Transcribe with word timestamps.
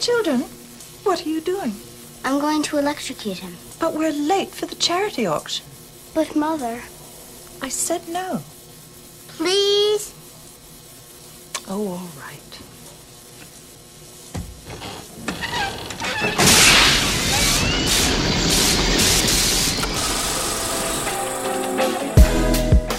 Children, 0.00 0.40
what 1.04 1.26
are 1.26 1.28
you 1.28 1.42
doing? 1.42 1.74
I'm 2.24 2.40
going 2.40 2.62
to 2.62 2.78
electrocute 2.78 3.38
him. 3.38 3.56
But 3.78 3.92
we're 3.92 4.12
late 4.12 4.48
for 4.48 4.64
the 4.64 4.74
charity 4.74 5.26
auction. 5.26 5.66
But, 6.14 6.34
Mother. 6.34 6.80
I 7.60 7.68
said 7.68 8.08
no. 8.08 8.40
Please? 9.28 10.14
Oh, 11.68 11.86
all 11.88 12.08
right. 12.18 12.49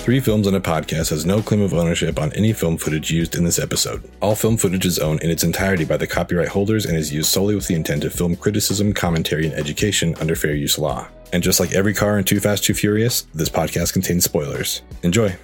Three 0.01 0.19
Films 0.19 0.47
and 0.47 0.55
a 0.55 0.59
Podcast 0.59 1.11
has 1.11 1.27
no 1.27 1.43
claim 1.43 1.61
of 1.61 1.75
ownership 1.75 2.17
on 2.17 2.33
any 2.33 2.53
film 2.53 2.75
footage 2.75 3.11
used 3.11 3.35
in 3.35 3.43
this 3.43 3.59
episode. 3.59 4.01
All 4.19 4.33
film 4.33 4.57
footage 4.57 4.83
is 4.83 4.97
owned 4.97 5.21
in 5.21 5.29
its 5.29 5.43
entirety 5.43 5.85
by 5.85 5.95
the 5.95 6.07
copyright 6.07 6.47
holders 6.47 6.87
and 6.87 6.97
is 6.97 7.13
used 7.13 7.29
solely 7.29 7.53
with 7.53 7.67
the 7.67 7.75
intent 7.75 8.03
of 8.03 8.11
film 8.11 8.35
criticism, 8.35 8.93
commentary, 8.93 9.45
and 9.45 9.53
education 9.53 10.15
under 10.19 10.35
fair 10.35 10.55
use 10.55 10.79
law. 10.79 11.07
And 11.31 11.43
just 11.43 11.59
like 11.59 11.73
every 11.73 11.93
car 11.93 12.17
in 12.17 12.23
Too 12.23 12.39
Fast, 12.39 12.63
Too 12.63 12.73
Furious, 12.73 13.27
this 13.35 13.47
podcast 13.47 13.93
contains 13.93 14.23
spoilers. 14.23 14.81
Enjoy. 15.03 15.37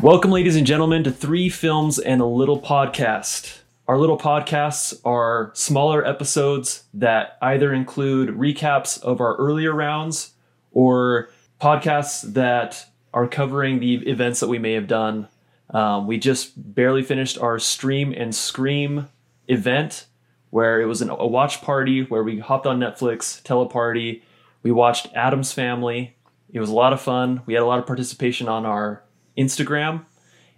Welcome, 0.00 0.32
ladies 0.32 0.56
and 0.56 0.66
gentlemen, 0.66 1.04
to 1.04 1.12
Three 1.12 1.48
Films 1.48 2.00
and 2.00 2.20
a 2.20 2.26
Little 2.26 2.60
Podcast. 2.60 3.60
Our 3.86 3.96
little 3.96 4.18
podcasts 4.18 5.00
are 5.04 5.52
smaller 5.54 6.04
episodes 6.04 6.82
that 6.94 7.38
either 7.40 7.72
include 7.72 8.30
recaps 8.30 9.00
of 9.02 9.20
our 9.20 9.36
earlier 9.36 9.72
rounds 9.72 10.32
or 10.72 11.30
podcasts 11.60 12.22
that 12.32 12.86
are 13.12 13.28
covering 13.28 13.80
the 13.80 13.94
events 14.08 14.40
that 14.40 14.48
we 14.48 14.58
may 14.58 14.72
have 14.72 14.86
done. 14.86 15.28
Um, 15.70 16.06
we 16.06 16.18
just 16.18 16.52
barely 16.74 17.02
finished 17.02 17.38
our 17.38 17.58
Stream 17.58 18.12
and 18.16 18.34
Scream 18.34 19.08
event 19.48 20.06
where 20.50 20.80
it 20.80 20.86
was 20.86 21.00
an, 21.00 21.08
a 21.08 21.26
watch 21.26 21.62
party 21.62 22.02
where 22.02 22.22
we 22.22 22.38
hopped 22.38 22.66
on 22.66 22.78
Netflix, 22.78 23.42
teleparty. 23.42 24.22
We 24.62 24.70
watched 24.70 25.08
Addams 25.14 25.52
Family. 25.52 26.14
It 26.52 26.60
was 26.60 26.68
a 26.68 26.74
lot 26.74 26.92
of 26.92 27.00
fun. 27.00 27.42
We 27.46 27.54
had 27.54 27.62
a 27.62 27.66
lot 27.66 27.78
of 27.78 27.86
participation 27.86 28.48
on 28.48 28.66
our 28.66 29.02
Instagram, 29.36 30.04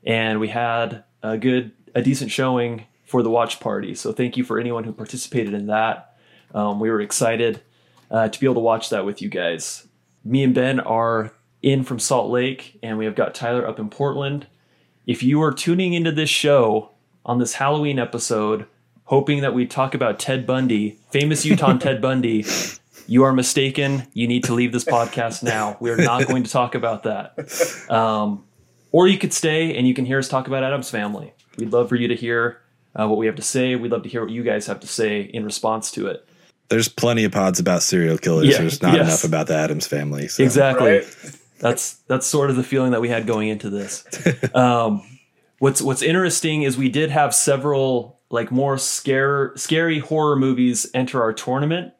and 0.04 0.40
we 0.40 0.48
had 0.48 1.04
a 1.22 1.38
good, 1.38 1.70
a 1.94 2.02
decent 2.02 2.32
showing 2.32 2.86
for 3.04 3.22
the 3.22 3.30
watch 3.30 3.60
party. 3.60 3.94
So 3.94 4.12
thank 4.12 4.36
you 4.36 4.42
for 4.42 4.58
anyone 4.58 4.82
who 4.82 4.92
participated 4.92 5.54
in 5.54 5.68
that. 5.68 6.16
Um, 6.52 6.80
we 6.80 6.90
were 6.90 7.00
excited 7.00 7.62
uh, 8.10 8.28
to 8.28 8.40
be 8.40 8.46
able 8.46 8.54
to 8.54 8.60
watch 8.60 8.90
that 8.90 9.04
with 9.04 9.22
you 9.22 9.28
guys. 9.28 9.86
Me 10.24 10.42
and 10.42 10.54
Ben 10.54 10.80
are 10.80 11.32
in 11.64 11.82
from 11.82 11.98
Salt 11.98 12.30
Lake, 12.30 12.78
and 12.82 12.98
we 12.98 13.06
have 13.06 13.14
got 13.14 13.34
Tyler 13.34 13.66
up 13.66 13.78
in 13.78 13.88
Portland. 13.88 14.46
If 15.06 15.22
you 15.22 15.42
are 15.42 15.52
tuning 15.52 15.94
into 15.94 16.12
this 16.12 16.30
show 16.30 16.90
on 17.24 17.38
this 17.38 17.54
Halloween 17.54 17.98
episode, 17.98 18.66
hoping 19.04 19.40
that 19.40 19.54
we 19.54 19.66
talk 19.66 19.94
about 19.94 20.18
Ted 20.18 20.46
Bundy, 20.46 20.98
famous 21.10 21.44
Utah 21.44 21.76
Ted 21.78 22.00
Bundy, 22.02 22.44
you 23.06 23.24
are 23.24 23.32
mistaken. 23.32 24.06
You 24.12 24.28
need 24.28 24.44
to 24.44 24.54
leave 24.54 24.72
this 24.72 24.84
podcast 24.84 25.42
now. 25.42 25.76
We 25.80 25.90
are 25.90 25.96
not 25.96 26.26
going 26.28 26.44
to 26.44 26.50
talk 26.50 26.74
about 26.74 27.04
that. 27.04 27.90
Um, 27.90 28.44
or 28.92 29.08
you 29.08 29.18
could 29.18 29.32
stay 29.32 29.76
and 29.76 29.88
you 29.88 29.94
can 29.94 30.04
hear 30.04 30.18
us 30.18 30.28
talk 30.28 30.46
about 30.46 30.62
Addams 30.64 30.90
family. 30.90 31.32
We'd 31.58 31.72
love 31.72 31.88
for 31.88 31.96
you 31.96 32.08
to 32.08 32.14
hear 32.14 32.60
uh, 32.94 33.08
what 33.08 33.18
we 33.18 33.26
have 33.26 33.36
to 33.36 33.42
say. 33.42 33.74
We'd 33.76 33.90
love 33.90 34.02
to 34.04 34.08
hear 34.08 34.22
what 34.22 34.30
you 34.30 34.42
guys 34.42 34.66
have 34.66 34.80
to 34.80 34.86
say 34.86 35.22
in 35.22 35.44
response 35.44 35.90
to 35.92 36.06
it. 36.08 36.26
There's 36.68 36.88
plenty 36.88 37.24
of 37.24 37.32
pods 37.32 37.58
about 37.58 37.82
serial 37.82 38.18
killers. 38.18 38.48
Yeah, 38.48 38.58
There's 38.58 38.80
not 38.80 38.94
yes. 38.94 39.06
enough 39.06 39.24
about 39.24 39.48
the 39.48 39.56
Addams 39.56 39.86
family. 39.86 40.28
So. 40.28 40.42
Exactly. 40.42 40.98
Right? 40.98 41.38
That's 41.64 41.94
that's 42.08 42.26
sort 42.26 42.50
of 42.50 42.56
the 42.56 42.62
feeling 42.62 42.90
that 42.90 43.00
we 43.00 43.08
had 43.08 43.26
going 43.26 43.48
into 43.48 43.70
this. 43.70 44.04
Um, 44.54 45.02
what's 45.60 45.80
what's 45.80 46.02
interesting 46.02 46.62
is 46.62 46.76
we 46.76 46.90
did 46.90 47.10
have 47.10 47.34
several 47.34 48.20
like 48.28 48.52
more 48.52 48.76
scare 48.76 49.52
scary 49.56 49.98
horror 49.98 50.36
movies 50.36 50.86
enter 50.92 51.22
our 51.22 51.32
tournament 51.32 51.94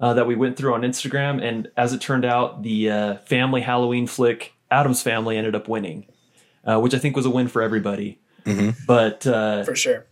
uh, 0.00 0.12
that 0.12 0.26
we 0.26 0.34
went 0.36 0.58
through 0.58 0.74
on 0.74 0.82
Instagram, 0.82 1.42
and 1.42 1.68
as 1.78 1.94
it 1.94 2.02
turned 2.02 2.26
out, 2.26 2.62
the 2.62 2.90
uh, 2.90 3.14
family 3.20 3.62
Halloween 3.62 4.06
flick 4.06 4.52
Addams 4.70 5.00
Family 5.00 5.38
ended 5.38 5.54
up 5.54 5.66
winning, 5.66 6.06
uh, 6.64 6.78
which 6.78 6.92
I 6.92 6.98
think 6.98 7.16
was 7.16 7.24
a 7.24 7.30
win 7.30 7.48
for 7.48 7.62
everybody. 7.62 8.20
But 8.86 9.26
uh, 9.26 9.64
For 9.64 9.74
sure. 9.74 10.06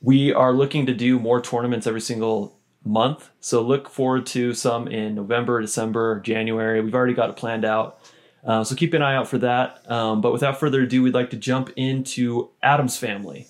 we 0.00 0.32
are 0.32 0.54
looking 0.54 0.86
to 0.86 0.94
do 0.94 1.18
more 1.18 1.42
tournaments 1.42 1.86
every 1.86 2.00
single 2.00 2.56
month. 2.84 3.30
So 3.40 3.60
look 3.62 3.88
forward 3.90 4.24
to 4.26 4.54
some 4.54 4.88
in 4.88 5.14
November, 5.14 5.60
December, 5.60 6.20
January. 6.20 6.80
We've 6.80 6.94
already 6.94 7.14
got 7.14 7.30
it 7.30 7.36
planned 7.36 7.64
out. 7.64 7.99
Uh, 8.44 8.64
so 8.64 8.74
keep 8.74 8.94
an 8.94 9.02
eye 9.02 9.14
out 9.14 9.28
for 9.28 9.38
that. 9.38 9.90
Um, 9.90 10.20
but 10.20 10.32
without 10.32 10.58
further 10.58 10.82
ado, 10.82 11.02
we'd 11.02 11.14
like 11.14 11.30
to 11.30 11.36
jump 11.36 11.70
into 11.76 12.50
Addams 12.62 12.96
family. 12.96 13.46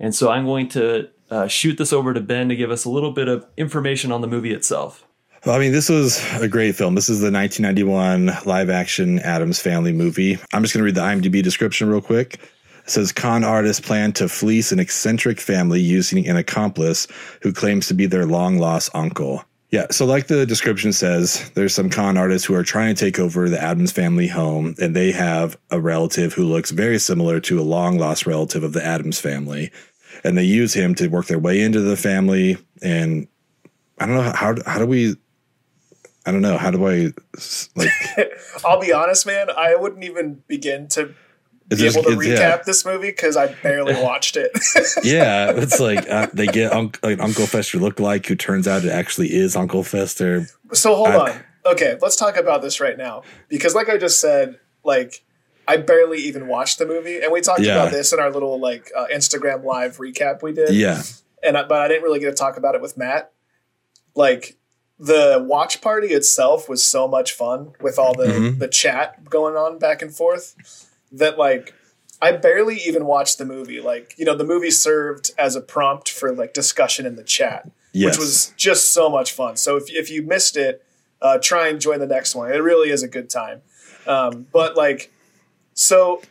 And 0.00 0.14
so 0.14 0.30
I'm 0.30 0.44
going 0.44 0.68
to 0.70 1.10
uh, 1.30 1.46
shoot 1.46 1.78
this 1.78 1.92
over 1.92 2.14
to 2.14 2.20
Ben 2.20 2.48
to 2.48 2.56
give 2.56 2.70
us 2.70 2.84
a 2.84 2.90
little 2.90 3.12
bit 3.12 3.28
of 3.28 3.46
information 3.56 4.12
on 4.12 4.20
the 4.20 4.26
movie 4.26 4.52
itself. 4.52 5.06
Well, 5.44 5.54
I 5.54 5.58
mean, 5.58 5.72
this 5.72 5.90
was 5.90 6.24
a 6.40 6.48
great 6.48 6.74
film. 6.74 6.94
This 6.94 7.10
is 7.10 7.20
the 7.20 7.30
1991 7.30 8.30
live 8.46 8.70
action 8.70 9.18
Addams 9.18 9.60
Family 9.60 9.92
movie. 9.92 10.38
I'm 10.54 10.62
just 10.62 10.72
going 10.72 10.80
to 10.80 10.84
read 10.84 10.94
the 10.94 11.02
IMDb 11.02 11.42
description 11.42 11.88
real 11.88 12.00
quick. 12.00 12.34
It 12.84 12.90
says 12.90 13.12
con 13.12 13.44
artists 13.44 13.86
plan 13.86 14.12
to 14.14 14.28
fleece 14.28 14.72
an 14.72 14.78
eccentric 14.78 15.40
family 15.40 15.80
using 15.80 16.26
an 16.26 16.36
accomplice 16.36 17.06
who 17.42 17.52
claims 17.52 17.88
to 17.88 17.94
be 17.94 18.06
their 18.06 18.24
long 18.24 18.58
lost 18.58 18.90
uncle. 18.94 19.44
Yeah, 19.70 19.86
so 19.90 20.06
like 20.06 20.28
the 20.28 20.46
description 20.46 20.92
says, 20.92 21.50
there's 21.54 21.74
some 21.74 21.90
con 21.90 22.16
artists 22.16 22.46
who 22.46 22.54
are 22.54 22.62
trying 22.62 22.94
to 22.94 23.04
take 23.04 23.18
over 23.18 23.48
the 23.48 23.60
Addams 23.60 23.90
family 23.90 24.28
home, 24.28 24.74
and 24.80 24.94
they 24.94 25.10
have 25.10 25.56
a 25.70 25.80
relative 25.80 26.32
who 26.32 26.44
looks 26.44 26.70
very 26.70 26.98
similar 26.98 27.40
to 27.40 27.60
a 27.60 27.62
long 27.62 27.98
lost 27.98 28.26
relative 28.26 28.62
of 28.62 28.72
the 28.72 28.84
Addams 28.84 29.18
family. 29.18 29.72
And 30.22 30.38
they 30.38 30.44
use 30.44 30.74
him 30.74 30.94
to 30.96 31.08
work 31.08 31.26
their 31.26 31.40
way 31.40 31.60
into 31.60 31.80
the 31.80 31.96
family. 31.96 32.56
And 32.82 33.26
I 33.98 34.06
don't 34.06 34.14
know 34.14 34.32
how 34.32 34.54
how 34.64 34.78
do 34.78 34.86
we 34.86 35.16
I 36.26 36.32
don't 36.32 36.42
know. 36.42 36.56
How 36.56 36.70
do 36.70 36.86
I 36.86 37.12
like? 37.76 37.90
I'll 38.64 38.80
be 38.80 38.92
honest, 38.92 39.26
man. 39.26 39.48
I 39.50 39.74
wouldn't 39.74 40.04
even 40.04 40.42
begin 40.46 40.88
to 40.88 41.14
be 41.70 41.86
able 41.86 42.02
to 42.04 42.10
is- 42.10 42.16
recap 42.16 42.38
yeah. 42.38 42.56
this 42.64 42.84
movie 42.84 43.08
because 43.08 43.36
I 43.36 43.52
barely 43.62 43.94
watched 44.02 44.36
it. 44.36 44.50
Yeah, 45.02 45.52
it's 45.54 45.80
like 45.80 46.08
uh, 46.10 46.28
they 46.32 46.46
get 46.46 46.72
unc 46.72 46.98
like 47.02 47.20
Uncle 47.20 47.46
Fester 47.46 47.78
look 47.78 48.00
like, 48.00 48.26
who 48.26 48.34
turns 48.34 48.66
out 48.68 48.84
it 48.84 48.90
actually 48.90 49.32
is 49.34 49.56
Uncle 49.56 49.82
Fester. 49.82 50.46
so 50.72 50.94
hold 50.94 51.08
I- 51.08 51.30
on. 51.32 51.40
Okay, 51.66 51.96
let's 52.02 52.16
talk 52.16 52.36
about 52.36 52.60
this 52.60 52.78
right 52.78 52.98
now 52.98 53.22
because, 53.48 53.74
like 53.74 53.88
I 53.88 53.96
just 53.96 54.20
said, 54.20 54.60
like 54.84 55.24
I 55.66 55.78
barely 55.78 56.18
even 56.18 56.46
watched 56.46 56.78
the 56.78 56.84
movie, 56.86 57.20
and 57.22 57.32
we 57.32 57.40
talked 57.40 57.60
Yeah. 57.62 57.72
about 57.76 57.90
this 57.90 58.12
in 58.12 58.20
our 58.20 58.30
little 58.30 58.60
like 58.60 58.90
uh, 58.94 59.06
Instagram 59.10 59.64
live 59.64 59.96
recap 59.96 60.42
we 60.42 60.52
did. 60.52 60.74
Yeah, 60.74 61.02
and 61.42 61.56
I, 61.56 61.62
but 61.62 61.80
I 61.80 61.88
didn't 61.88 62.02
really 62.02 62.20
get 62.20 62.28
to 62.30 62.36
talk 62.36 62.58
about 62.58 62.74
it 62.74 62.82
with 62.82 62.98
Matt. 62.98 63.32
Like 64.14 64.58
the 64.98 65.42
watch 65.48 65.80
party 65.80 66.08
itself 66.08 66.68
was 66.68 66.82
so 66.82 67.08
much 67.08 67.32
fun 67.32 67.72
with 67.80 67.98
all 67.98 68.14
the 68.14 68.26
Mhm. 68.26 68.58
the 68.58 68.68
chat 68.68 69.24
going 69.30 69.56
on 69.56 69.78
back 69.78 70.02
and 70.02 70.14
forth 70.14 70.54
that 71.18 71.38
like 71.38 71.74
I 72.20 72.32
barely 72.32 72.76
even 72.76 73.06
watched 73.06 73.38
the 73.38 73.44
movie. 73.44 73.80
Like 73.80 74.14
you 74.16 74.24
know, 74.24 74.36
the 74.36 74.44
movie 74.44 74.70
served 74.70 75.32
as 75.38 75.56
a 75.56 75.60
prompt 75.60 76.10
for 76.10 76.32
like 76.32 76.54
discussion 76.54 77.06
in 77.06 77.16
the 77.16 77.24
chat, 77.24 77.70
yes, 77.92 78.14
which 78.14 78.20
was 78.20 78.54
just 78.56 78.92
so 78.92 79.08
much 79.08 79.32
fun. 79.32 79.56
So 79.56 79.76
if 79.76 79.84
if 79.88 80.10
you 80.10 80.22
missed 80.22 80.56
it, 80.56 80.84
uh, 81.20 81.38
try 81.38 81.68
and 81.68 81.80
join 81.80 82.00
the 82.00 82.06
next 82.06 82.34
one. 82.34 82.52
It 82.52 82.58
really 82.58 82.90
is 82.90 83.02
a 83.02 83.08
good 83.08 83.30
time. 83.30 83.62
Um, 84.06 84.46
but 84.52 84.76
like, 84.76 85.12
so. 85.74 86.22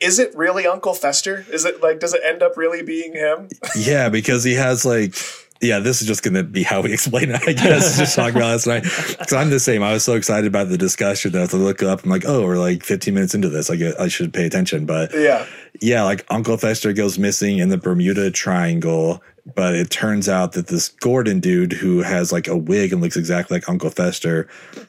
Is 0.00 0.18
it 0.18 0.34
really 0.34 0.66
Uncle 0.66 0.94
Fester? 0.94 1.44
Is 1.52 1.66
it 1.66 1.82
like 1.82 2.00
does 2.00 2.14
it 2.14 2.22
end 2.24 2.42
up 2.42 2.56
really 2.56 2.82
being 2.82 3.12
him? 3.12 3.50
yeah, 3.76 4.08
because 4.08 4.42
he 4.42 4.54
has 4.54 4.86
like. 4.86 5.14
Yeah, 5.62 5.78
this 5.78 6.00
is 6.00 6.06
just 6.08 6.22
going 6.22 6.34
to 6.34 6.42
be 6.42 6.62
how 6.62 6.80
we 6.80 6.92
explain 6.94 7.30
it, 7.30 7.42
I 7.46 7.52
guess. 7.52 7.98
just 7.98 8.16
talking 8.16 8.36
about 8.36 8.52
this 8.52 8.64
tonight. 8.64 8.82
Because 8.82 9.32
I'm 9.34 9.50
the 9.50 9.60
same. 9.60 9.82
I 9.82 9.92
was 9.92 10.04
so 10.04 10.14
excited 10.14 10.46
about 10.46 10.68
the 10.70 10.78
discussion 10.78 11.32
that 11.32 11.42
I 11.42 11.46
to 11.46 11.56
look 11.58 11.82
up. 11.82 12.02
I'm 12.04 12.10
like, 12.10 12.24
oh, 12.26 12.44
we're 12.46 12.58
like 12.58 12.82
15 12.82 13.12
minutes 13.12 13.34
into 13.34 13.48
this. 13.50 13.68
I 13.70 13.76
get, 13.76 14.00
I 14.00 14.08
should 14.08 14.32
pay 14.32 14.46
attention. 14.46 14.86
But 14.86 15.12
Yeah. 15.14 15.46
yeah, 15.80 16.02
like 16.04 16.24
Uncle 16.30 16.56
Fester 16.56 16.92
goes 16.94 17.18
missing 17.18 17.58
in 17.58 17.68
the 17.68 17.76
Bermuda 17.76 18.30
Triangle, 18.30 19.22
but 19.54 19.74
it 19.74 19.90
turns 19.90 20.28
out 20.30 20.52
that 20.52 20.68
this 20.68 20.88
Gordon 20.88 21.40
dude 21.40 21.72
who 21.74 22.00
has 22.00 22.32
like 22.32 22.48
a 22.48 22.56
wig 22.56 22.92
and 22.92 23.02
looks 23.02 23.16
exactly 23.16 23.56
like 23.56 23.68
Uncle 23.68 23.90
Fester 23.90 24.48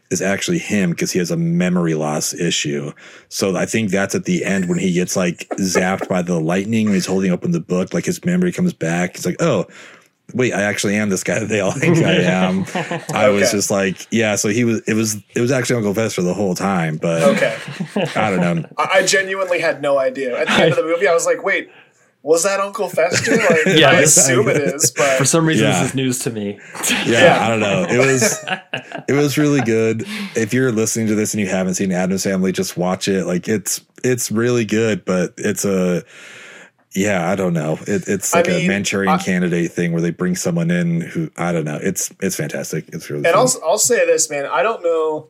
is 0.10 0.22
actually 0.22 0.60
him 0.60 0.92
because 0.92 1.12
he 1.12 1.20
has 1.20 1.32
a 1.32 1.38
memory 1.38 1.96
loss 1.96 2.34
issue. 2.34 2.94
So 3.28 3.56
I 3.58 3.66
think 3.66 3.90
that's 3.92 4.16
at 4.16 4.24
the 4.26 4.46
end 4.46 4.70
when 4.70 4.78
he 4.80 4.94
gets 4.94 5.18
like 5.18 5.48
zapped 5.58 6.08
by 6.08 6.22
the 6.22 6.40
lightning 6.40 6.86
when 6.86 6.94
he's 6.94 7.06
holding 7.06 7.32
open 7.32 7.52
the 7.52 7.60
book, 7.60 7.94
like 7.94 8.06
his 8.06 8.24
memory 8.24 8.52
comes 8.54 8.72
back. 8.74 9.16
He's 9.18 9.26
like, 9.26 9.42
oh, 9.42 9.66
wait, 10.34 10.54
I 10.54 10.62
actually 10.64 10.96
am 10.96 11.10
this 11.10 11.24
guy 11.24 11.40
that 11.40 11.48
they 11.50 11.60
all 11.60 11.72
think 11.80 11.98
I 11.98 12.14
am. 12.22 12.66
I 13.14 13.30
was 13.30 13.44
Okay. 13.44 13.52
just 13.52 13.72
like, 13.72 14.08
yeah. 14.12 14.36
So 14.36 14.50
he 14.50 14.64
was, 14.64 14.82
it 14.88 14.94
was, 14.94 15.16
it 15.36 15.42
was 15.42 15.52
actually 15.52 15.78
Uncle 15.78 15.94
Fester 15.94 16.22
the 16.22 16.34
whole 16.34 16.56
time, 16.56 16.98
but 16.98 17.24
Okay. 17.24 17.58
I 18.16 18.30
don't 18.30 18.40
know. 18.62 18.68
I, 18.78 19.00
I 19.00 19.06
genuinely 19.06 19.60
had 19.60 19.82
no 19.82 19.98
idea. 20.00 20.40
At 20.40 20.48
the 20.48 20.54
end 20.54 20.72
of 20.72 20.78
the 20.78 20.84
movie, 20.84 21.08
I 21.08 21.14
was 21.14 21.26
like, 21.26 21.44
wait, 21.44 21.70
was 22.24 22.44
that 22.44 22.60
Uncle 22.60 22.88
Fester? 22.88 23.36
Like, 23.36 23.78
Yeah, 23.80 23.90
I 23.90 24.02
assume 24.02 24.48
it 24.48 24.58
is, 24.58 24.92
but 24.92 25.18
For 25.18 25.26
some 25.26 25.44
reason, 25.46 25.68
Yeah. 25.68 25.80
this 25.82 25.90
is 25.90 25.96
news 25.96 26.20
to 26.20 26.30
me. 26.30 26.60
yeah, 26.90 27.06
Yeah. 27.06 27.46
I 27.46 27.48
don't 27.50 27.60
know. 27.60 27.86
It 27.90 27.98
was 27.98 28.46
it 29.08 29.14
was 29.14 29.38
really 29.40 29.62
good. 29.62 30.04
If 30.36 30.54
you're 30.54 30.72
listening 30.72 31.08
to 31.08 31.16
this 31.16 31.34
and 31.34 31.42
you 31.42 31.48
haven't 31.48 31.74
seen 31.74 31.92
Addams 31.92 32.24
Family, 32.24 32.52
just 32.52 32.78
watch 32.78 33.08
it. 33.08 33.26
Like 33.26 33.48
it's 33.48 33.82
it's 34.04 34.32
really 34.32 34.66
good, 34.66 35.04
but 35.04 35.34
it's 35.38 35.66
a 35.66 36.04
yeah, 36.94 37.30
I 37.30 37.36
don't 37.36 37.54
know. 37.54 37.78
It, 37.88 38.08
it's 38.08 38.34
I 38.34 38.40
like 38.40 38.48
mean, 38.48 38.66
a 38.66 38.68
Manchurian 38.68 39.14
I- 39.14 39.18
candidate 39.18 39.72
thing 39.72 39.92
where 39.94 40.02
they 40.02 40.12
bring 40.12 40.36
someone 40.36 40.70
in 40.72 41.02
who 41.02 41.32
I 41.38 41.52
don't 41.52 41.66
know. 41.66 41.80
It's 41.82 42.12
it's 42.22 42.36
fantastic. 42.36 42.86
It's 42.90 43.10
really 43.10 43.26
And 43.26 43.34
fun. 43.34 43.48
I'll 43.64 43.70
I'll 43.72 43.78
say 43.78 44.06
this, 44.06 44.30
man. 44.30 44.46
I 44.46 44.62
don't 44.64 44.84
know 44.84 45.30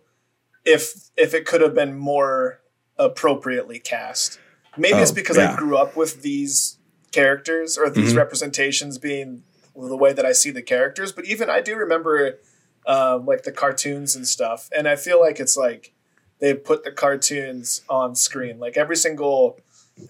if 0.66 1.10
if 1.18 1.34
it 1.34 1.46
could 1.46 1.62
have 1.62 1.74
been 1.76 1.98
more 1.98 2.60
appropriately 2.98 3.80
cast. 3.80 4.40
Maybe 4.78 5.00
it's 5.00 5.12
Oh, 5.12 5.16
because 5.16 5.38
yeah. 5.38 5.54
I 5.54 5.56
grew 5.56 5.76
up 5.78 5.96
with 5.98 6.22
these 6.22 6.78
characters 7.12 7.78
or 7.78 7.90
these 7.90 8.14
Mhm. 8.14 8.18
representations 8.18 8.98
being 8.98 9.44
the 9.76 9.98
way 9.98 10.14
that 10.14 10.26
I 10.26 10.32
see 10.32 10.50
the 10.52 10.62
characters. 10.62 11.12
But 11.12 11.26
even 11.26 11.50
I 11.50 11.62
do 11.62 11.76
remember 11.76 12.40
um, 12.88 13.26
like 13.26 13.44
the 13.44 13.52
cartoons 13.52 14.16
and 14.16 14.28
stuff, 14.28 14.70
and 14.76 14.88
I 14.88 14.96
feel 14.96 15.20
like 15.20 15.40
it's 15.40 15.56
like 15.58 15.94
they 16.40 16.54
put 16.56 16.84
the 16.84 16.92
cartoons 16.92 17.82
on 17.90 18.16
screen. 18.16 18.58
Like 18.60 18.76
every 18.78 18.96
single 18.96 19.60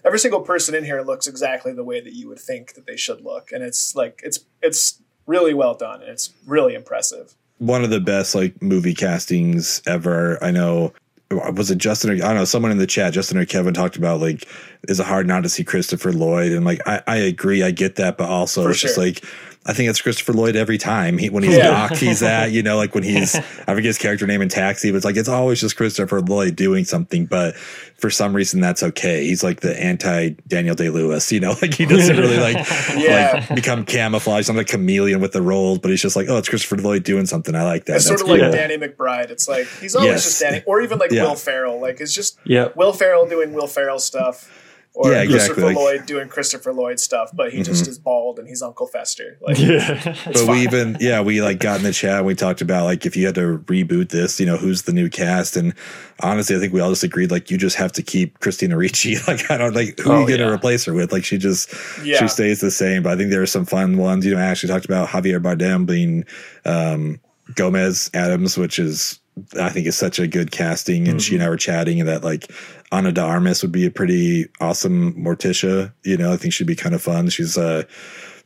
every 0.04 0.18
single 0.18 0.40
person 0.40 0.74
in 0.74 0.84
here 0.84 1.02
looks 1.02 1.26
exactly 1.26 1.72
the 1.72 1.84
way 1.84 2.00
that 2.00 2.12
you 2.14 2.28
would 2.28 2.38
think 2.38 2.74
that 2.74 2.86
they 2.86 2.96
should 2.96 3.20
look, 3.22 3.52
and 3.52 3.62
it's 3.62 3.94
like 3.94 4.20
it's 4.22 4.40
it's 4.62 5.00
really 5.26 5.54
well 5.54 5.74
done 5.74 6.00
and 6.02 6.10
it's 6.10 6.32
really 6.46 6.74
impressive. 6.74 7.34
one 7.58 7.84
of 7.84 7.90
the 7.90 8.00
best 8.00 8.34
like 8.34 8.60
movie 8.60 8.94
castings 8.94 9.80
ever. 9.86 10.42
I 10.42 10.50
know 10.50 10.92
was 11.30 11.70
it 11.70 11.78
Justin 11.78 12.10
or 12.10 12.14
I 12.14 12.28
don't 12.28 12.36
know, 12.36 12.44
someone 12.44 12.72
in 12.72 12.78
the 12.78 12.86
chat, 12.86 13.12
Justin 13.14 13.38
or 13.38 13.46
Kevin 13.46 13.72
talked 13.72 13.96
about 13.96 14.20
like 14.20 14.46
is 14.88 15.00
it 15.00 15.06
hard 15.06 15.26
not 15.26 15.42
to 15.44 15.48
see 15.48 15.64
Christopher 15.64 16.12
Lloyd? 16.12 16.52
And 16.52 16.64
like 16.64 16.80
I, 16.86 17.02
I 17.06 17.16
agree, 17.16 17.62
I 17.62 17.70
get 17.70 17.96
that, 17.96 18.18
but 18.18 18.28
also 18.28 18.64
For 18.64 18.70
it's 18.70 18.80
just 18.80 18.98
like 18.98 19.24
I 19.64 19.72
think 19.74 19.88
it's 19.90 20.00
Christopher 20.00 20.32
Lloyd 20.32 20.56
every 20.56 20.76
time. 20.76 21.18
He 21.18 21.30
when 21.30 21.44
he's 21.44 21.56
Yeah. 21.56 21.70
knocked, 21.70 21.98
he's 21.98 22.20
at, 22.22 22.50
you 22.50 22.62
know, 22.64 22.76
like 22.76 22.94
when 22.94 23.04
he's 23.04 23.34
I 23.36 23.40
forget 23.40 23.84
his 23.84 23.98
character 23.98 24.26
name 24.26 24.42
in 24.42 24.48
taxi, 24.48 24.90
but 24.90 24.96
it's 24.96 25.04
like 25.04 25.16
it's 25.16 25.28
always 25.28 25.60
just 25.60 25.76
Christopher 25.76 26.20
Lloyd 26.20 26.56
doing 26.56 26.84
something, 26.84 27.26
but 27.26 27.54
for 27.54 28.10
some 28.10 28.34
reason 28.34 28.60
that's 28.60 28.82
okay. 28.82 29.24
He's 29.24 29.44
like 29.44 29.60
the 29.60 29.80
anti 29.80 30.30
Daniel 30.48 30.74
Day 30.74 30.88
Lewis, 30.90 31.30
you 31.30 31.38
know, 31.38 31.54
like 31.62 31.74
he 31.74 31.86
doesn't 31.86 32.16
really 32.16 32.38
like 32.38 32.56
Yeah. 32.96 33.44
like 33.48 33.54
become 33.54 33.84
camouflaged. 33.84 34.50
I'm 34.50 34.58
a 34.58 34.64
chameleon 34.64 35.20
with 35.20 35.30
the 35.32 35.42
roles, 35.42 35.78
but 35.78 35.90
he's 35.92 36.02
just 36.02 36.16
like, 36.16 36.28
oh, 36.28 36.38
it's 36.38 36.48
Christopher 36.48 36.78
Lloyd 36.78 37.04
doing 37.04 37.26
something. 37.26 37.54
I 37.54 37.62
like 37.62 37.84
that. 37.84 37.96
It's 37.96 38.06
sort 38.06 38.18
That's 38.18 38.30
of 38.30 38.36
like. 38.40 38.50
Danny 38.52 38.76
McBride. 38.78 39.30
It's 39.30 39.46
like 39.48 39.68
he's 39.80 39.94
always 39.94 40.10
Yes. 40.10 40.24
just 40.24 40.40
Danny, 40.40 40.62
or 40.66 40.80
even 40.80 40.98
like 40.98 41.12
Yeah. 41.12 41.22
Will 41.22 41.36
Ferrell. 41.36 41.80
Like 41.80 42.00
it's 42.00 42.12
just 42.14 42.36
Yeah. 42.44 42.68
Will 42.74 42.92
Ferrell 42.92 43.26
doing 43.26 43.52
Will 43.52 43.68
Ferrell 43.68 44.00
stuff, 44.00 44.50
or 44.94 45.10
Yeah, 45.12 45.22
exactly, 45.22 45.38
Christopher 45.54 45.60
like- 45.66 45.76
Mm-hmm. 45.76 45.84
Lloyd 45.84 46.06
doing 46.06 46.28
Christopher 46.28 46.72
Lloyd 46.72 47.00
stuff. 47.00 47.30
But 47.34 47.52
he 47.52 47.62
just 47.62 47.86
is 47.88 47.98
bald 47.98 48.38
and 48.38 48.46
he's 48.46 48.60
Uncle 48.62 48.86
Fester. 48.86 49.38
Like 49.40 49.58
Yeah. 49.58 50.16
but 50.26 50.46
we 50.48 50.60
even 50.62 50.96
yeah 51.00 51.20
we 51.20 51.40
like 51.40 51.58
got 51.58 51.78
in 51.78 51.82
the 51.84 51.92
chat 51.92 52.18
and 52.18 52.26
we 52.26 52.34
talked 52.34 52.60
about 52.60 52.84
like 52.84 53.06
if 53.06 53.16
you 53.16 53.24
had 53.26 53.34
to 53.36 53.58
reboot 53.66 54.10
this 54.10 54.38
you 54.38 54.46
know 54.46 54.56
who's 54.56 54.82
the 54.82 54.92
new 54.92 55.08
cast 55.08 55.56
and 55.56 55.74
honestly 56.22 56.54
i 56.56 56.58
think 56.58 56.72
we 56.72 56.80
all 56.80 56.90
just 56.90 57.02
agreed 57.04 57.30
like 57.30 57.50
you 57.50 57.56
just 57.56 57.76
have 57.76 57.90
to 57.92 58.02
keep 58.02 58.38
christina 58.40 58.76
ricci 58.76 59.16
like 59.26 59.50
i 59.50 59.56
don't 59.56 59.74
like 59.74 59.98
who 59.98 60.10
are 60.10 60.16
Oh, 60.16 60.20
you 60.20 60.28
gonna 60.36 60.48
yeah. 60.48 60.54
replace 60.54 60.84
her 60.84 60.92
with 60.92 61.10
like 61.12 61.24
she 61.24 61.38
just 61.38 61.72
Yeah. 62.04 62.18
she 62.18 62.28
stays 62.28 62.60
the 62.60 62.70
same 62.70 63.02
but 63.02 63.12
i 63.12 63.16
think 63.16 63.30
there 63.30 63.42
are 63.42 63.46
some 63.46 63.64
fun 63.64 63.96
ones 63.96 64.24
you 64.26 64.34
know 64.34 64.40
i 64.40 64.44
actually 64.44 64.68
talked 64.72 64.84
about 64.84 65.08
javier 65.08 65.40
bardem 65.40 65.86
being 65.86 66.24
um 66.64 67.18
gomez 67.54 68.10
addams 68.14 68.56
which 68.58 68.78
is 68.78 69.18
i 69.60 69.68
think 69.70 69.86
is 69.86 69.96
such 69.96 70.18
a 70.18 70.26
good 70.26 70.50
casting 70.52 71.08
and 71.08 71.20
she 71.22 71.34
and 71.34 71.42
i 71.42 71.48
were 71.48 71.56
chatting 71.56 71.98
and 72.00 72.08
that 72.08 72.22
like 72.22 72.50
Ana 72.92 73.10
de 73.10 73.20
Armas 73.22 73.62
would 73.62 73.72
be 73.72 73.86
a 73.86 73.90
pretty 73.90 74.46
awesome 74.60 75.14
Morticia. 75.14 75.92
You 76.04 76.16
know, 76.16 76.32
I 76.32 76.36
think 76.36 76.52
she'd 76.54 76.66
be 76.66 76.76
kind 76.76 76.94
of 76.94 77.02
fun. 77.02 77.28
She's 77.30 77.56
uh 77.58 77.82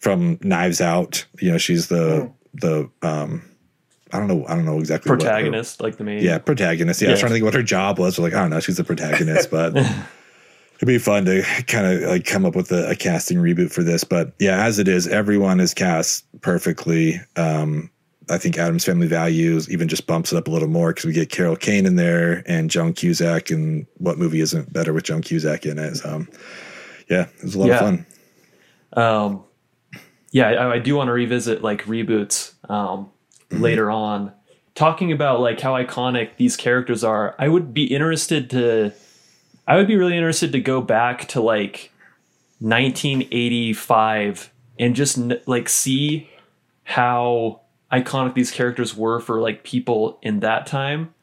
from 0.00 0.38
Knives 0.42 0.80
Out. 0.80 1.26
You 1.40 1.52
know, 1.52 1.58
she's 1.58 1.88
the 1.88 2.30
the 2.54 2.88
um 3.02 3.42
I 4.12 4.18
don't 4.20 4.28
know 4.28 4.46
I 4.46 4.54
don't 4.54 4.64
know 4.64 4.78
exactly 4.78 5.10
what 5.10 5.20
her- 5.22 5.28
Protagonist, 5.28 5.80
like 5.80 5.96
the 5.96 6.04
main. 6.04 6.22
yeah, 6.22 6.38
protagonist. 6.38 7.02
Yeah, 7.02 7.08
I 7.08 7.10
was 7.12 7.20
trying 7.20 7.30
to 7.30 7.34
think 7.34 7.44
what 7.44 7.54
her 7.54 7.62
job 7.62 7.98
was. 7.98 8.18
We're 8.18 8.24
like, 8.26 8.34
I 8.34 8.40
don't 8.40 8.50
know, 8.50 8.60
she's 8.60 8.76
the 8.76 8.84
protagonist, 8.84 9.50
but 9.50 9.76
it'd 10.76 10.86
be 10.86 10.98
fun 10.98 11.24
to 11.24 11.42
kind 11.66 11.86
of 11.86 12.08
like 12.08 12.24
come 12.24 12.44
up 12.46 12.54
with 12.54 12.70
a, 12.70 12.90
a 12.90 12.94
casting 12.94 13.38
reboot 13.38 13.72
for 13.72 13.82
this. 13.82 14.04
But 14.04 14.32
yeah, 14.38 14.64
as 14.64 14.78
it 14.78 14.86
is, 14.86 15.08
everyone 15.08 15.58
is 15.58 15.74
cast 15.74 16.24
perfectly. 16.40 17.20
Um, 17.34 17.90
I 18.28 18.38
think 18.38 18.58
Addams 18.58 18.84
Family 18.84 19.06
Values 19.06 19.70
even 19.70 19.86
just 19.88 20.06
bumps 20.06 20.32
it 20.32 20.36
up 20.36 20.48
a 20.48 20.50
little 20.50 20.68
more 20.68 20.90
because 20.90 21.04
we 21.04 21.12
get 21.12 21.30
Carol 21.30 21.54
Kane 21.56 21.86
in 21.86 21.96
there 21.96 22.42
and 22.46 22.68
Joan 22.70 22.92
Cusack, 22.92 23.50
and 23.50 23.86
what 23.98 24.18
movie 24.18 24.40
isn't 24.40 24.72
better 24.72 24.92
with 24.92 25.04
Joan 25.04 25.22
Cusack 25.22 25.64
in 25.64 25.78
it? 25.78 25.94
So, 25.96 26.10
um, 26.16 26.28
yeah, 27.08 27.26
it 27.38 27.42
was 27.44 27.54
a 27.54 27.58
lot 27.60 27.68
Yeah. 27.68 27.74
of 27.74 27.80
fun. 27.80 28.06
Um, 28.94 29.44
yeah, 30.32 30.48
I, 30.48 30.74
I 30.74 30.78
do 30.80 30.96
want 30.96 31.08
to 31.08 31.12
revisit 31.12 31.62
like 31.62 31.84
reboots 31.84 32.52
um, 32.70 33.10
Mm-hmm. 33.50 33.62
later 33.62 33.90
on, 33.92 34.32
talking 34.74 35.12
about 35.12 35.38
like 35.40 35.60
how 35.60 35.74
iconic 35.74 36.30
these 36.36 36.56
characters 36.56 37.04
are. 37.04 37.36
I 37.38 37.46
would 37.46 37.72
be 37.72 37.84
interested 37.84 38.50
to, 38.50 38.92
I 39.68 39.76
would 39.76 39.86
be 39.86 39.94
really 39.96 40.16
interested 40.16 40.50
to 40.50 40.60
go 40.60 40.80
back 40.80 41.28
to 41.28 41.40
like 41.40 41.92
1985 42.58 44.52
and 44.80 44.96
just 44.96 45.18
like 45.46 45.68
see 45.68 46.28
how 46.82 47.60
iconic 48.02 48.34
these 48.34 48.50
characters 48.50 48.96
were 48.96 49.20
for 49.20 49.40
like 49.40 49.64
people 49.64 50.18
in 50.22 50.40
that 50.40 50.66
time 50.66 51.14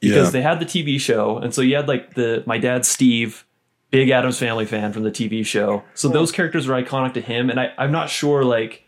because 0.00 0.28
Yeah. 0.28 0.30
they 0.30 0.42
had 0.42 0.60
the 0.60 0.66
TV 0.66 1.00
show, 1.00 1.38
and 1.38 1.54
so 1.54 1.62
you 1.62 1.76
had 1.76 1.88
like 1.88 2.14
the 2.14 2.42
my 2.46 2.58
dad 2.58 2.84
Steve, 2.84 3.44
big 3.90 4.10
Addams 4.10 4.38
Family 4.38 4.64
fan 4.64 4.92
from 4.92 5.04
the 5.04 5.10
TV 5.10 5.44
show. 5.44 5.84
So 5.94 6.08
those 6.08 6.32
characters 6.32 6.66
were 6.66 6.80
iconic 6.82 7.14
to 7.14 7.20
him, 7.20 7.50
and 7.50 7.60
I, 7.60 7.72
I'm 7.78 7.92
not 7.92 8.10
sure 8.10 8.44
like 8.44 8.84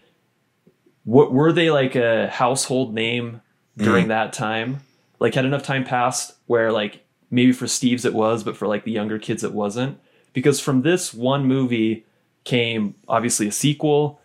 what 1.05 1.33
were 1.33 1.53
they 1.53 1.71
like 1.71 1.95
a 1.95 2.29
household 2.29 2.95
name 2.95 3.43
during 3.77 4.07
mm. 4.07 4.09
that 4.09 4.33
time? 4.33 4.81
Like 5.21 5.35
had 5.35 5.45
enough 5.45 5.63
time 5.63 5.85
passed 5.85 6.35
where 6.47 6.73
like 6.73 7.05
maybe 7.31 7.53
for 7.53 7.67
Steve's 7.67 8.05
it 8.05 8.15
was, 8.15 8.43
but 8.43 8.57
for 8.57 8.67
like 8.67 8.85
the 8.85 8.91
younger 8.91 9.19
kids 9.19 9.45
it 9.45 9.53
wasn't. 9.53 9.99
Because 10.33 10.61
from 10.61 10.83
this 10.83 11.15
one 11.15 11.47
movie 11.47 12.05
came 12.45 12.95
obviously 13.07 13.47
a 13.47 13.53
sequel. 13.53 14.21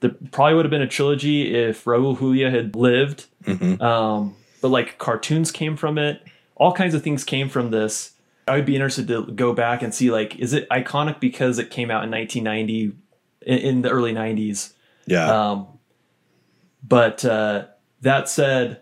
There 0.00 0.10
probably 0.32 0.54
would 0.54 0.64
have 0.64 0.70
been 0.70 0.82
a 0.82 0.88
trilogy 0.88 1.54
if 1.54 1.84
Raul 1.84 2.18
Julia 2.18 2.50
had 2.50 2.74
lived. 2.74 3.26
Um, 3.80 4.36
but 4.60 4.68
like 4.68 4.98
cartoons 4.98 5.50
came 5.50 5.76
from 5.76 5.98
it. 5.98 6.22
All 6.56 6.72
kinds 6.72 6.94
of 6.94 7.02
things 7.02 7.24
came 7.24 7.48
from 7.48 7.70
this. 7.70 8.12
I 8.48 8.56
would 8.56 8.66
be 8.66 8.74
interested 8.74 9.08
to 9.08 9.26
go 9.26 9.52
back 9.52 9.82
and 9.82 9.94
see 9.94 10.10
like, 10.10 10.36
is 10.38 10.52
it 10.52 10.68
iconic 10.70 11.20
because 11.20 11.58
it 11.58 11.70
came 11.70 11.90
out 11.90 12.04
in 12.04 12.10
1990, 12.10 12.96
in, 13.42 13.58
in 13.58 13.82
the 13.82 13.90
early 13.90 14.12
90s? 14.12 14.72
Yeah. 15.06 15.50
Um, 15.50 15.66
but 16.82 17.24
uh, 17.24 17.66
that 18.00 18.28
said, 18.28 18.80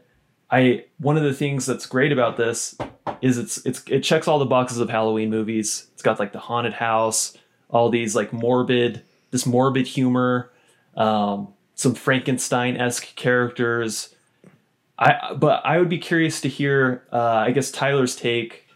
I 0.51 0.85
one 0.99 1.17
of 1.17 1.23
the 1.23 1.35
things 1.35 1.67
that's 1.67 1.87
great 1.87 2.13
about 2.13 2.37
this 2.37 2.77
is 3.21 3.39
it's 3.39 3.59
it's 3.67 3.83
it 3.89 4.01
checks 4.01 4.27
all 4.27 4.39
the 4.39 4.47
boxes 4.47 4.79
of 4.79 4.89
Halloween 4.89 5.31
movies. 5.31 5.89
It's 5.93 6.03
got 6.03 6.19
like 6.19 6.33
the 6.33 6.39
haunted 6.39 6.73
house, 6.73 7.37
all 7.69 7.91
these 7.91 8.17
like 8.17 8.33
morbid, 8.33 9.03
this 9.31 9.45
morbid 9.45 9.87
humor, 9.87 10.51
um, 10.99 11.55
some 11.75 11.95
Frankenstein 11.95 12.77
esque 12.77 13.15
characters. 13.15 14.15
I 14.99 15.33
but 15.35 15.65
I 15.65 15.79
would 15.79 15.89
be 15.89 15.99
curious 15.99 16.41
to 16.43 16.49
hear, 16.49 17.05
uh, 17.13 17.45
I 17.47 17.53
guess 17.53 17.71
Tyler's 17.71 18.17
take 18.17 18.67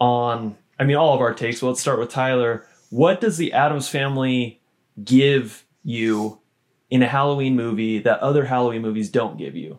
on. 0.00 0.56
I 0.78 0.84
mean, 0.84 0.96
all 0.96 1.14
of 1.14 1.20
our 1.20 1.34
takes. 1.34 1.60
Well, 1.60 1.72
let's 1.72 1.80
start 1.80 1.98
with 1.98 2.10
Tyler. 2.10 2.66
What 2.90 3.20
does 3.20 3.36
the 3.36 3.52
Addams 3.52 3.88
Family 3.88 4.60
give 5.02 5.64
you 5.82 6.40
in 6.90 7.02
a 7.02 7.08
Halloween 7.08 7.56
movie 7.56 7.98
that 7.98 8.20
other 8.20 8.44
Halloween 8.44 8.82
movies 8.82 9.10
don't 9.10 9.36
give 9.36 9.56
you? 9.56 9.78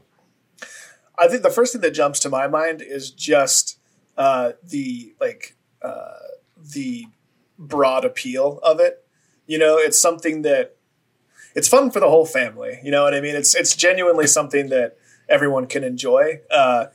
I 1.18 1.30
think 1.30 1.44
the 1.44 1.50
first 1.50 1.72
thing 1.72 1.82
that 1.82 1.92
jumps 1.92 2.20
to 2.22 2.30
my 2.30 2.48
mind 2.48 2.82
is 2.82 3.10
just 3.10 3.80
uh, 4.18 4.52
the 4.62 5.16
like 5.22 5.56
uh, 5.82 6.18
the 6.58 7.06
broad 7.58 8.04
appeal 8.04 8.60
of 8.64 8.82
it. 8.82 9.06
You 9.48 9.60
know, 9.60 9.78
it's 9.78 9.98
something 9.98 10.42
that 10.42 10.75
it's 11.56 11.68
fun 11.68 11.90
for 11.90 12.00
the 12.00 12.10
whole 12.10 12.26
family. 12.26 12.80
You 12.84 12.92
know 12.92 13.04
what 13.04 13.16
I 13.16 13.22
mean? 13.22 13.36
It's 13.36 13.56
it's 13.56 13.76
genuinely 13.76 14.28
something 14.28 14.70
that 14.70 14.98
everyone 15.30 15.68
can 15.68 15.84
enjoy. 15.84 16.42
Uh, 16.52 16.88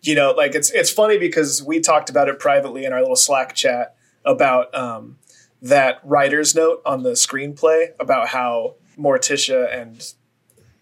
you 0.00 0.14
know, 0.14 0.30
like 0.32 0.54
it's 0.54 0.70
it's 0.70 0.90
funny 0.90 1.18
because 1.18 1.62
we 1.62 1.80
talked 1.80 2.08
about 2.08 2.28
it 2.28 2.38
privately 2.38 2.84
in 2.84 2.92
our 2.92 3.00
little 3.00 3.16
Slack 3.16 3.54
chat 3.54 3.96
about 4.24 4.74
um, 4.74 5.18
that 5.60 6.00
writer's 6.04 6.54
note 6.54 6.80
on 6.86 7.02
the 7.02 7.12
screenplay 7.12 7.88
about 7.98 8.28
how 8.28 8.76
Morticia 8.98 9.72
and 9.76 10.14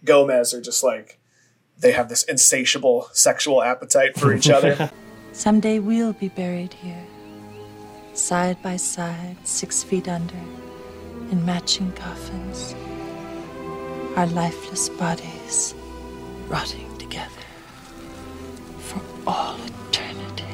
Gomez 0.04 0.52
are 0.52 0.60
just 0.60 0.84
like 0.84 1.18
they 1.78 1.92
have 1.92 2.08
this 2.08 2.22
insatiable 2.24 3.08
sexual 3.12 3.62
appetite 3.62 4.16
for 4.18 4.32
each 4.32 4.50
other. 4.50 4.90
Someday 5.32 5.78
we'll 5.78 6.12
be 6.12 6.28
buried 6.28 6.74
here, 6.74 7.06
side 8.12 8.62
by 8.62 8.76
side, 8.76 9.36
six 9.44 9.82
feet 9.82 10.06
under, 10.06 10.36
in 11.30 11.44
matching 11.46 11.90
coffins. 11.92 12.74
Our 14.16 14.26
lifeless 14.26 14.88
bodies 14.90 15.74
rotting 16.48 16.96
together 16.98 17.30
for 18.78 19.00
all 19.26 19.56
eternity. 19.88 20.44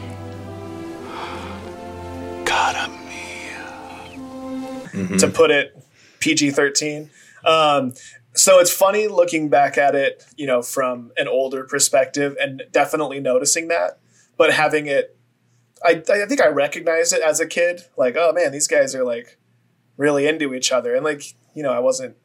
to 5.19 5.29
put 5.29 5.51
it 5.51 5.77
PG 6.21 6.53
13. 6.53 7.11
Um, 7.45 7.95
so 8.35 8.61
it's 8.61 8.73
funny 8.73 9.09
looking 9.09 9.49
back 9.49 9.77
at 9.79 9.95
it, 9.95 10.25
you 10.37 10.47
know, 10.47 10.63
from 10.63 11.13
an 11.17 11.29
older 11.29 11.65
perspective 11.65 12.37
and 12.41 12.63
definitely 12.71 13.21
noticing 13.21 13.69
that, 13.69 13.99
but 14.37 14.53
having 14.53 14.87
it, 14.87 15.17
I, 15.85 16.03
I 16.09 16.27
think 16.27 16.41
I 16.41 16.49
recognized 16.49 17.13
it 17.13 17.23
as 17.23 17.41
a 17.41 17.47
kid. 17.47 17.83
Like, 17.97 18.17
oh 18.17 18.33
man, 18.33 18.53
these 18.53 18.69
guys 18.69 18.95
are 18.95 19.05
like, 19.05 19.37
really 19.97 20.27
into 20.27 20.55
each 20.55 20.73
other. 20.73 20.95
And 20.95 21.05
like, 21.05 21.23
you 21.55 21.63
know, 21.63 21.73
I 21.73 21.81
wasn't 21.81 22.17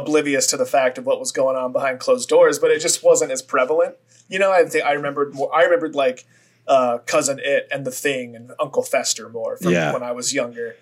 oblivious 0.00 0.46
to 0.48 0.56
the 0.56 0.66
fact 0.66 0.98
of 0.98 1.06
what 1.06 1.18
was 1.20 1.32
going 1.32 1.56
on 1.56 1.72
behind 1.72 1.98
closed 2.00 2.28
doors, 2.28 2.58
but 2.58 2.70
it 2.70 2.80
just 2.80 3.02
wasn't 3.02 3.30
as 3.32 3.42
prevalent. 3.42 3.94
You 4.28 4.38
know, 4.38 4.52
I 4.52 4.64
think 4.64 4.84
I 4.84 4.92
remembered 4.92 5.34
more. 5.34 5.54
I 5.54 5.62
remembered 5.64 5.94
like 5.94 6.26
uh, 6.68 6.98
cousin 7.06 7.38
Itt 7.38 7.68
and 7.72 7.84
the 7.86 7.90
Thing 7.90 8.34
and 8.36 8.52
Uncle 8.58 8.82
Fester 8.82 9.28
more 9.28 9.56
from 9.56 9.72
Yeah. 9.72 9.92
when 9.92 10.02
I 10.02 10.12
was 10.12 10.34
younger. 10.34 10.76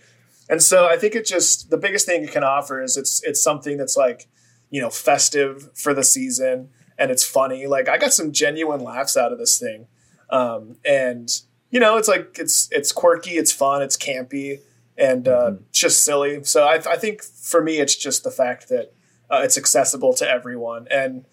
And 0.48 0.62
so 0.62 0.86
I 0.86 0.96
think 0.96 1.14
it 1.14 1.26
just 1.26 1.70
the 1.70 1.76
biggest 1.78 2.06
thing 2.06 2.24
it 2.24 2.32
can 2.32 2.44
offer 2.44 2.82
is 2.82 2.96
it's 2.96 3.22
it's 3.24 3.42
something 3.42 3.76
that's 3.78 3.96
like 3.96 4.26
you 4.70 4.80
know 4.80 4.90
festive 4.90 5.70
for 5.74 5.94
the 5.94 6.04
season 6.04 6.70
and 6.98 7.10
it's 7.10 7.24
funny. 7.24 7.66
Like 7.66 7.88
I 7.88 7.98
got 7.98 8.12
some 8.12 8.32
genuine 8.32 8.80
laughs 8.80 9.16
out 9.16 9.32
of 9.32 9.38
this 9.38 9.58
thing, 9.58 9.86
um, 10.30 10.76
and 10.84 11.28
you 11.70 11.80
know 11.80 11.96
it's 11.96 12.08
like 12.08 12.36
it's 12.38 12.68
it's 12.72 12.92
quirky, 12.92 13.32
it's 13.32 13.52
fun, 13.52 13.82
it's 13.82 13.96
campy, 13.96 14.60
and 14.96 15.26
uh, 15.28 15.52
it's 15.70 15.80
just 15.80 16.04
silly. 16.04 16.44
So 16.44 16.64
I, 16.66 16.74
I 16.76 16.96
think 16.96 17.22
for 17.22 17.60
me 17.62 17.78
it's 17.78 17.96
just 17.96 18.22
the 18.24 18.30
fact 18.30 18.68
that 18.68 18.92
uh, 19.34 19.42
it's 19.42 19.58
accessible 19.58 20.14
to 20.14 20.28
everyone 20.28 20.86
and 20.90 21.24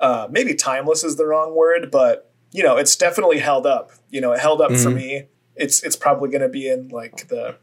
uh, 0.00 0.26
maybe 0.30 0.54
timeless 0.54 1.04
is 1.04 1.16
the 1.16 1.24
wrong 1.24 1.54
word, 1.54 1.90
but 1.90 2.32
you 2.50 2.62
know 2.62 2.76
it's 2.76 2.96
definitely 2.96 3.38
held 3.38 3.66
up. 3.66 3.92
You 4.10 4.20
know 4.20 4.32
it 4.32 4.40
held 4.40 4.60
up 4.60 4.72
for 4.72 4.90
me. 4.90 5.28
It's 5.54 5.82
it's 5.82 5.96
probably 5.96 6.28
going 6.28 6.42
to 6.42 6.48
be 6.48 6.68
in 6.68 6.88
like 6.88 7.28
the 7.28 7.56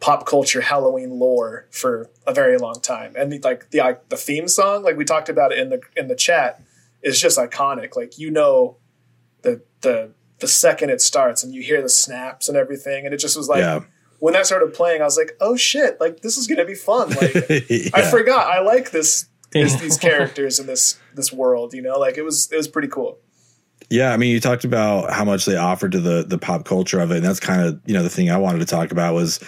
pop 0.00 0.26
culture 0.26 0.60
Halloween 0.60 1.18
lore 1.18 1.66
for 1.70 2.10
a 2.26 2.34
very 2.34 2.58
long 2.58 2.80
time. 2.80 3.14
And 3.16 3.32
the, 3.32 3.40
like 3.40 3.70
the 3.70 3.98
the 4.08 4.16
theme 4.16 4.48
song, 4.48 4.82
like 4.82 4.96
we 4.96 5.04
talked 5.04 5.28
about 5.28 5.50
it 5.52 5.58
in 5.58 5.70
the 5.70 5.80
in 5.96 6.08
the 6.08 6.14
chat, 6.14 6.62
is 7.02 7.20
just 7.20 7.38
iconic. 7.38 7.96
Like 7.96 8.18
you 8.18 8.30
know, 8.30 8.76
the 9.42 9.62
the 9.80 10.12
the 10.38 10.48
second 10.48 10.90
it 10.90 11.00
starts 11.00 11.42
and 11.42 11.54
you 11.54 11.62
hear 11.62 11.82
the 11.82 11.88
snaps 11.88 12.48
and 12.48 12.56
everything, 12.56 13.04
and 13.04 13.12
it 13.12 13.18
just 13.18 13.36
was 13.36 13.48
like 13.48 13.60
Yeah. 13.60 13.80
When 14.18 14.34
that 14.34 14.46
started 14.46 14.74
playing, 14.74 15.00
I 15.02 15.04
was 15.04 15.16
like, 15.16 15.36
oh 15.40 15.56
shit, 15.56 16.00
like 16.00 16.20
this 16.20 16.36
is 16.36 16.46
gonna 16.46 16.64
be 16.64 16.74
fun. 16.74 17.10
Like 17.10 17.36
I 17.94 18.10
forgot 18.10 18.46
I 18.46 18.60
like 18.60 18.90
this. 18.90 19.28
this 19.52 19.80
these 19.80 19.98
characters 19.98 20.58
in 20.58 20.66
this 20.66 20.98
this 21.14 21.32
world, 21.32 21.74
you 21.74 21.82
know, 21.82 21.98
like 21.98 22.18
it 22.18 22.22
was 22.22 22.50
it 22.52 22.56
was 22.56 22.68
pretty 22.68 22.88
cool. 22.88 23.18
Yeah, 23.90 24.12
I 24.12 24.16
mean, 24.16 24.30
you 24.30 24.40
talked 24.40 24.64
about 24.64 25.12
how 25.12 25.24
much 25.24 25.44
they 25.44 25.56
offered 25.56 25.92
to 25.92 26.00
the 26.00 26.24
the 26.26 26.38
pop 26.38 26.64
culture 26.64 27.00
of 27.00 27.10
it, 27.10 27.18
and 27.18 27.24
that's 27.24 27.40
kind 27.40 27.62
of 27.62 27.80
you 27.86 27.94
know 27.94 28.02
the 28.02 28.10
thing 28.10 28.30
I 28.30 28.38
wanted 28.38 28.60
to 28.60 28.66
talk 28.66 28.90
about 28.90 29.14
was 29.14 29.40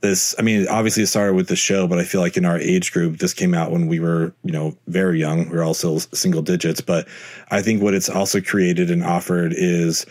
this. 0.00 0.34
I 0.38 0.42
mean, 0.42 0.66
obviously 0.68 1.02
it 1.02 1.06
started 1.06 1.34
with 1.34 1.48
the 1.48 1.56
show, 1.56 1.86
but 1.86 1.98
I 1.98 2.04
feel 2.04 2.20
like 2.20 2.36
in 2.36 2.44
our 2.44 2.58
age 2.58 2.92
group, 2.92 3.18
this 3.18 3.34
came 3.34 3.54
out 3.54 3.70
when 3.70 3.86
we 3.86 3.98
were 3.98 4.32
you 4.44 4.52
know 4.52 4.76
very 4.86 5.18
young. 5.18 5.48
We 5.48 5.56
were 5.56 5.64
all 5.64 5.74
still 5.74 6.00
single 6.00 6.42
digits, 6.42 6.80
but 6.80 7.08
I 7.50 7.62
think 7.62 7.82
what 7.82 7.94
it's 7.94 8.08
also 8.08 8.40
created 8.40 8.90
and 8.90 9.02
offered 9.02 9.52
is 9.54 10.06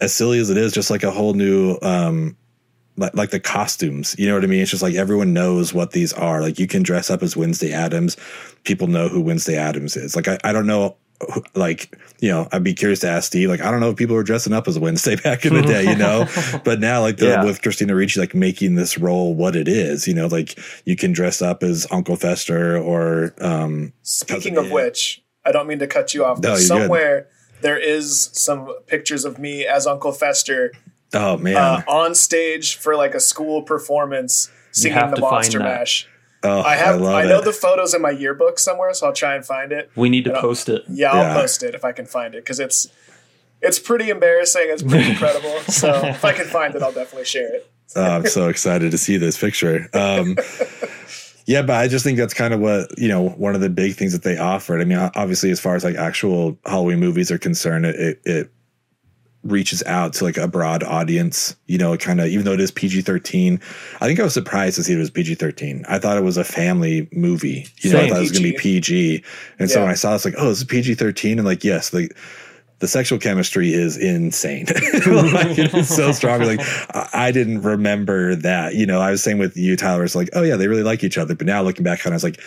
as 0.00 0.14
silly 0.14 0.38
as 0.38 0.50
it 0.50 0.56
is, 0.56 0.72
just 0.72 0.90
like 0.90 1.02
a 1.02 1.10
whole 1.10 1.34
new 1.34 1.78
um 1.82 2.36
like, 2.98 3.14
like 3.14 3.30
the 3.30 3.40
costumes, 3.40 4.14
you 4.18 4.28
know 4.28 4.34
what 4.34 4.44
I 4.44 4.46
mean? 4.48 4.60
It's 4.60 4.70
just 4.70 4.82
like 4.82 4.94
everyone 4.94 5.32
knows 5.32 5.72
what 5.72 5.92
these 5.92 6.12
are. 6.12 6.42
Like 6.42 6.58
you 6.58 6.66
can 6.66 6.82
dress 6.82 7.08
up 7.10 7.22
as 7.22 7.36
Wednesday 7.36 7.72
Addams. 7.72 8.16
People 8.64 8.86
know 8.88 9.08
who 9.08 9.20
Wednesday 9.22 9.56
Addams 9.56 9.96
is. 9.96 10.14
Like 10.14 10.28
I, 10.28 10.38
I 10.44 10.52
don't 10.52 10.66
know 10.66 10.96
like 11.56 11.98
you 12.20 12.30
know 12.30 12.46
i'd 12.52 12.62
be 12.62 12.72
curious 12.72 13.00
to 13.00 13.08
ask 13.08 13.24
steve 13.26 13.48
like 13.48 13.60
i 13.60 13.72
don't 13.72 13.80
know 13.80 13.90
if 13.90 13.96
people 13.96 14.14
were 14.14 14.22
dressing 14.22 14.52
up 14.52 14.68
as 14.68 14.78
wednesday 14.78 15.16
back 15.24 15.44
in 15.44 15.52
the 15.52 15.62
day 15.62 15.82
you 15.82 15.96
know 15.96 16.24
but 16.64 16.78
now 16.78 17.00
like 17.00 17.16
the, 17.16 17.26
Yeah. 17.26 17.44
with 17.44 17.60
christina 17.60 17.92
ricci 17.96 18.20
like 18.20 18.36
making 18.36 18.76
this 18.76 18.96
role 18.98 19.34
what 19.34 19.56
it 19.56 19.66
is 19.66 20.06
you 20.06 20.14
know 20.14 20.28
like 20.28 20.56
you 20.86 20.94
can 20.94 21.10
dress 21.10 21.42
up 21.42 21.64
as 21.64 21.88
uncle 21.90 22.14
fester 22.14 22.78
or 22.78 23.34
um 23.40 23.92
Speaking 24.02 24.54
Cousin 24.54 24.58
of 24.58 24.66
Ed. 24.66 24.72
which, 24.74 25.20
I 25.44 25.50
don't 25.50 25.66
mean 25.66 25.80
to 25.80 25.88
cut 25.88 26.14
you 26.14 26.24
off, 26.24 26.38
No, 26.38 26.40
but 26.40 26.48
you're 26.50 26.56
good. 26.58 26.66
somewhere 26.68 27.26
there 27.62 27.78
is 27.78 28.30
some 28.32 28.72
pictures 28.86 29.24
of 29.24 29.40
me 29.40 29.66
as 29.66 29.88
Uncle 29.88 30.12
Fester 30.12 30.72
oh 31.14 31.36
man 31.38 31.56
uh, 31.56 31.82
on 31.88 32.14
stage 32.14 32.76
for 32.76 32.96
like 32.96 33.14
a 33.14 33.20
school 33.20 33.62
performance 33.62 34.50
singing 34.72 34.98
the 35.10 35.16
to 35.16 35.20
Monster. 35.20 35.58
Mash. 35.60 36.06
oh 36.44 36.60
I 36.62 36.76
have 36.76 37.00
love 37.00 37.14
I, 37.14 37.24
know 37.24 37.38
it. 37.38 37.44
the 37.44 37.52
photos 37.52 37.94
in 37.94 38.02
my 38.02 38.10
yearbook 38.10 38.58
somewhere, 38.58 38.92
so 38.94 39.06
I'll 39.06 39.12
try 39.12 39.34
and 39.34 39.44
find 39.44 39.72
it. 39.72 39.90
We 39.96 40.08
need 40.08 40.24
to 40.24 40.30
Yeah. 40.30 40.40
post 40.40 40.68
it. 40.68 40.84
Yeah, 40.88 41.10
I'll 41.12 41.22
Yeah. 41.22 41.34
post 41.34 41.62
it 41.62 41.74
if 41.74 41.84
I 41.84 41.92
can 41.92 42.06
find 42.06 42.34
it 42.34 42.44
because 42.44 42.60
it's 42.60 42.88
it's 43.60 43.78
pretty 43.80 44.08
embarrassing. 44.10 44.62
It's 44.66 44.82
pretty 44.84 45.10
incredible. 45.10 45.58
So 45.62 45.92
if 46.06 46.24
I 46.24 46.32
can 46.32 46.46
find 46.46 46.74
it, 46.74 46.82
I'll 46.82 46.92
definitely 46.92 47.24
share 47.24 47.52
it. 47.54 47.70
Oh, 47.96 48.02
I'm 48.04 48.26
so 48.26 48.48
excited 48.48 48.90
to 48.92 48.98
see 48.98 49.16
this 49.16 49.36
picture. 49.38 49.88
Um, 49.94 50.36
yeah, 51.46 51.62
but 51.62 51.76
I 51.76 51.88
just 51.88 52.04
think 52.04 52.18
that's 52.18 52.34
kind 52.34 52.52
of 52.52 52.60
what 52.60 52.96
you 52.98 53.08
know. 53.08 53.30
One 53.30 53.54
of 53.54 53.60
the 53.62 53.70
big 53.70 53.94
things 53.96 54.12
that 54.12 54.22
they 54.22 54.36
offered. 54.36 54.80
I 54.80 54.84
mean, 54.84 54.98
obviously, 55.16 55.50
as 55.50 55.58
far 55.58 55.74
as 55.74 55.82
like 55.84 55.96
actual 55.96 56.58
Halloween 56.66 57.00
movies 57.00 57.30
are 57.32 57.38
concerned, 57.38 57.86
it 57.86 57.96
it, 57.96 58.20
it 58.26 58.50
reaches 59.48 59.82
out 59.84 60.12
to 60.14 60.24
like 60.24 60.36
a 60.36 60.46
broad 60.48 60.82
audience. 60.82 61.56
You 61.66 61.78
know, 61.78 61.96
kind 61.96 62.20
of 62.20 62.26
even 62.28 62.44
though 62.44 62.52
it 62.52 62.60
is 62.60 62.70
PG-13. 62.70 63.60
I 64.00 64.06
think 64.06 64.20
I 64.20 64.22
was 64.22 64.34
surprised 64.34 64.76
to 64.76 64.84
see 64.84 64.94
it 64.94 64.98
was 64.98 65.10
PG-13. 65.10 65.84
I 65.88 65.98
thought 65.98 66.16
it 66.16 66.24
was 66.24 66.36
a 66.36 66.44
family 66.44 67.08
movie. 67.12 67.66
You 67.80 67.92
know, 67.92 67.98
I 67.98 68.02
Same. 68.02 68.08
thought 68.10 68.18
it 68.18 68.20
was 68.20 68.32
going 68.32 68.44
to 68.44 68.52
be 68.52 68.58
PG. 68.58 69.24
And 69.58 69.70
so 69.70 69.80
when 69.82 69.90
I 69.90 69.94
saw, 69.94 70.12
it, 70.12 70.16
it's 70.16 70.24
like, 70.24 70.34
oh, 70.38 70.48
this 70.48 70.58
is 70.58 70.64
PG-13, 70.64 71.32
and 71.32 71.44
like, 71.44 71.64
yes, 71.64 71.90
the 71.90 72.10
the 72.80 72.86
sexual 72.86 73.18
chemistry 73.18 73.72
is 73.72 73.96
insane. 73.96 74.66
like, 75.06 75.58
it 75.58 75.74
is 75.74 75.88
so 75.94 76.12
strong. 76.12 76.42
Like 76.42 76.60
I, 76.94 77.08
I 77.12 77.30
didn't 77.32 77.62
remember 77.62 78.36
that. 78.36 78.74
You 78.76 78.86
know, 78.86 79.00
I 79.00 79.10
was 79.10 79.22
saying 79.22 79.38
with 79.38 79.56
you, 79.56 79.76
Tyler. 79.76 80.04
It's 80.04 80.14
like, 80.14 80.30
oh 80.34 80.42
yeah, 80.42 80.54
they 80.56 80.68
really 80.68 80.84
like 80.84 81.02
each 81.02 81.18
other. 81.18 81.34
But 81.34 81.46
now 81.48 81.60
looking 81.62 81.82
back 81.82 82.06
on, 82.06 82.12
it, 82.12 82.14
I 82.14 82.16
was 82.16 82.22
like, 82.22 82.40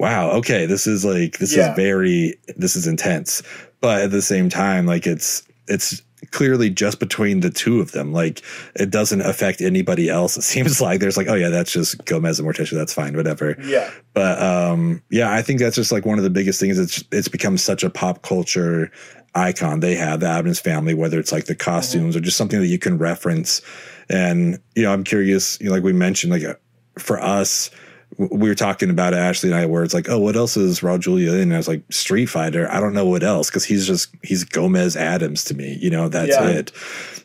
wow, 0.00 0.30
okay, 0.32 0.66
this 0.66 0.88
is 0.88 1.04
like 1.04 1.38
this 1.38 1.56
Yeah. 1.56 1.70
is 1.70 1.76
very 1.76 2.34
this 2.56 2.74
is 2.74 2.88
intense. 2.88 3.40
But 3.80 4.02
at 4.02 4.10
the 4.10 4.22
same 4.22 4.48
time, 4.48 4.84
like 4.86 5.06
it's 5.06 5.46
it's 5.68 6.02
clearly 6.30 6.70
just 6.70 7.00
between 7.00 7.40
the 7.40 7.50
two 7.50 7.80
of 7.80 7.92
them. 7.92 8.12
Like 8.12 8.42
it 8.74 8.90
doesn't 8.90 9.20
affect 9.20 9.60
anybody 9.60 10.08
else. 10.08 10.36
It 10.36 10.42
seems 10.42 10.80
like 10.80 11.00
there's 11.00 11.16
like, 11.16 11.28
oh 11.28 11.34
yeah, 11.34 11.48
that's 11.48 11.72
just 11.72 12.04
Gomez 12.04 12.38
and 12.38 12.48
Morticia. 12.48 12.74
That's 12.74 12.92
fine, 12.92 13.16
whatever. 13.16 13.56
Yeah. 13.62 13.90
But 14.14 14.40
um, 14.42 15.02
yeah, 15.10 15.32
I 15.32 15.42
think 15.42 15.60
that's 15.60 15.76
just 15.76 15.92
like 15.92 16.04
one 16.04 16.18
of 16.18 16.24
the 16.24 16.30
biggest 16.30 16.60
things. 16.60 16.78
It's 16.78 17.04
it's 17.12 17.28
become 17.28 17.58
such 17.58 17.82
a 17.82 17.90
pop 17.90 18.22
culture 18.22 18.90
icon. 19.34 19.80
They 19.80 19.94
have 19.94 20.20
the 20.20 20.28
Addams 20.28 20.60
family, 20.60 20.94
whether 20.94 21.18
it's 21.18 21.32
like 21.32 21.46
the 21.46 21.54
costumes 21.54 22.16
or 22.16 22.20
just 22.20 22.36
something 22.36 22.60
that 22.60 22.66
you 22.66 22.78
can 22.78 22.98
reference. 22.98 23.62
And 24.08 24.58
you 24.74 24.82
know, 24.82 24.92
I'm 24.92 25.04
curious. 25.04 25.60
You 25.60 25.66
know, 25.66 25.72
like 25.72 25.82
we 25.82 25.92
mentioned, 25.92 26.32
like 26.32 26.44
uh, 26.44 26.54
for 26.98 27.20
us, 27.20 27.70
we 28.18 28.48
were 28.48 28.54
talking 28.54 28.90
about 28.90 29.12
it, 29.12 29.16
Ashley 29.18 29.50
and 29.50 29.58
I, 29.58 29.66
where 29.66 29.84
it's 29.84 29.94
like, 29.94 30.08
oh, 30.08 30.18
what 30.18 30.34
else 30.36 30.56
is 30.56 30.80
Raul 30.80 30.98
Julia 30.98 31.32
in? 31.34 31.42
And 31.42 31.54
I 31.54 31.56
was 31.56 31.68
like, 31.68 31.82
Street 31.90 32.26
Fighter. 32.26 32.68
I 32.70 32.80
don't 32.80 32.92
know 32.92 33.06
what 33.06 33.22
else 33.22 33.48
because 33.48 33.64
he's 33.64 33.86
just 33.86 34.10
he's 34.22 34.42
Gomez 34.44 34.96
Addams 34.96 35.44
to 35.44 35.54
me. 35.54 35.78
You 35.80 35.90
know, 35.90 36.08
that's 36.08 36.30
Yeah. 36.30 36.48
it. 36.48 36.72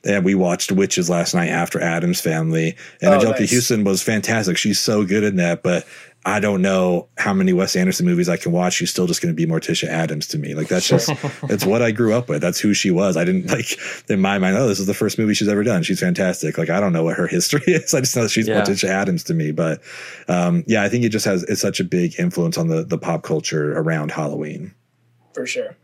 And 0.06 0.24
we 0.24 0.36
watched 0.36 0.72
Witches 0.72 1.10
last 1.10 1.34
night 1.34 1.50
after 1.50 1.82
Addams 1.82 2.22
Family, 2.22 2.76
and 3.02 3.14
Oh, 3.14 3.18
Anjelica 3.18 3.40
nice. 3.40 3.54
Huston 3.54 3.84
was 3.84 4.04
fantastic. 4.04 4.58
She's 4.58 4.80
so 4.80 5.04
good 5.04 5.24
in 5.24 5.38
that, 5.38 5.64
but 5.64 5.86
I 6.26 6.40
don't 6.40 6.62
know 6.62 7.10
how 7.18 7.34
many 7.34 7.52
Wes 7.52 7.76
Anderson 7.76 8.06
movies 8.06 8.30
I 8.30 8.38
can 8.38 8.54
watch. 8.54 8.76
She's 8.76 8.90
still 8.90 9.08
just 9.08 9.22
going 9.22 9.36
to 9.36 9.36
be 9.36 9.52
Morticia 9.52 9.90
Addams 9.90 10.26
to 10.28 10.38
me. 10.38 10.56
Like 10.56 10.70
that's 10.70 10.88
just 10.88 11.10
it's 11.50 11.66
what 11.66 11.82
I 11.82 11.92
grew 11.92 12.14
up 12.14 12.30
with. 12.30 12.42
That's 12.42 12.60
who 12.60 12.74
she 12.74 12.92
was. 12.92 13.18
I 13.18 13.26
didn't 13.26 13.48
like 13.52 13.78
in 14.10 14.22
my 14.22 14.38
mind. 14.40 14.56
Oh, 14.56 14.68
this 14.68 14.80
is 14.80 14.86
the 14.88 14.94
first 14.94 15.18
movie 15.20 15.34
she's 15.34 15.50
ever 15.50 15.64
done. 15.64 15.84
She's 15.84 16.00
fantastic. 16.00 16.58
Like 16.58 16.70
I 16.70 16.80
don't 16.80 16.94
know 16.94 17.04
what 17.04 17.18
her 17.18 17.28
history 17.28 17.62
is. 17.68 17.94
I 17.94 18.00
just 18.00 18.16
know 18.16 18.24
that 18.24 18.30
she's 18.30 18.48
Yeah. 18.48 18.62
Morticia 18.62 18.88
Addams 18.88 19.24
to 19.26 19.34
me. 19.34 19.52
But 19.52 19.82
um, 20.30 20.64
yeah, 20.66 20.84
I 20.84 20.90
think 20.90 21.04
it 21.04 21.10
just 21.10 21.26
has 21.26 21.44
it's 21.44 21.60
such 21.62 21.82
a 21.82 21.84
big 21.84 22.18
influence 22.18 22.58
on 22.58 22.68
the 22.70 22.84
the 22.86 22.98
pop 22.98 23.24
culture 23.24 23.78
around 23.78 24.12
Halloween. 24.12 24.74
For 25.34 25.46
sure. 25.46 25.76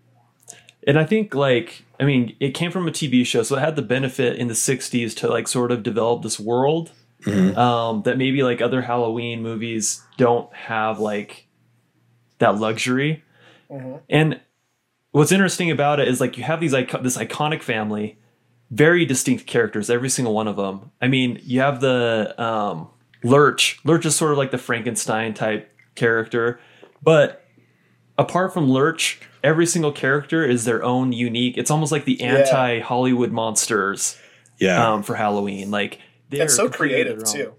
And 0.88 0.98
I 0.98 1.06
think 1.06 1.36
like 1.36 1.84
I 2.00 2.06
mean, 2.06 2.34
it 2.40 2.52
came 2.54 2.72
from 2.72 2.88
a 2.88 2.92
TV 2.92 3.26
show, 3.26 3.44
so 3.44 3.58
it 3.58 3.60
had 3.60 3.76
the 3.76 3.82
benefit 3.82 4.38
in 4.38 4.48
the 4.48 4.54
'60s 4.54 5.14
to 5.18 5.28
like 5.28 5.50
sort 5.50 5.74
of 5.74 5.84
develop 5.84 6.24
this 6.24 6.40
world 6.40 6.94
um, 7.28 8.02
that 8.04 8.18
maybe 8.18 8.44
like 8.44 8.62
other 8.62 8.82
Halloween 8.82 9.42
movies 9.42 10.02
don't 10.18 10.54
have 10.54 11.00
like 11.00 11.48
that 12.40 12.58
luxury. 12.60 13.24
And 14.10 14.40
what's 15.12 15.32
interesting 15.32 15.70
about 15.72 16.00
it 16.00 16.08
is 16.08 16.20
like 16.22 16.38
you 16.38 16.44
have 16.44 16.60
these 16.60 16.74
icon- 16.74 17.04
this 17.04 17.18
iconic 17.18 17.62
family, 17.62 18.18
very 18.72 19.06
distinct 19.06 19.46
characters, 19.48 19.90
every 19.90 20.10
single 20.10 20.34
one 20.34 20.48
of 20.48 20.56
them. 20.56 20.92
I 21.02 21.08
mean, 21.08 21.40
you 21.44 21.60
have 21.60 21.82
the 21.82 22.34
um, 22.42 22.88
Lurch. 23.24 23.80
Lurch 23.84 24.06
is 24.06 24.16
sort 24.16 24.32
of 24.32 24.38
like 24.38 24.52
the 24.52 24.58
Frankenstein 24.58 25.34
type 25.34 25.72
character, 25.96 26.60
but 27.04 27.46
apart 28.18 28.54
from 28.54 28.70
Lurch, 28.70 29.20
every 29.44 29.66
single 29.66 29.92
character 29.92 30.46
is 30.46 30.66
their 30.66 30.84
own 30.84 31.12
unique. 31.12 31.58
It's 31.58 31.72
almost 31.72 31.92
like 31.92 32.06
the 32.06 32.22
anti 32.22 32.80
Hollywood 32.80 33.32
monsters 33.32 34.18
Yeah, 34.60 34.94
um, 34.94 35.04
for 35.04 35.16
Halloween. 35.16 35.70
Like 35.72 36.00
they're 36.30 36.44
And 36.44 36.52
so 36.52 36.70
creative 36.70 37.24
too. 37.24 37.54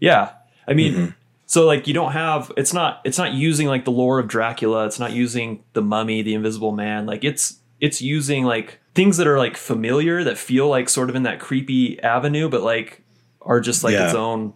Yeah, 0.00 0.32
I 0.68 0.74
mean, 0.74 0.92
Mm-hmm. 0.94 1.10
so 1.46 1.64
like 1.64 1.86
you 1.86 1.94
don't 1.94 2.12
have 2.12 2.52
it's 2.56 2.72
not 2.72 3.00
it's 3.04 3.18
not 3.18 3.32
using 3.32 3.66
like 3.68 3.84
the 3.84 3.90
lore 3.92 4.18
of 4.18 4.28
Dracula. 4.28 4.86
It's 4.86 4.98
not 4.98 5.12
using 5.12 5.62
the 5.72 5.82
Mummy, 5.82 6.22
the 6.22 6.34
Invisible 6.34 6.72
Man. 6.72 7.06
Like 7.06 7.24
it's 7.24 7.58
it's 7.80 8.00
using 8.02 8.44
like 8.44 8.80
things 8.94 9.16
that 9.18 9.26
are 9.26 9.38
like 9.38 9.56
familiar 9.56 10.24
that 10.24 10.38
feel 10.38 10.68
like 10.68 10.88
sort 10.88 11.10
of 11.10 11.16
in 11.16 11.22
that 11.24 11.38
creepy 11.40 12.00
avenue, 12.02 12.48
but 12.48 12.62
like 12.62 13.02
are 13.42 13.60
just 13.60 13.84
like 13.84 13.94
its 13.94 14.14
own 14.14 14.52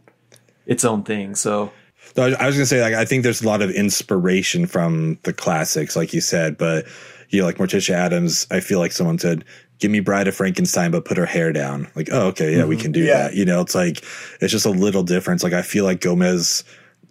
its 0.67 0.85
own 0.85 1.03
thing. 1.05 1.35
So 1.35 1.71
No, 2.17 2.25
I 2.25 2.33
I 2.33 2.47
was 2.47 2.57
gonna 2.57 2.67
say 2.67 2.83
like 2.83 2.95
I 2.95 3.05
think 3.05 3.23
there's 3.23 3.43
a 3.43 3.47
lot 3.47 3.63
of 3.63 3.71
inspiration 3.71 4.67
from 4.67 5.19
the 5.23 5.33
classics, 5.33 5.97
like 5.97 6.13
you 6.13 6.21
said, 6.21 6.59
but 6.59 6.87
you 7.29 7.41
know, 7.41 7.47
like 7.47 7.59
Morticia 7.59 7.95
Addams, 7.95 8.47
I 8.51 8.59
feel 8.61 8.81
like 8.81 8.91
someone 8.93 9.19
said, 9.19 9.45
give 9.81 9.91
me 9.91 10.01
Bride 10.01 10.29
of 10.29 10.35
Frankenstein, 10.37 10.91
but 10.91 11.05
put 11.05 11.17
her 11.17 11.27
hair 11.27 11.53
down. 11.53 11.91
Like, 11.97 12.09
oh, 12.13 12.29
okay, 12.29 12.57
yeah, 12.57 12.65
we 12.65 12.77
can 12.77 12.93
do 12.93 13.01
Yeah. 13.01 13.25
that. 13.25 13.35
You 13.35 13.45
know, 13.45 13.61
it's 13.61 13.75
like 13.75 14.05
it's 14.41 14.53
just 14.53 14.67
a 14.67 14.71
little 14.71 15.03
difference. 15.03 15.43
Like 15.43 15.53
I 15.55 15.63
feel 15.63 15.85
like 15.85 16.01
Gomez, 16.01 16.63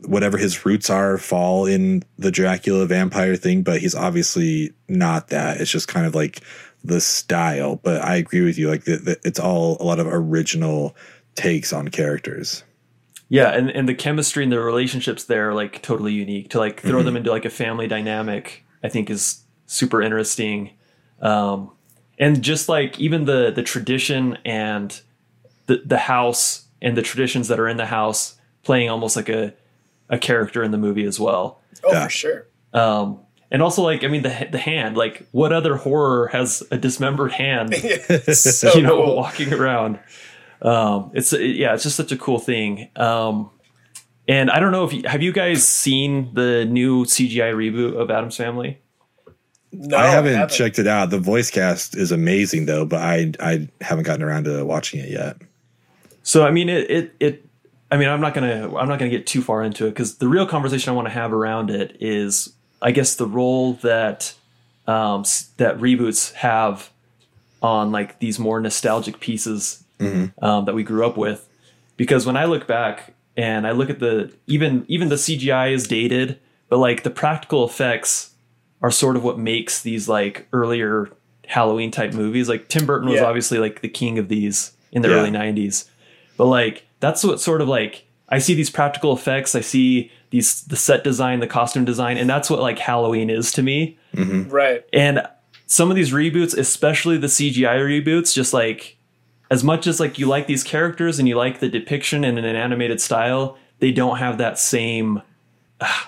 whatever 0.05 0.37
his 0.37 0.65
roots 0.65 0.89
are, 0.89 1.17
fall 1.17 1.65
in 1.65 2.03
the 2.17 2.31
Dracula 2.31 2.85
vampire 2.85 3.35
thing, 3.35 3.63
but 3.63 3.79
he's 3.81 3.95
obviously 3.95 4.71
not 4.87 5.27
that. 5.29 5.59
It's 5.59 5.71
just 5.71 5.87
kind 5.87 6.05
of 6.05 6.15
like 6.15 6.41
the 6.83 7.01
style. 7.01 7.75
But 7.83 8.01
I 8.03 8.15
agree 8.15 8.41
with 8.41 8.57
you. 8.57 8.69
Like 8.69 8.85
the, 8.85 8.97
the, 8.97 9.19
it's 9.25 9.39
all 9.39 9.77
a 9.79 9.83
lot 9.83 9.99
of 9.99 10.07
original 10.07 10.95
takes 11.35 11.73
on 11.73 11.87
characters. 11.89 12.63
Yeah, 13.31 13.49
and, 13.49 13.69
and 13.69 13.87
the 13.87 13.93
chemistry 13.93 14.43
and 14.43 14.51
the 14.51 14.59
relationships 14.59 15.25
there 15.25 15.49
are 15.49 15.53
like 15.53 15.81
totally 15.83 16.13
unique. 16.13 16.49
To 16.51 16.59
like 16.59 16.81
throw 16.81 16.97
Mm-hmm. 16.99 17.05
them 17.05 17.15
into 17.17 17.29
like 17.31 17.45
a 17.45 17.49
family 17.49 17.87
dynamic, 17.87 18.65
I 18.83 18.89
think 18.89 19.09
is 19.09 19.43
super 19.67 20.01
interesting. 20.01 20.71
Um, 21.21 21.71
and 22.19 22.41
just 22.41 22.69
like 22.69 22.99
even 22.99 23.25
the 23.25 23.51
the 23.51 23.63
tradition 23.63 24.37
and 24.45 25.01
the 25.67 25.81
the 25.85 25.97
house 25.97 26.67
and 26.81 26.95
the 26.97 27.01
traditions 27.01 27.47
that 27.47 27.59
are 27.59 27.67
in 27.67 27.77
the 27.77 27.85
house 27.85 28.35
playing 28.63 28.89
almost 28.89 29.15
like 29.15 29.29
a 29.29 29.53
a 30.09 30.17
character 30.17 30.63
in 30.63 30.71
the 30.71 30.77
movie 30.77 31.05
as 31.05 31.19
well. 31.19 31.59
Oh, 31.83 31.91
Yeah. 31.91 32.03
for 32.05 32.09
sure. 32.09 32.47
Um, 32.73 33.19
and 33.51 33.61
also 33.61 33.81
like 33.83 34.03
I 34.03 34.07
mean 34.07 34.21
the 34.23 34.47
the 34.51 34.57
hand, 34.59 34.97
like 34.97 35.27
what 35.31 35.51
other 35.53 35.75
horror 35.75 36.27
has 36.27 36.61
a 36.71 36.77
dismembered 36.77 37.31
hand? 37.31 37.73
So 38.33 38.73
you 38.75 38.81
know, 38.81 39.03
cool. 39.03 39.15
walking 39.15 39.53
around. 39.53 39.99
Um, 40.61 41.11
it's 41.13 41.31
yeah, 41.33 41.73
it's 41.73 41.83
just 41.83 41.95
such 41.95 42.11
a 42.11 42.17
cool 42.17 42.37
thing. 42.39 42.89
Um, 42.95 43.49
and 44.27 44.51
I 44.51 44.59
don't 44.59 44.71
know 44.71 44.83
if 44.83 44.93
you, 44.93 45.03
have 45.07 45.23
you 45.23 45.31
guys 45.31 45.65
seen 45.67 46.33
the 46.35 46.65
new 46.65 47.05
CGI 47.05 47.53
reboot 47.53 47.95
of 47.99 48.11
Addams 48.11 48.35
Family? 48.37 48.77
No, 49.71 49.97
I 49.97 50.07
haven't, 50.07 50.49
checked 50.49 50.79
it 50.79 50.87
out. 50.87 51.09
The 51.11 51.19
voice 51.19 51.51
cast 51.51 51.95
is 51.95 52.11
amazing 52.11 52.65
though, 52.65 52.85
but 52.85 53.01
I 53.01 53.31
I 53.39 53.67
haven't 53.81 54.05
gotten 54.05 54.23
around 54.23 54.45
to 54.45 54.65
watching 54.65 54.99
it 54.99 55.09
yet. 55.09 55.37
So 56.23 56.45
I 56.45 56.51
mean, 56.51 56.69
it 56.69 56.89
it, 56.89 57.15
it 57.19 57.45
I 57.91 57.97
mean, 57.97 58.09
I'm 58.09 58.21
not 58.21 58.33
gonna 58.33 58.65
I'm 58.75 58.87
not 58.87 58.99
gonna 58.99 59.09
get 59.09 59.27
too 59.27 59.41
far 59.41 59.63
into 59.63 59.85
it 59.85 59.91
because 59.91 60.17
the 60.17 60.27
real 60.27 60.47
conversation 60.47 60.91
I 60.91 60.95
want 60.95 61.07
to 61.07 61.13
have 61.13 61.33
around 61.33 61.69
it 61.69 61.97
is, 61.99 62.53
I 62.81 62.91
guess, 62.91 63.15
the 63.15 63.27
role 63.27 63.73
that 63.73 64.33
um, 64.87 65.23
that 65.57 65.77
reboots 65.77 66.33
have 66.33 66.89
on 67.61 67.91
like 67.91 68.19
these 68.19 68.39
more 68.39 68.59
nostalgic 68.59 69.19
pieces 69.19 69.83
um, 70.41 70.65
that 70.65 70.73
we 70.73 70.83
grew 70.83 71.05
up 71.05 71.17
with. 71.17 71.47
Because 71.97 72.25
when 72.25 72.37
I 72.37 72.45
look 72.45 72.67
back 72.67 73.13
and 73.35 73.67
I 73.67 73.71
look 73.71 73.89
at 73.89 73.99
the 73.99 74.33
even 74.47 74.85
even 74.87 75.09
the 75.09 75.15
CGI 75.15 75.73
is 75.73 75.87
dated, 75.87 76.39
but 76.69 76.77
like 76.77 77.03
the 77.03 77.09
practical 77.09 77.65
effects 77.65 78.28
are 78.81 78.91
sort 78.91 79.15
of 79.15 79.23
what 79.23 79.37
makes 79.37 79.81
these 79.81 80.07
like 80.07 80.47
earlier 80.53 81.09
Halloween 81.47 81.91
type 81.91 82.13
movies. 82.13 82.47
Like 82.47 82.67
Tim 82.69 82.85
Burton 82.85 83.09
was 83.09 83.19
Yeah. 83.19 83.25
obviously 83.25 83.57
like 83.57 83.81
the 83.81 83.89
king 83.89 84.17
of 84.19 84.27
these 84.29 84.71
in 84.91 85.01
the 85.01 85.09
Yeah. 85.09 85.15
early 85.15 85.31
90s. 85.31 85.89
But 86.37 86.45
like 86.45 86.85
that's 86.99 87.23
what 87.23 87.39
sort 87.41 87.61
of 87.61 87.67
like 87.67 88.05
I 88.29 88.37
see 88.39 88.53
these 88.53 88.69
practical 88.69 89.11
effects, 89.13 89.55
I 89.55 89.61
see 89.61 90.11
these 90.29 90.61
the 90.65 90.75
set 90.75 91.03
design, 91.03 91.39
the 91.39 91.47
costume 91.47 91.85
design, 91.85 92.17
and 92.17 92.29
that's 92.29 92.49
what 92.49 92.61
like 92.61 92.77
Halloween 92.79 93.29
is 93.29 93.51
to 93.53 93.63
me. 93.63 93.97
Mm-hmm. 94.15 94.49
Right. 94.49 94.85
And 94.93 95.23
some 95.65 95.89
of 95.89 95.95
these 95.95 96.11
reboots, 96.11 96.55
especially 96.57 97.17
the 97.17 97.27
CGI 97.27 97.77
reboots, 97.79 98.33
just 98.33 98.53
like 98.53 98.97
as 99.51 99.63
much 99.63 99.87
as 99.87 99.99
like 99.99 100.19
you 100.19 100.27
like 100.27 100.45
these 100.45 100.63
characters 100.63 101.17
and 101.19 101.27
you 101.27 101.35
like 101.35 101.59
the 101.59 101.69
depiction 101.69 102.23
in 102.23 102.37
an 102.37 102.55
animated 102.55 103.01
style, 103.01 103.57
they 103.79 103.91
don't 103.91 104.17
have 104.17 104.37
that 104.37 104.59
same 104.59 105.21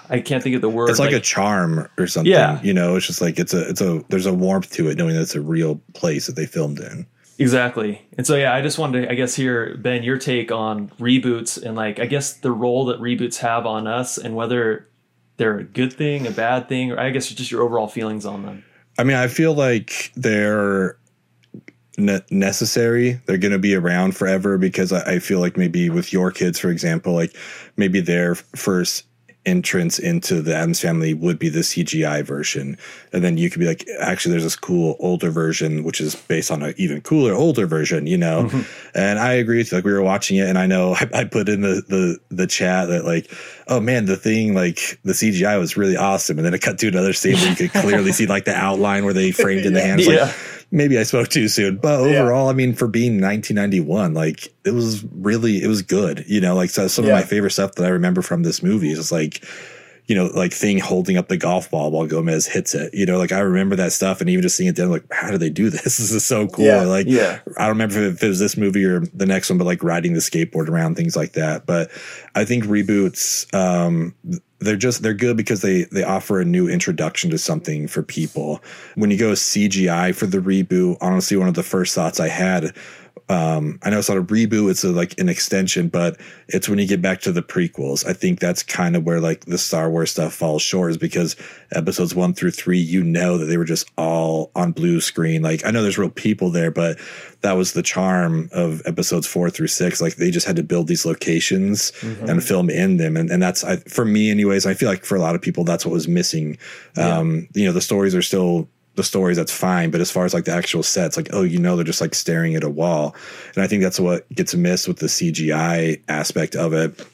I 0.09 0.19
can't 0.19 0.43
think 0.43 0.55
of 0.55 0.61
the 0.61 0.69
word. 0.69 0.89
It's 0.89 0.99
like, 0.99 1.13
a 1.13 1.19
charm 1.19 1.87
or 1.97 2.07
something. 2.07 2.31
Yeah. 2.31 2.61
You 2.61 2.73
know, 2.73 2.95
it's 2.95 3.07
just 3.07 3.21
like 3.21 3.39
it's 3.39 3.53
a 3.53 3.69
it's 3.69 3.81
a 3.81 4.03
there's 4.09 4.25
a 4.25 4.33
warmth 4.33 4.71
to 4.73 4.89
it 4.89 4.97
knowing 4.97 5.15
that 5.15 5.21
it's 5.21 5.35
a 5.35 5.41
real 5.41 5.81
place 5.93 6.27
that 6.27 6.35
they 6.35 6.45
filmed 6.45 6.79
in. 6.79 7.05
Exactly. 7.39 8.05
And 8.17 8.27
so 8.27 8.35
yeah, 8.35 8.53
I 8.53 8.61
just 8.61 8.77
wanted 8.77 9.01
to 9.01 9.11
I 9.11 9.15
guess 9.15 9.35
hear 9.35 9.77
Ben 9.77 10.03
your 10.03 10.17
take 10.17 10.51
on 10.51 10.89
reboots 10.99 11.61
and 11.61 11.75
like 11.75 11.99
I 11.99 12.05
guess 12.05 12.33
the 12.33 12.51
role 12.51 12.85
that 12.85 12.99
reboots 12.99 13.37
have 13.37 13.65
on 13.65 13.87
us 13.87 14.17
and 14.17 14.35
whether 14.35 14.87
they're 15.37 15.57
a 15.57 15.63
good 15.63 15.93
thing, 15.93 16.27
a 16.27 16.31
bad 16.31 16.67
thing, 16.67 16.91
or 16.91 16.99
I 16.99 17.09
guess 17.09 17.27
just 17.27 17.49
your 17.49 17.63
overall 17.63 17.87
feelings 17.87 18.25
on 18.25 18.45
them. 18.45 18.63
I 18.99 19.03
mean, 19.03 19.17
I 19.17 19.27
feel 19.27 19.53
like 19.53 20.11
they're 20.15 20.97
ne- 21.97 22.21
necessary. 22.29 23.21
They're 23.25 23.37
going 23.37 23.53
to 23.53 23.59
be 23.59 23.73
around 23.73 24.15
forever 24.15 24.57
because 24.57 24.91
I, 24.91 25.13
I 25.13 25.19
feel 25.19 25.39
like 25.39 25.57
maybe 25.57 25.89
with 25.89 26.13
your 26.13 26.31
kids, 26.31 26.59
for 26.59 26.69
example, 26.69 27.13
like 27.13 27.35
maybe 27.77 28.01
their 28.01 28.35
first 28.35 29.05
entrance 29.45 29.97
into 29.97 30.41
the 30.41 30.55
Addams 30.55 30.79
family 30.79 31.13
would 31.13 31.39
be 31.39 31.49
the 31.49 31.61
CGI 31.61 32.23
version. 32.23 32.77
And 33.11 33.23
then 33.23 33.37
you 33.37 33.49
could 33.49 33.59
be 33.59 33.65
like, 33.65 33.87
actually, 33.99 34.31
there's 34.31 34.43
this 34.43 34.55
cool 34.55 34.95
older 34.99 35.31
version, 35.31 35.83
which 35.83 35.99
is 35.99 36.15
based 36.15 36.51
on 36.51 36.61
an 36.61 36.73
even 36.77 37.01
cooler 37.01 37.33
older 37.33 37.65
version, 37.65 38.05
you 38.05 38.17
know? 38.17 38.43
Mm-hmm. 38.43 38.61
And 38.93 39.19
I 39.19 39.33
agree 39.33 39.57
with 39.57 39.71
you. 39.71 39.77
Like 39.77 39.85
we 39.85 39.93
were 39.93 40.01
watching 40.01 40.37
it 40.37 40.47
and 40.47 40.57
I 40.57 40.67
know 40.67 40.93
I, 40.99 41.09
I 41.13 41.23
put 41.23 41.49
in 41.49 41.61
the, 41.61 41.83
the, 41.87 42.19
the 42.29 42.47
chat 42.47 42.89
that 42.89 43.03
like, 43.05 43.31
oh 43.67 43.79
man, 43.79 44.05
the 44.05 44.17
thing, 44.17 44.53
like 44.53 44.99
the 45.03 45.13
CGI 45.13 45.59
was 45.59 45.75
really 45.75 45.97
awesome. 45.97 46.37
And 46.37 46.45
then 46.45 46.53
it 46.53 46.61
cut 46.61 46.77
to 46.79 46.87
another 46.87 47.13
scene 47.13 47.35
where 47.35 47.49
you 47.49 47.55
could 47.55 47.71
clearly 47.71 48.11
see 48.13 48.27
like 48.27 48.45
the 48.45 48.55
outline 48.55 49.05
where 49.05 49.13
they 49.13 49.31
framed 49.31 49.65
in 49.65 49.73
the 49.73 49.81
hands. 49.81 50.05
Like, 50.05 50.17
Yeah. 50.17 50.33
Maybe 50.71 50.97
I 50.97 51.03
spoke 51.03 51.27
too 51.27 51.47
soon, 51.47 51.77
but 51.77 51.99
overall, 51.99 52.49
I 52.49 52.53
mean, 52.53 52.73
for 52.73 52.87
being 52.87 53.19
1991, 53.21 54.13
like 54.13 54.53
it 54.65 54.71
was 54.71 55.03
really, 55.15 55.61
it 55.63 55.67
was 55.67 55.81
good. 55.81 56.23
You 56.27 56.41
know, 56.41 56.55
like 56.55 56.69
so 56.69 56.87
some 56.87 57.05
Yeah. 57.05 57.11
of 57.11 57.23
my 57.23 57.23
favorite 57.27 57.51
stuff 57.51 57.75
that 57.75 57.85
I 57.85 57.89
remember 57.89 58.21
from 58.21 58.43
this 58.43 58.63
movie 58.63 58.91
is 58.91 59.11
like, 59.11 59.43
you 60.11 60.17
know, 60.17 60.25
like 60.25 60.51
thing 60.51 60.77
holding 60.77 61.15
up 61.15 61.29
the 61.29 61.37
golf 61.37 61.71
ball 61.71 61.89
while 61.89 62.05
Gomez 62.05 62.45
hits 62.45 62.75
it. 62.75 62.93
You 62.93 63.05
know, 63.05 63.17
like 63.17 63.31
I 63.31 63.39
remember 63.39 63.77
that 63.77 63.93
stuff, 63.93 64.19
and 64.19 64.29
even 64.29 64.41
just 64.41 64.57
seeing 64.57 64.67
it 64.67 64.75
then, 64.75 64.91
like, 64.91 65.05
how 65.09 65.31
do 65.31 65.37
they 65.37 65.49
do 65.49 65.69
this? 65.69 65.83
This 65.83 66.11
is 66.11 66.25
so 66.25 66.49
cool. 66.49 66.65
Yeah. 66.65 66.81
Like, 66.81 67.07
Yeah. 67.07 67.39
I 67.57 67.61
don't 67.61 67.77
remember 67.77 67.97
if 68.01 68.21
it 68.21 68.27
was 68.27 68.37
this 68.37 68.57
movie 68.57 68.83
or 68.83 69.05
the 69.13 69.25
next 69.25 69.49
one, 69.49 69.57
but 69.57 69.63
like 69.63 69.81
riding 69.85 70.11
the 70.11 70.19
skateboard 70.19 70.67
around 70.67 70.95
things 70.95 71.15
like 71.15 71.31
that. 71.31 71.65
But 71.65 71.91
I 72.35 72.43
think 72.43 72.65
reboots, 72.65 73.47
um, 73.55 74.13
they're 74.59 74.75
just 74.75 75.01
they're 75.01 75.13
good 75.13 75.37
because 75.37 75.61
they 75.61 75.85
they 75.85 76.03
offer 76.03 76.41
a 76.41 76.45
new 76.45 76.67
introduction 76.67 77.29
to 77.31 77.37
something 77.37 77.87
for 77.87 78.03
people. 78.03 78.61
When 78.95 79.11
you 79.11 79.17
go 79.17 79.31
CGI 79.31 80.13
for 80.13 80.25
the 80.25 80.39
reboot, 80.39 80.97
honestly, 80.99 81.37
one 81.37 81.47
of 81.47 81.53
the 81.55 81.63
first 81.63 81.95
thoughts 81.95 82.19
I 82.19 82.27
had. 82.27 82.75
Um, 83.29 83.79
I 83.83 83.89
know 83.89 83.99
it's 83.99 84.09
not 84.09 84.17
a 84.17 84.23
reboot; 84.23 84.71
it's 84.71 84.83
a, 84.83 84.89
like 84.89 85.17
an 85.19 85.29
extension, 85.29 85.87
but 85.87 86.19
it's 86.47 86.67
when 86.67 86.79
you 86.79 86.87
get 86.87 87.01
back 87.01 87.21
to 87.21 87.31
the 87.31 87.41
prequels. 87.41 88.05
I 88.05 88.13
think 88.13 88.39
that's 88.39 88.63
kind 88.63 88.95
of 88.95 89.03
where 89.03 89.21
like 89.21 89.45
the 89.45 89.57
Star 89.57 89.89
Wars 89.89 90.11
stuff 90.11 90.33
falls 90.33 90.61
short, 90.61 90.91
is 90.91 90.97
because 90.97 91.35
episodes 91.71 92.13
one 92.13 92.33
through 92.33 92.51
three, 92.51 92.79
you 92.79 93.03
know 93.03 93.37
that 93.37 93.45
they 93.45 93.57
were 93.57 93.65
just 93.65 93.89
all 93.97 94.51
on 94.55 94.71
blue 94.71 94.99
screen. 94.99 95.41
Like 95.41 95.65
I 95.65 95.71
know 95.71 95.81
there's 95.81 95.97
real 95.97 96.09
people 96.09 96.49
there, 96.49 96.71
but 96.71 96.97
that 97.41 97.53
was 97.53 97.73
the 97.73 97.83
charm 97.83 98.49
of 98.51 98.81
episodes 98.85 99.27
four 99.27 99.49
through 99.49 99.67
six. 99.67 100.01
Like 100.01 100.15
they 100.15 100.31
just 100.31 100.45
had 100.47 100.55
to 100.57 100.63
build 100.63 100.87
these 100.87 101.05
locations 101.05 101.91
and 102.29 102.43
film 102.43 102.69
in 102.69 102.97
them, 102.97 103.15
and 103.15 103.29
and 103.31 103.41
that's 103.41 103.63
I, 103.63 103.77
for 103.77 104.05
me, 104.05 104.29
anyways. 104.29 104.65
I 104.65 104.73
feel 104.73 104.89
like 104.89 105.05
for 105.05 105.15
a 105.15 105.21
lot 105.21 105.35
of 105.35 105.41
people, 105.41 105.63
that's 105.63 105.85
what 105.85 105.93
was 105.93 106.07
missing. 106.07 106.57
Um, 106.97 107.47
you 107.53 107.65
know, 107.65 107.71
the 107.71 107.81
stories 107.81 108.13
are 108.13 108.21
still 108.21 108.69
the 108.95 109.03
stories 109.03 109.37
that's 109.37 109.51
fine 109.51 109.89
but 109.89 110.01
as 110.01 110.11
far 110.11 110.25
as 110.25 110.33
like 110.33 110.45
the 110.45 110.51
actual 110.51 110.83
sets 110.83 111.17
like 111.17 111.29
oh 111.33 111.43
you 111.43 111.59
know 111.59 111.75
they're 111.75 111.85
just 111.85 112.01
like 112.01 112.13
staring 112.13 112.55
at 112.55 112.63
a 112.63 112.69
wall 112.69 113.15
and 113.55 113.63
i 113.63 113.67
think 113.67 113.81
that's 113.81 113.99
what 113.99 114.29
gets 114.33 114.53
missed 114.53 114.87
with 114.87 114.97
the 114.97 115.07
cgi 115.07 116.01
aspect 116.07 116.55
of 116.55 116.73
it 116.73 117.05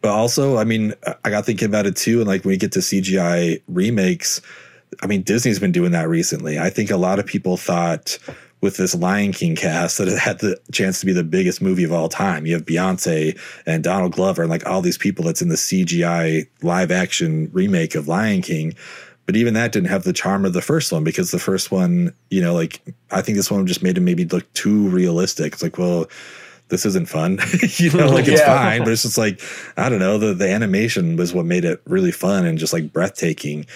but 0.00 0.10
also 0.10 0.56
i 0.56 0.64
mean 0.64 0.94
i 1.24 1.30
got 1.30 1.44
thinking 1.44 1.66
about 1.66 1.86
it 1.86 1.96
too 1.96 2.18
and 2.18 2.28
like 2.28 2.44
when 2.44 2.52
you 2.52 2.58
get 2.58 2.72
to 2.72 2.80
cgi 2.80 3.60
remakes 3.68 4.40
i 5.02 5.06
mean 5.06 5.22
disney's 5.22 5.58
been 5.58 5.72
doing 5.72 5.92
that 5.92 6.08
recently 6.08 6.58
i 6.58 6.70
think 6.70 6.90
a 6.90 6.96
lot 6.96 7.18
of 7.18 7.26
people 7.26 7.56
thought 7.56 8.18
with 8.60 8.76
this 8.76 8.94
Lion 8.94 9.32
King 9.32 9.54
cast 9.54 9.98
that 9.98 10.08
it 10.08 10.18
had 10.18 10.40
the 10.40 10.58
chance 10.72 11.00
to 11.00 11.06
be 11.06 11.12
the 11.12 11.24
biggest 11.24 11.62
movie 11.62 11.84
of 11.84 11.92
all 11.92 12.08
time. 12.08 12.44
You 12.44 12.54
have 12.54 12.64
Beyonce 12.64 13.38
and 13.66 13.84
Donald 13.84 14.12
Glover 14.12 14.42
and 14.42 14.50
like 14.50 14.66
all 14.66 14.82
these 14.82 14.98
people 14.98 15.24
that's 15.24 15.42
in 15.42 15.48
the 15.48 15.54
CGI 15.54 16.48
live 16.62 16.90
action 16.90 17.50
remake 17.52 17.94
of 17.94 18.08
Lion 18.08 18.42
King. 18.42 18.74
But 19.28 19.36
even 19.36 19.52
that 19.52 19.72
didn't 19.72 19.90
have 19.90 20.04
the 20.04 20.14
charm 20.14 20.46
of 20.46 20.54
the 20.54 20.62
first 20.62 20.90
one 20.90 21.04
because 21.04 21.32
the 21.32 21.38
first 21.38 21.70
one, 21.70 22.14
you 22.30 22.40
know, 22.40 22.54
like 22.54 22.80
I 23.10 23.20
think 23.20 23.36
this 23.36 23.50
one 23.50 23.66
just 23.66 23.82
made 23.82 23.98
it 23.98 24.00
maybe 24.00 24.24
look 24.24 24.50
too 24.54 24.88
realistic. 24.88 25.52
It's 25.52 25.62
like, 25.62 25.76
well, 25.76 26.06
this 26.68 26.86
isn't 26.86 27.10
fun. 27.10 27.38
you 27.76 27.90
know, 27.92 28.06
like 28.08 28.26
it's 28.26 28.40
Yeah. 28.40 28.46
fine, 28.56 28.84
but 28.84 28.90
it's 28.92 29.02
just 29.02 29.18
like, 29.18 29.42
I 29.76 29.90
don't 29.90 29.98
know, 29.98 30.16
the, 30.16 30.32
the 30.32 30.48
animation 30.50 31.16
was 31.16 31.34
what 31.34 31.44
made 31.44 31.66
it 31.66 31.82
really 31.84 32.10
fun 32.10 32.46
and 32.46 32.56
just 32.56 32.72
like 32.72 32.90
breathtaking. 32.90 33.66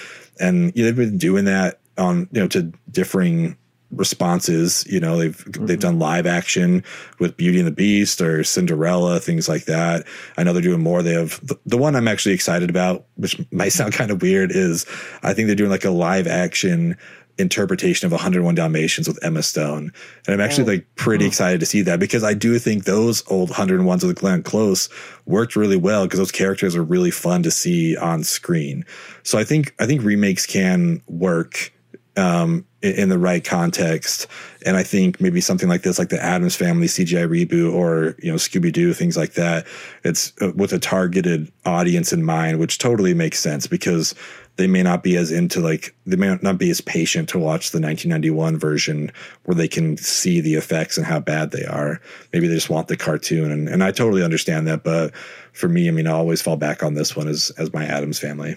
And 0.41 0.73
you 0.75 0.85
know, 0.85 0.91
they've 0.91 0.97
been 1.11 1.19
doing 1.19 1.45
that 1.45 1.81
on, 1.99 2.31
you 2.33 2.41
know, 2.41 2.49
to 2.49 2.73
differing 2.91 3.55
responses. 3.93 4.85
You 4.89 5.01
know, 5.01 5.19
they've 5.19 5.45
they've 5.67 5.79
done 5.79 5.99
live 5.99 6.27
action 6.27 6.83
with 7.19 7.37
Beauty 7.37 7.59
and 7.59 7.67
the 7.67 7.73
Beast 7.73 8.21
or 8.21 8.43
Cinderella, 8.43 9.21
things 9.21 9.49
like 9.49 9.67
that. 9.67 10.05
I 10.37 10.43
know 10.43 10.53
they're 10.53 10.63
doing 10.63 10.83
more. 10.83 11.03
They 11.03 11.13
have 11.13 11.45
the, 11.47 11.59
the 11.67 11.79
one 11.79 11.95
I'm 11.95 12.09
actually 12.09 12.35
excited 12.35 12.71
about, 12.71 13.05
which 13.17 13.41
might 13.53 13.69
sound 13.73 13.93
kind 13.93 14.11
of 14.11 14.23
weird, 14.23 14.51
is 14.51 14.87
I 15.23 15.35
think 15.35 15.47
they're 15.47 15.57
doing 15.57 15.71
like 15.71 15.85
a 15.85 15.91
live 15.91 16.27
action 16.27 16.97
interpretation 17.39 18.07
of 18.07 18.13
101 18.13 18.55
Dalmatians 18.55 19.09
with 19.09 19.23
Emma 19.25 19.43
Stone. 19.43 19.93
And 20.27 20.35
I'm 20.35 20.41
actually 20.41 20.77
like 20.77 20.87
pretty 20.97 21.27
excited 21.27 21.61
to 21.61 21.67
see 21.67 21.83
that 21.83 21.99
because 21.99 22.23
I 22.23 22.35
do 22.35 22.59
think 22.59 22.85
those 22.85 23.23
old 23.31 23.51
101s 23.51 24.05
with 24.05 24.19
Glenn 24.19 24.43
Close 24.43 24.89
worked 25.25 25.57
really 25.57 25.77
well 25.77 26.05
because 26.05 26.19
those 26.19 26.33
characters 26.33 26.77
are 26.77 26.85
really 26.85 27.11
fun 27.11 27.43
to 27.43 27.51
see 27.51 27.97
on 27.97 28.23
screen. 28.23 28.85
So 29.23 29.39
I 29.39 29.45
think 29.45 29.75
I 29.79 29.87
think 29.87 30.03
remakes 30.03 30.47
can 30.47 31.03
work 31.07 31.73
um, 32.17 32.67
in, 32.83 32.95
in 32.95 33.09
the 33.09 33.19
right 33.19 33.43
context. 33.45 34.27
And 34.65 34.77
I 34.77 34.83
think 34.83 35.21
maybe 35.21 35.41
something 35.41 35.69
like 35.69 35.83
this, 35.83 35.99
like 35.99 36.11
the 36.11 36.23
Addams 36.23 36.57
Family 36.57 36.87
CGI 36.87 37.29
reboot, 37.29 37.73
or 37.73 38.17
you 38.23 38.31
know 38.31 38.37
Scooby 38.37 38.73
Doo, 38.73 38.93
things 38.93 39.17
like 39.17 39.35
that. 39.35 39.67
It's 40.05 40.33
uh, 40.41 40.53
with 40.55 40.73
a 40.73 40.79
targeted 40.79 41.51
audience 41.65 42.13
in 42.13 42.25
mind, 42.25 42.59
which 42.59 42.79
totally 42.79 43.15
makes 43.15 43.39
sense 43.39 43.67
because 43.67 44.15
they 44.57 44.67
may 44.67 44.83
not 44.83 45.03
be 45.03 45.17
as 45.17 45.33
into 45.33 45.61
like 45.61 45.95
they 46.05 46.17
may 46.17 46.37
not 46.43 46.59
be 46.59 46.71
as 46.71 46.81
patient 46.81 47.29
to 47.31 47.39
watch 47.39 47.71
the 47.71 47.81
1991 47.81 48.59
version 48.59 49.11
where 49.45 49.55
they 49.55 49.69
can 49.69 49.97
see 49.97 50.41
the 50.41 50.55
effects 50.55 50.99
and 50.99 51.07
how 51.07 51.19
bad 51.19 51.51
they 51.53 51.65
are. 51.65 52.01
Maybe 52.33 52.49
they 52.49 52.55
just 52.55 52.71
want 52.71 52.89
the 52.89 52.97
cartoon, 52.97 53.51
and, 53.51 53.69
and 53.69 53.83
I 53.83 53.91
totally 53.91 54.23
understand 54.23 54.67
that. 54.69 54.85
But 54.85 55.15
for 55.53 55.69
me, 55.69 55.89
I 55.89 55.91
mean, 55.91 56.07
I 56.07 56.13
always 56.13 56.43
fall 56.43 56.57
back 56.57 56.83
on 56.83 56.95
this 56.95 57.17
one 57.17 57.29
as 57.29 57.51
as 57.59 57.73
my 57.73 57.85
Addams 57.85 58.19
Family. 58.19 58.57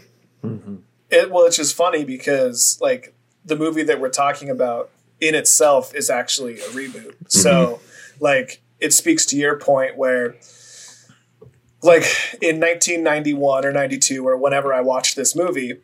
It, 1.11 1.31
well, 1.31 1.45
it's 1.45 1.57
just 1.57 1.75
funny 1.75 2.03
because 2.03 2.77
like 2.81 3.15
the 3.45 3.55
movie 3.55 3.83
that 3.83 3.99
we're 3.99 4.09
talking 4.09 4.49
about 4.49 4.89
in 5.21 5.35
itself 5.35 5.93
is 5.95 6.09
actually 6.09 6.59
a 6.59 6.67
reboot. 6.69 7.15
Mm-hmm. 7.15 7.25
So 7.27 7.79
like 8.19 8.61
it 8.79 8.93
speaks 8.93 9.25
to 9.27 9.37
your 9.37 9.57
point 9.57 9.97
where 9.97 10.35
like 11.83 12.03
in 12.41 12.59
1991 12.59 13.65
or 13.65 13.71
92 13.71 14.27
or 14.27 14.37
whenever 14.37 14.73
I 14.73 14.81
watched 14.81 15.15
this 15.15 15.35
movie, 15.35 15.79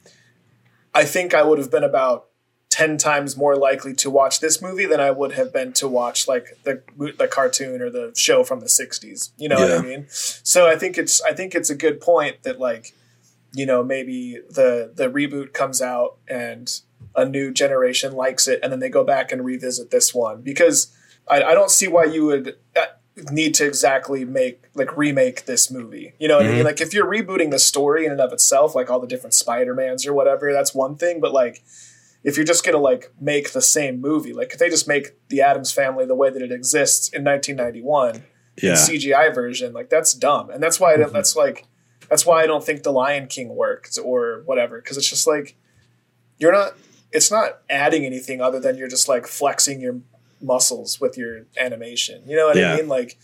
I 0.94 1.06
think 1.06 1.34
I 1.34 1.44
would 1.44 1.60
have 1.60 1.72
been 1.72 1.84
about 1.84 2.28
10 2.72 2.98
times 2.98 3.36
more 3.36 3.56
likely 3.56 3.94
to 3.94 4.10
watch 4.10 4.40
this 4.40 4.62
movie 4.62 4.86
than 4.86 5.00
I 5.00 5.12
would 5.12 5.34
have 5.34 5.52
been 5.54 5.74
to 5.74 5.88
watch 5.88 6.28
like 6.28 6.58
the 6.64 6.82
the 7.18 7.28
cartoon 7.28 7.82
or 7.82 7.90
the 7.90 8.14
show 8.16 8.44
from 8.44 8.62
the 8.62 8.68
60s. 8.68 9.32
You 9.38 9.50
know 9.50 9.60
what 9.60 9.72
I 9.72 9.82
mean? 9.82 10.08
So 10.10 10.68
I 10.68 10.76
think 10.78 10.98
it's 10.98 11.22
I 11.22 11.34
think 11.34 11.54
it's 11.54 11.70
a 11.70 11.76
good 11.76 12.00
point 12.00 12.44
that 12.44 12.60
like 12.60 12.94
you 13.54 13.66
know 13.66 13.84
maybe 13.84 14.40
the 14.50 14.92
the 14.96 15.10
reboot 15.10 15.54
comes 15.54 15.82
out 15.82 16.18
and 16.30 16.72
a 17.16 17.26
new 17.26 17.52
generation 17.52 18.14
likes 18.14 18.48
it 18.48 18.60
and 18.64 18.72
then 18.72 18.80
they 18.80 18.90
go 18.90 19.04
back 19.04 19.32
and 19.32 19.44
revisit 19.44 19.92
this 19.92 20.14
one 20.14 20.42
because 20.42 20.96
I, 21.30 21.44
I 21.44 21.54
don't 21.54 21.72
see 21.72 21.88
why 21.88 22.06
you 22.06 22.26
would 22.26 22.56
uh, 22.76 22.86
need 23.32 23.54
to 23.56 23.66
exactly 23.66 24.26
make 24.26 24.64
like 24.74 24.96
remake 24.96 25.46
this 25.46 25.70
movie. 25.70 26.14
You 26.20 26.28
know 26.28 26.38
what 26.38 26.46
I 26.46 26.50
mean? 26.50 26.64
Like 26.64 26.82
if 26.82 26.94
you're 26.94 27.06
rebooting 27.06 27.52
the 27.52 27.60
story 27.60 28.06
in 28.06 28.12
and 28.12 28.22
of 28.22 28.32
itself, 28.32 28.76
like 28.76 28.90
all 28.90 29.00
the 29.00 29.08
different 29.08 29.34
Spider-Mans 29.34 30.06
or 30.06 30.14
whatever, 30.14 30.52
that's 30.54 30.74
one 30.74 30.96
thing. 30.96 31.20
But 31.20 31.34
like 31.34 31.64
if 32.24 32.38
you're 32.38 32.46
just 32.46 32.66
gonna 32.66 32.78
like 32.78 33.12
make 33.20 33.52
the 33.52 33.62
same 33.62 34.00
movie, 34.00 34.34
like 34.34 34.54
if 34.54 34.60
they 34.60 34.70
just 34.70 34.88
make 34.88 35.28
the 35.30 35.42
Addams 35.42 35.72
family 35.72 36.06
the 36.06 36.16
way 36.16 36.30
that 36.30 36.42
it 36.42 36.52
exists 36.52 37.10
in 37.10 37.24
1991 37.24 38.24
Yeah, 38.62 38.74
CGI 38.74 39.34
version, 39.34 39.74
like 39.74 39.90
that's 39.90 40.14
dumb. 40.14 40.50
And 40.50 40.62
that's 40.62 40.80
why 40.80 40.94
I 40.94 40.98
don't, 40.98 41.14
that's 41.14 41.36
like 41.36 41.66
that's 42.10 42.26
why 42.26 42.44
I 42.44 42.48
don't 42.48 42.64
think 42.64 42.84
The 42.84 42.92
Lion 42.92 43.28
King 43.28 43.56
worked 43.56 43.98
or 44.04 44.44
whatever 44.46 44.82
because 44.82 44.98
it's 44.98 45.10
just 45.10 45.28
like 45.28 45.58
you're 46.38 46.52
not 46.52 46.74
it's 47.12 47.30
not 47.32 47.60
adding 47.70 48.06
anything 48.06 48.42
other 48.42 48.60
than 48.60 48.78
you're 48.78 48.88
just 48.88 49.08
like 49.08 49.28
flexing 49.28 49.82
your 49.82 50.00
muscles 50.42 51.00
with 51.00 51.18
your 51.18 51.46
animation. 51.58 52.24
You 52.26 52.36
know 52.36 52.48
what 52.48 52.58
Yeah. 52.58 52.74
I 52.74 52.78
mean? 52.78 52.88
Like 52.88 53.20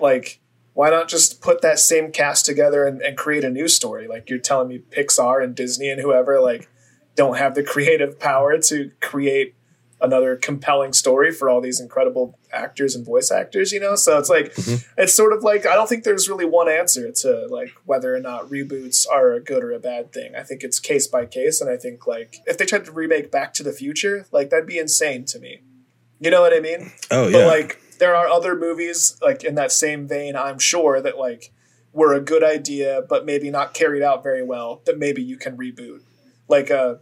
like 0.00 0.40
why 0.74 0.90
not 0.90 1.08
just 1.08 1.40
put 1.40 1.60
that 1.62 1.78
same 1.78 2.12
cast 2.12 2.46
together 2.46 2.86
and, 2.86 3.00
and 3.02 3.16
create 3.16 3.44
a 3.44 3.50
new 3.50 3.66
story? 3.68 4.06
Like 4.06 4.30
you're 4.30 4.38
telling 4.38 4.68
me 4.68 4.78
Pixar 4.90 5.42
and 5.42 5.54
Disney 5.54 5.90
and 5.90 6.00
whoever 6.00 6.40
like 6.40 6.68
don't 7.16 7.36
have 7.38 7.54
the 7.54 7.62
creative 7.74 8.18
power 8.18 8.56
to 8.58 8.90
create 9.00 9.54
another 10.00 10.36
compelling 10.36 10.92
story 10.92 11.32
for 11.32 11.48
all 11.48 11.60
these 11.60 11.80
incredible 11.80 12.38
actors 12.52 12.94
and 12.94 13.04
voice 13.04 13.30
actors, 13.30 13.72
you 13.72 13.80
know? 13.80 13.96
So 13.96 14.18
it's 14.18 14.28
like 14.28 14.52
it's 14.96 15.14
sort 15.14 15.32
of 15.32 15.42
like 15.42 15.66
I 15.66 15.74
don't 15.74 15.88
think 15.88 16.04
there's 16.04 16.28
really 16.28 16.44
one 16.44 16.68
answer 16.68 17.10
to 17.10 17.46
like 17.48 17.72
whether 17.84 18.14
or 18.14 18.20
not 18.20 18.48
reboots 18.48 19.06
are 19.10 19.32
a 19.32 19.40
good 19.40 19.64
or 19.64 19.72
a 19.72 19.80
bad 19.80 20.12
thing. 20.12 20.34
I 20.36 20.42
think 20.42 20.62
it's 20.62 20.78
case 20.78 21.06
by 21.06 21.26
case 21.26 21.60
and 21.60 21.70
I 21.70 21.76
think 21.76 22.06
like 22.06 22.38
if 22.46 22.58
they 22.58 22.64
tried 22.64 22.84
to 22.84 22.92
remake 22.92 23.30
Back 23.30 23.54
to 23.54 23.62
the 23.62 23.72
Future, 23.72 24.26
like 24.30 24.50
that'd 24.50 24.66
be 24.66 24.78
insane 24.78 25.24
to 25.26 25.38
me. 25.38 25.62
You 26.20 26.30
know 26.30 26.40
what 26.40 26.52
I 26.52 26.60
mean? 26.60 26.92
oh 27.10 27.28
yeah. 27.28 27.38
But 27.38 27.46
like 27.46 27.82
there 27.98 28.14
are 28.14 28.28
other 28.28 28.54
movies 28.54 29.16
like 29.20 29.42
in 29.42 29.56
that 29.56 29.72
same 29.72 30.06
vein, 30.06 30.36
I'm 30.36 30.58
sure 30.58 31.00
that 31.00 31.18
like 31.18 31.52
were 31.92 32.14
a 32.14 32.20
good 32.20 32.44
idea 32.44 33.02
but 33.08 33.26
maybe 33.26 33.50
not 33.50 33.74
carried 33.74 34.02
out 34.02 34.22
very 34.22 34.44
well 34.44 34.82
that 34.86 34.98
maybe 34.98 35.22
you 35.22 35.36
can 35.36 35.56
reboot. 35.56 36.02
Like 36.46 36.70
uh 36.70 36.96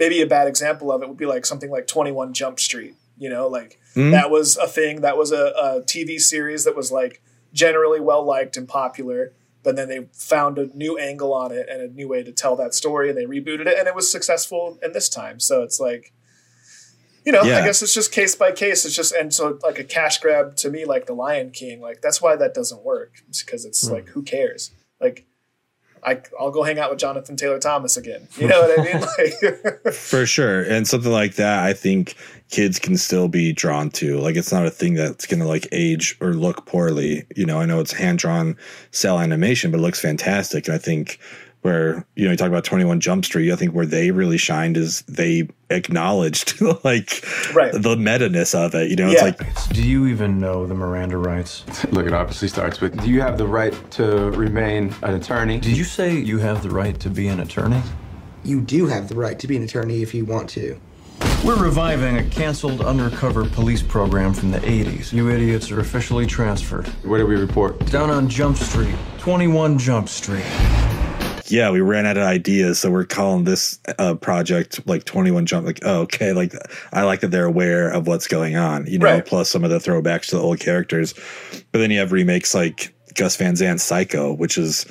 maybe 0.00 0.20
a 0.22 0.26
bad 0.26 0.48
example 0.48 0.90
of 0.90 1.02
it 1.02 1.08
would 1.08 1.18
be 1.18 1.26
like 1.26 1.46
something 1.46 1.70
like 1.70 1.86
21 1.86 2.32
Jump 2.32 2.58
Street, 2.58 2.94
you 3.18 3.28
know, 3.28 3.46
like 3.46 3.78
Mhm. 3.94 4.10
that 4.12 4.30
was 4.30 4.56
a 4.56 4.66
thing 4.66 5.02
that 5.02 5.16
was 5.16 5.30
a, 5.30 5.52
a 5.60 5.82
TV 5.82 6.18
series 6.18 6.64
that 6.64 6.74
was 6.74 6.90
like 6.90 7.20
generally 7.52 8.00
well 8.00 8.24
liked 8.24 8.56
and 8.56 8.66
popular 8.68 9.32
but 9.62 9.76
then 9.76 9.88
they 9.88 10.08
found 10.14 10.56
a 10.58 10.68
new 10.74 10.96
angle 10.96 11.34
on 11.34 11.52
it 11.52 11.66
and 11.68 11.82
a 11.82 11.88
new 11.88 12.08
way 12.08 12.22
to 12.22 12.32
tell 12.32 12.56
that 12.56 12.72
story 12.72 13.10
and 13.10 13.18
they 13.18 13.26
rebooted 13.26 13.66
it 13.66 13.76
and 13.78 13.86
it 13.86 13.94
was 13.94 14.10
successful 14.10 14.78
in 14.82 14.92
this 14.92 15.08
time. 15.10 15.38
So 15.38 15.62
it's 15.62 15.78
like 15.78 16.12
you 17.26 17.32
know 17.32 17.40
i 17.42 17.44
guess 17.66 17.82
it's 17.82 17.92
just 17.92 18.10
case 18.12 18.34
by 18.34 18.52
case. 18.52 18.86
It's 18.86 18.94
just 18.96 19.12
and 19.12 19.34
so 19.34 19.58
like 19.62 19.78
a 19.78 19.84
cash 19.84 20.18
grab 20.18 20.56
to 20.56 20.70
me 20.70 20.86
like 20.86 21.04
the 21.04 21.12
lion 21.12 21.50
king 21.50 21.80
like 21.82 22.00
that's 22.00 22.22
why 22.22 22.36
that 22.36 22.54
doesn't 22.54 22.82
work 22.82 23.16
it's 23.28 23.42
because 23.42 23.66
it's 23.66 23.90
like 23.90 24.08
who 24.10 24.22
cares? 24.22 24.70
Like 24.98 25.26
I, 26.04 26.20
I'll 26.38 26.50
go 26.50 26.62
hang 26.62 26.78
out 26.78 26.90
with 26.90 26.98
Jonathan 26.98 27.36
Taylor 27.36 27.58
Thomas 27.58 27.96
again. 27.96 28.28
You 28.36 28.48
know 28.48 28.60
what 28.60 28.78
I 28.78 28.84
mean? 28.84 29.00
Like, 29.18 29.94
for 29.94 30.26
sure. 30.26 30.62
And 30.62 30.86
something 30.86 31.10
like 31.10 31.34
that, 31.34 31.64
I 31.64 31.72
think 31.72 32.14
kids 32.50 32.78
can 32.78 32.96
still 32.96 33.28
be 33.28 33.52
drawn 33.52 33.90
to. 33.90 34.18
Like 34.18 34.36
it's 34.36 34.52
not 34.52 34.66
a 34.66 34.70
thing 34.70 34.94
that's 34.94 35.26
gonna 35.26 35.46
like 35.46 35.66
age 35.72 36.16
or 36.20 36.34
look 36.34 36.66
poorly. 36.66 37.24
You 37.36 37.46
know, 37.46 37.60
I 37.60 37.66
know 37.66 37.80
it's 37.80 37.92
hand 37.92 38.18
drawn 38.18 38.56
cel 38.90 39.18
animation, 39.18 39.70
but 39.70 39.78
it 39.78 39.82
looks 39.82 40.00
fantastic. 40.00 40.66
And 40.66 40.74
I 40.74 40.78
think 40.78 41.18
where 41.62 42.06
you 42.16 42.24
know 42.24 42.30
you 42.30 42.36
talk 42.36 42.48
about 42.48 42.64
Twenty 42.64 42.84
One 42.84 43.00
Jump 43.00 43.24
Street, 43.24 43.52
I 43.52 43.56
think 43.56 43.72
where 43.74 43.86
they 43.86 44.10
really 44.10 44.38
shined 44.38 44.76
is 44.76 45.02
they 45.02 45.48
acknowledged 45.70 46.60
like 46.84 47.24
Right. 47.54 47.72
the 47.72 47.96
meta 47.96 48.28
ness 48.28 48.54
of 48.54 48.74
it. 48.74 48.90
You 48.90 48.96
know, 48.96 49.10
it's 49.10 49.22
like 49.22 49.68
Do 49.72 49.82
you 49.82 50.06
even 50.06 50.40
know 50.40 50.66
the 50.66 50.74
Miranda 50.74 51.16
rights? 51.18 51.64
Look, 51.92 52.06
it 52.06 52.12
obviously 52.12 52.48
starts 52.48 52.80
with 52.80 53.00
Do 53.02 53.10
you 53.10 53.20
have 53.20 53.38
the 53.38 53.46
right 53.46 53.74
to 53.92 54.30
remain 54.30 54.94
an 55.02 55.14
attorney? 55.14 55.60
Did 55.60 55.76
you 55.76 55.84
say 55.84 56.16
you 56.16 56.38
have 56.38 56.62
the 56.62 56.70
right 56.70 56.98
to 57.00 57.10
be 57.10 57.28
an 57.28 57.40
attorney? 57.40 57.82
You 58.42 58.60
do 58.62 58.86
have 58.86 59.08
the 59.08 59.16
right 59.16 59.38
to 59.38 59.46
be 59.46 59.56
an 59.56 59.62
attorney 59.64 60.02
if 60.02 60.14
you 60.14 60.24
want 60.24 60.48
to. 60.50 60.80
We're 61.44 61.62
reviving 61.62 62.16
a 62.18 62.24
canceled 62.24 62.80
undercover 62.80 63.44
police 63.44 63.82
program 63.82 64.32
from 64.32 64.50
the 64.50 64.58
80s. 64.60 65.12
You 65.12 65.28
idiots 65.30 65.70
are 65.70 65.80
officially 65.80 66.24
transferred. 66.26 66.86
Where 67.04 67.18
do 67.20 67.26
we 67.26 67.36
report? 67.36 67.78
Down 67.90 68.10
on 68.10 68.28
Jump 68.28 68.56
Street, 68.56 68.94
21 69.18 69.78
Jump 69.78 70.08
Street. 70.08 70.44
Yeah, 71.50 71.70
we 71.70 71.80
ran 71.80 72.06
out 72.06 72.16
of 72.16 72.22
ideas, 72.22 72.78
so 72.78 72.90
we're 72.90 73.04
calling 73.04 73.44
this 73.44 73.78
uh, 73.98 74.14
project 74.14 74.86
like 74.86 75.04
Twenty 75.04 75.30
One 75.30 75.46
Jump. 75.46 75.66
Like, 75.66 75.80
oh, 75.82 76.00
okay, 76.02 76.32
like 76.32 76.54
I 76.92 77.02
like 77.02 77.20
that 77.20 77.30
they're 77.30 77.44
aware 77.44 77.90
of 77.90 78.06
what's 78.06 78.26
going 78.26 78.56
on, 78.56 78.86
you 78.86 78.98
know. 78.98 79.06
Right. 79.06 79.26
Plus 79.26 79.48
some 79.48 79.64
of 79.64 79.70
the 79.70 79.78
throwbacks 79.78 80.26
to 80.30 80.36
the 80.36 80.42
old 80.42 80.60
characters, 80.60 81.14
but 81.72 81.78
then 81.78 81.90
you 81.90 81.98
have 81.98 82.12
remakes 82.12 82.54
like 82.54 82.94
Gus 83.14 83.36
Van 83.36 83.56
Sant's 83.56 83.82
Psycho, 83.82 84.32
which 84.32 84.56
is 84.56 84.86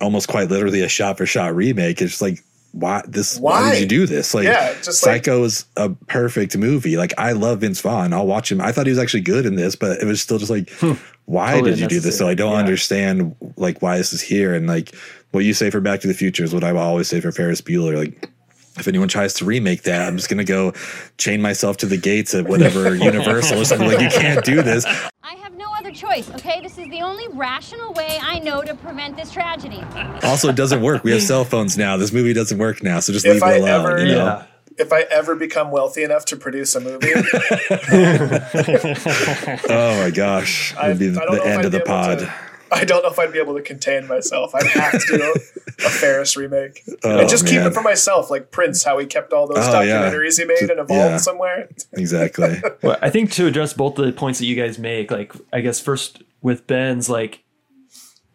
almost 0.00 0.28
quite 0.28 0.48
literally 0.48 0.82
a 0.82 0.88
shot 0.88 1.18
for 1.18 1.26
shot 1.26 1.54
remake. 1.54 2.00
It's 2.00 2.12
just 2.12 2.22
like, 2.22 2.42
why 2.72 3.02
this? 3.06 3.38
Why, 3.38 3.60
Why? 3.62 3.70
did 3.72 3.80
you 3.80 3.86
do 3.86 4.06
this? 4.06 4.34
Like, 4.34 4.44
Yeah, 4.44 4.72
just 4.82 5.04
like- 5.06 5.24
Psycho 5.24 5.44
is 5.44 5.64
a 5.76 5.90
perfect 5.90 6.56
movie. 6.56 6.96
Like, 6.96 7.12
I 7.18 7.32
love 7.32 7.60
Vince 7.60 7.80
Vaughn. 7.80 8.12
I'll 8.12 8.26
watch 8.26 8.50
him. 8.52 8.60
I 8.60 8.72
thought 8.72 8.86
he 8.86 8.90
was 8.90 8.98
actually 8.98 9.22
good 9.22 9.46
in 9.46 9.56
this, 9.56 9.74
but 9.76 10.00
it 10.00 10.04
was 10.04 10.20
still 10.20 10.38
just 10.38 10.50
like, 10.50 10.70
hmm. 10.78 10.92
why 11.24 11.52
Totally 11.54 11.70
did 11.72 11.80
you 11.80 11.88
do 11.88 12.00
this? 12.00 12.16
So 12.18 12.28
I 12.28 12.34
don't 12.34 12.52
unnecessary. 12.58 13.02
understand 13.08 13.36
like 13.56 13.82
why 13.82 13.96
this 13.98 14.12
is 14.12 14.20
here 14.20 14.54
and 14.54 14.66
like 14.66 14.94
what 15.32 15.44
you 15.44 15.52
say 15.54 15.70
for 15.70 15.80
Back 15.80 16.00
to 16.00 16.08
the 16.08 16.14
Future 16.14 16.44
is 16.44 16.54
what 16.54 16.64
I 16.64 16.72
will 16.72 16.80
always 16.80 17.08
say 17.08 17.20
for 17.20 17.32
Ferris 17.32 17.60
Bueller. 17.60 17.96
Like 17.96 18.30
if 18.78 18.88
anyone 18.88 19.08
tries 19.08 19.34
to 19.34 19.44
remake 19.44 19.82
that, 19.82 20.06
I'm 20.06 20.16
just 20.16 20.28
gonna 20.28 20.44
go 20.44 20.72
chain 21.18 21.40
myself 21.42 21.76
to 21.78 21.86
the 21.86 21.96
gates 21.96 22.34
of 22.34 22.48
whatever 22.48 22.94
Universal 22.94 23.60
or 23.60 23.64
something. 23.64 23.88
Like 23.88 24.00
you 24.00 24.08
can't 24.10 24.44
do 24.44 24.62
this. 24.62 24.84
I 25.22 25.34
have 25.42 25.54
no 25.56 25.66
other 25.78 25.92
choice, 25.92 26.30
okay? 26.30 26.60
This 26.62 26.78
is 26.78 26.88
the 26.88 27.00
only 27.02 27.28
rational 27.28 27.92
way 27.92 28.18
I 28.22 28.38
know 28.40 28.62
to 28.62 28.74
prevent 28.74 29.16
this 29.16 29.30
tragedy. 29.30 29.82
Also, 30.22 30.48
it 30.48 30.56
doesn't 30.56 30.82
work. 30.82 31.04
We 31.04 31.12
have 31.12 31.22
cell 31.22 31.44
phones 31.44 31.76
now. 31.78 31.96
This 31.96 32.12
movie 32.12 32.32
doesn't 32.32 32.58
work 32.58 32.82
now, 32.82 33.00
so 33.00 33.12
just 33.12 33.24
If 33.26 33.34
leave 33.34 33.42
I 33.42 33.54
it 33.54 33.60
alone. 33.62 33.86
ever- 33.86 33.98
you 34.00 34.12
know? 34.12 34.24
Yeah. 34.24 34.44
if 34.78 34.92
I 34.92 35.00
ever 35.10 35.34
become 35.34 35.70
wealthy 35.72 36.04
enough 36.04 36.24
to 36.26 36.36
produce 36.36 36.74
a 36.76 36.80
movie, 36.80 37.12
Oh 39.68 40.00
my 40.02 40.10
gosh, 40.14 40.74
it'd 40.82 40.98
be 40.98 41.08
I 41.08 41.10
the 41.10 41.20
don't 41.20 41.36
know 41.36 41.42
if 41.42 41.46
end 41.46 41.64
of 41.64 41.72
the 41.72 41.80
pod. 41.80 42.18
to- 42.20 42.32
I 42.72 42.84
don't 42.84 43.02
know 43.02 43.10
if 43.10 43.18
I'd 43.18 43.32
be 43.32 43.38
able 43.38 43.54
to 43.56 43.62
contain 43.62 44.06
myself. 44.06 44.54
I'd 44.54 44.66
have 44.66 44.92
to 44.92 45.16
do 45.18 45.22
a, 45.22 45.86
a 45.86 45.90
Ferris 45.90 46.36
remake 46.36 46.82
Oh, 47.04 47.20
and 47.20 47.28
just 47.28 47.46
keep 47.46 47.60
it 47.60 47.72
for 47.74 47.82
myself, 47.82 48.30
like 48.30 48.50
Prince, 48.50 48.82
how 48.84 48.98
he 48.98 49.06
kept 49.06 49.32
all 49.32 49.46
those 49.46 49.58
Oh, 49.66 49.80
yeah. 49.80 50.02
documentaries 50.10 50.38
he 50.38 50.44
made 50.44 50.70
and 50.70 50.80
evolved 50.80 50.90
Yeah. 50.90 51.16
somewhere. 51.18 51.68
Exactly. 51.94 52.60
Well, 52.82 52.96
I 53.02 53.10
think 53.10 53.32
to 53.32 53.46
address 53.46 53.72
both 53.72 53.94
the 53.96 54.12
points 54.12 54.38
that 54.38 54.46
you 54.46 54.54
guys 54.56 54.78
make, 54.78 55.10
like 55.10 55.32
I 55.52 55.60
guess 55.60 55.80
first 55.80 56.22
with 56.42 56.66
Ben's, 56.66 57.08
like, 57.10 57.42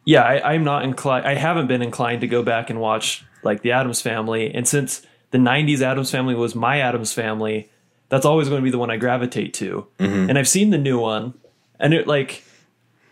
yeah, 0.06 0.24
I, 0.24 0.54
I'm 0.54 0.64
not 0.64 0.84
inclined. 0.84 1.26
I 1.26 1.36
haven't 1.36 1.68
been 1.68 1.82
inclined 1.82 2.22
to 2.22 2.28
go 2.28 2.44
back 2.44 2.70
and 2.70 2.80
watch 2.80 3.26
like 3.44 3.62
the 3.62 3.72
Addams 3.72 4.02
Family, 4.02 4.54
and 4.54 4.68
since 4.68 5.02
the 5.32 5.38
'90s 5.38 5.82
Addams 5.82 6.12
Family 6.12 6.36
was 6.36 6.56
my 6.56 6.80
Addams 6.80 7.14
Family, 7.14 7.70
that's 8.10 8.26
always 8.26 8.50
going 8.50 8.60
to 8.62 8.64
be 8.64 8.70
the 8.72 8.78
one 8.78 8.92
I 8.92 8.98
gravitate 8.98 9.54
to. 9.56 9.88
Mm-hmm. 10.00 10.30
And 10.30 10.38
I've 10.38 10.48
seen 10.50 10.72
the 10.72 10.78
new 10.78 11.00
one, 11.00 11.34
and 11.80 11.94
it 11.94 12.06
like, 12.08 12.44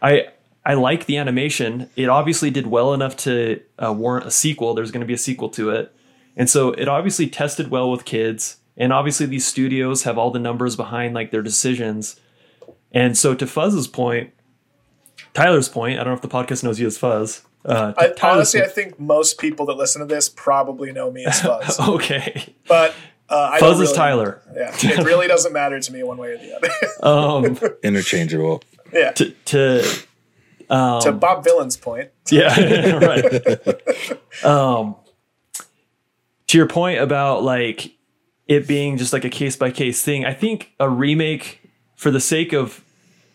I 0.02 0.28
I 0.65 0.76
like 0.76 1.06
the 1.06 1.17
animation. 1.17 1.89
It 1.95 2.08
obviously 2.10 2.50
did 2.52 2.67
well 2.67 2.93
enough 2.93 3.15
to 3.17 3.62
uh, 3.80 3.93
warrant 3.93 4.28
a 4.28 4.32
sequel. 4.32 4.74
There's 4.74 4.91
going 4.91 5.02
to 5.02 5.08
be 5.08 5.13
a 5.13 5.17
sequel 5.17 5.50
to 5.50 5.69
it, 5.71 5.93
and 6.38 6.50
so 6.50 6.71
it 6.74 6.88
obviously 6.88 7.28
tested 7.28 7.69
well 7.71 7.89
with 7.89 8.06
kids. 8.06 8.58
and 8.78 8.93
obviously 8.93 9.26
these 9.26 9.45
studios 9.45 10.04
have 10.04 10.17
all 10.17 10.32
the 10.32 10.39
numbers 10.39 10.76
behind 10.76 11.13
like 11.13 11.32
their 11.32 11.41
decisions. 11.41 12.19
And 12.91 13.17
so 13.17 13.34
to 13.36 13.45
Fuzz's 13.47 13.88
point, 13.88 14.32
Tyler's 15.34 15.69
point, 15.69 16.00
I 16.00 16.04
don't 16.04 16.08
know 16.13 16.15
if 16.15 16.21
the 16.21 16.28
podcast 16.28 16.63
knows 16.63 16.80
you 16.80 16.88
as 16.88 16.97
Fuzz. 16.97 17.41
Uh, 17.63 17.93
I, 17.97 18.08
Tyler's 18.10 18.21
honestly, 18.54 18.62
I 18.63 18.67
think 18.67 19.00
most 19.00 19.39
people 19.39 19.65
that 19.67 19.78
listen 19.78 20.00
to 20.02 20.06
this 20.06 20.30
probably 20.30 20.91
know 20.91 21.12
me 21.12 21.26
as 21.26 21.41
Fuzz. 21.45 21.80
okay. 21.80 22.54
But 22.67 22.93
uh, 23.30 23.52
I 23.54 23.60
Fuzz 23.60 23.74
don't 23.78 23.84
is 23.84 23.89
really- 23.89 23.97
Tyler. 23.97 24.41
Yeah, 24.56 24.71
it 24.74 25.06
really 25.06 25.28
doesn't 25.28 25.54
matter 25.54 25.80
to 25.80 25.93
me 25.93 26.04
one 26.04 26.17
way 26.17 26.30
or 26.32 26.38
the 26.38 26.56
other. 26.56 26.69
Um, 27.04 27.58
Interchangeable. 27.84 28.63
yeah. 28.93 29.12
to 29.13 29.32
to 29.45 29.84
um, 30.72 31.02
to 31.02 31.12
Bob 31.12 31.44
Villain's 31.44 31.78
point, 31.78 32.10
Yeah, 32.32 32.96
right. 32.96 34.46
um, 34.46 34.96
to 36.48 36.58
your 36.58 36.68
point 36.68 37.00
about 37.00 37.44
like 37.44 37.94
it 38.48 38.68
being 38.68 38.98
just 38.98 39.14
like 39.14 39.24
a 39.26 39.30
case 39.30 39.56
by 39.56 39.72
case 39.72 40.02
thing, 40.02 40.26
I 40.26 40.34
think 40.34 40.72
a 40.80 40.90
remake 40.90 41.62
for 41.96 42.10
the 42.10 42.20
sake 42.20 42.54
of 42.54 42.84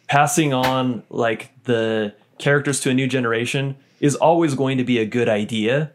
passing 0.08 0.52
on 0.52 1.02
like 1.10 1.52
the 1.64 2.14
characters 2.38 2.80
to 2.80 2.90
a 2.90 2.94
new 2.94 3.06
generation 3.06 3.76
is 4.00 4.14
always 4.14 4.54
going 4.54 4.78
to 4.78 4.84
be 4.84 4.98
a 4.98 5.06
good 5.06 5.28
idea. 5.28 5.92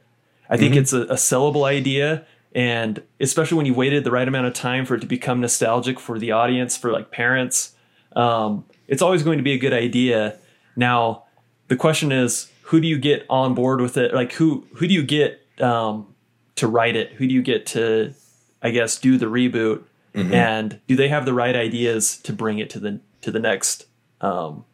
I 0.49 0.57
think 0.57 0.75
it's 0.75 0.91
a, 0.93 1.01
a 1.03 1.13
sellable 1.15 1.63
idea. 1.65 2.25
And 2.53 3.01
especially 3.19 3.57
when 3.57 3.65
you 3.65 3.73
waited 3.73 4.03
the 4.03 4.11
right 4.11 4.27
amount 4.27 4.47
of 4.47 4.53
time 4.53 4.85
for 4.85 4.95
it 4.95 4.99
to 5.01 5.07
become 5.07 5.39
nostalgic 5.39 5.99
for 5.99 6.19
the 6.19 6.31
audience, 6.31 6.75
for 6.75 6.91
like 6.91 7.11
parents, 7.11 7.73
um, 8.15 8.65
it's 8.87 9.01
always 9.01 9.23
going 9.23 9.37
to 9.37 9.43
be 9.43 9.53
a 9.53 9.57
good 9.57 9.71
idea. 9.71 10.37
Now, 10.75 11.23
the 11.71 11.77
question 11.77 12.11
is, 12.11 12.51
who 12.63 12.81
do 12.81 12.87
you 12.89 12.97
get 12.97 13.25
on 13.29 13.53
board 13.55 13.79
with 13.79 13.95
it? 13.95 14.13
Like, 14.13 14.33
who 14.33 14.67
who 14.73 14.89
do 14.89 14.93
you 14.93 15.03
get 15.03 15.39
um, 15.61 16.13
to 16.55 16.67
write 16.67 16.97
it? 16.97 17.13
Who 17.13 17.25
do 17.25 17.33
you 17.33 17.41
get 17.41 17.65
to, 17.67 18.13
I 18.61 18.71
guess, 18.71 18.97
do 18.97 19.17
the 19.17 19.27
reboot? 19.27 19.81
Mhm. 20.13 20.33
And 20.33 20.81
do 20.89 20.97
they 20.97 21.07
have 21.07 21.23
the 21.23 21.33
right 21.33 21.55
ideas 21.55 22.17
to 22.23 22.33
bring 22.33 22.59
it 22.59 22.69
to 22.71 22.79
the 22.79 22.99
to 23.21 23.31
the 23.31 23.39
next 23.39 23.85
um, 24.19 24.65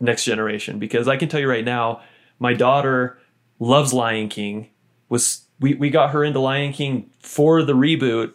next 0.00 0.26
generation? 0.26 0.78
Because 0.78 1.08
I 1.08 1.16
can 1.16 1.30
tell 1.30 1.40
you 1.40 1.48
right 1.48 1.64
now, 1.64 2.02
my 2.38 2.52
daughter 2.52 3.16
loves 3.58 3.94
Lion 3.94 4.28
King. 4.28 4.68
Was 5.08 5.46
we 5.58 5.76
we 5.76 5.88
got 5.88 6.10
her 6.10 6.22
into 6.22 6.40
Lion 6.40 6.74
King 6.74 7.08
for 7.20 7.62
the 7.62 7.72
reboot, 7.72 8.32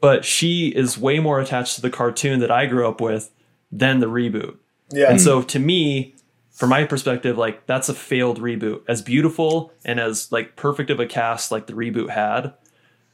but 0.00 0.24
she 0.24 0.70
is 0.70 0.98
way 0.98 1.20
more 1.20 1.38
attached 1.38 1.76
to 1.76 1.80
the 1.80 1.90
cartoon 1.90 2.40
that 2.40 2.50
I 2.50 2.66
grew 2.66 2.88
up 2.88 3.00
with 3.00 3.30
than 3.70 4.00
the 4.00 4.08
reboot. 4.08 4.56
Yeah. 4.90 5.10
And 5.10 5.20
so 5.20 5.42
to 5.42 5.60
me, 5.60 6.16
from 6.60 6.68
my 6.68 6.84
perspective, 6.84 7.38
like 7.38 7.66
that's 7.66 7.88
a 7.88 7.94
failed 7.94 8.38
reboot. 8.40 8.82
As 8.86 9.00
beautiful 9.00 9.72
and 9.84 9.98
as 9.98 10.30
like 10.30 10.54
perfect 10.56 10.90
of 10.90 11.00
a 11.00 11.06
cast 11.06 11.50
like 11.50 11.66
the 11.66 11.72
reboot 11.72 12.10
had, 12.10 12.52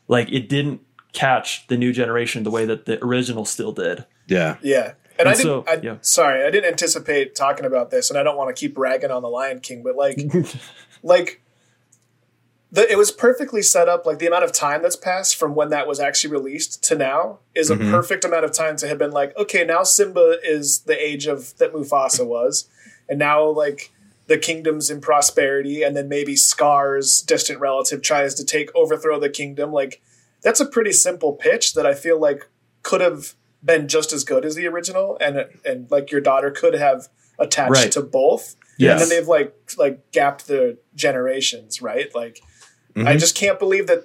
like 0.08 0.30
it 0.32 0.48
didn't 0.48 0.80
catch 1.12 1.66
the 1.68 1.76
new 1.76 1.92
generation 1.92 2.42
the 2.42 2.50
way 2.50 2.64
that 2.66 2.86
the 2.86 3.02
original 3.04 3.44
still 3.44 3.70
did. 3.72 4.04
Yeah. 4.26 4.56
Yeah. 4.62 4.94
And, 5.18 5.20
And 5.20 5.28
I 5.28 5.32
didn't. 5.34 5.42
so- 5.44 5.64
I, 5.68 5.74
yeah. 5.82 5.96
Sorry, 6.02 6.44
I 6.44 6.50
didn't 6.50 6.68
anticipate 6.70 7.34
talking 7.36 7.64
about 7.64 7.90
this, 7.90 8.10
and 8.10 8.18
I 8.18 8.22
don't 8.24 8.36
want 8.36 8.54
to 8.54 8.60
keep 8.60 8.76
ragging 8.76 9.10
on 9.12 9.22
the 9.22 9.28
Lion 9.30 9.60
King, 9.60 9.82
but 9.84 9.94
like, 9.96 10.18
like, 11.02 11.40
the, 12.72 12.90
it 12.90 12.98
was 12.98 13.12
perfectly 13.12 13.62
set 13.62 13.88
up. 13.88 14.04
Like 14.04 14.18
the 14.18 14.26
amount 14.26 14.44
of 14.44 14.52
time 14.52 14.82
that's 14.82 14.96
passed 14.96 15.36
from 15.36 15.54
when 15.54 15.70
that 15.70 15.86
was 15.86 16.00
actually 16.00 16.32
released 16.32 16.82
to 16.84 16.96
now 16.96 17.38
is 17.54 17.70
Mhm. 17.70 17.88
a 17.88 17.90
perfect 17.92 18.24
amount 18.24 18.44
of 18.44 18.52
time 18.52 18.76
to 18.78 18.88
have 18.88 18.98
been 18.98 19.12
like, 19.12 19.34
okay, 19.38 19.64
now 19.64 19.84
Simba 19.84 20.36
is 20.44 20.80
the 20.80 21.00
age 21.02 21.26
of 21.26 21.56
that 21.58 21.72
Mufasa 21.72 22.26
was, 22.26 22.68
and 23.08 23.18
now 23.18 23.44
like 23.46 23.92
the 24.26 24.38
kingdom's 24.38 24.90
in 24.90 25.00
prosperity, 25.00 25.82
and 25.82 25.96
then 25.96 26.08
maybe 26.08 26.34
Scar's 26.36 27.22
distant 27.22 27.60
relative 27.60 28.02
tries 28.02 28.34
to 28.34 28.44
take 28.44 28.74
overthrow 28.74 29.20
the 29.20 29.30
kingdom. 29.30 29.72
Like 29.72 30.02
that's 30.42 30.60
a 30.60 30.66
pretty 30.66 30.92
simple 30.92 31.32
pitch 31.32 31.74
that 31.74 31.86
I 31.86 31.94
feel 31.94 32.18
like 32.20 32.48
could 32.82 33.00
have 33.00 33.34
been 33.64 33.88
just 33.88 34.12
as 34.12 34.24
good 34.24 34.44
as 34.44 34.54
the 34.54 34.66
original, 34.66 35.16
and 35.20 35.46
and 35.64 35.90
like 35.90 36.10
your 36.10 36.20
daughter 36.20 36.50
could 36.50 36.74
have 36.74 37.08
attached 37.38 37.70
Right. 37.72 37.92
to 37.92 38.00
both. 38.02 38.56
And 38.78 39.00
then 39.00 39.08
they've 39.08 39.26
like 39.28 39.54
like 39.78 40.10
gapped 40.12 40.46
the 40.48 40.78
generations, 40.94 41.80
right? 41.80 42.12
Like 42.14 42.42
I 42.96 43.00
Mhm. 43.14 43.18
just 43.18 43.34
can't 43.36 43.58
believe 43.58 43.86
that 43.88 44.04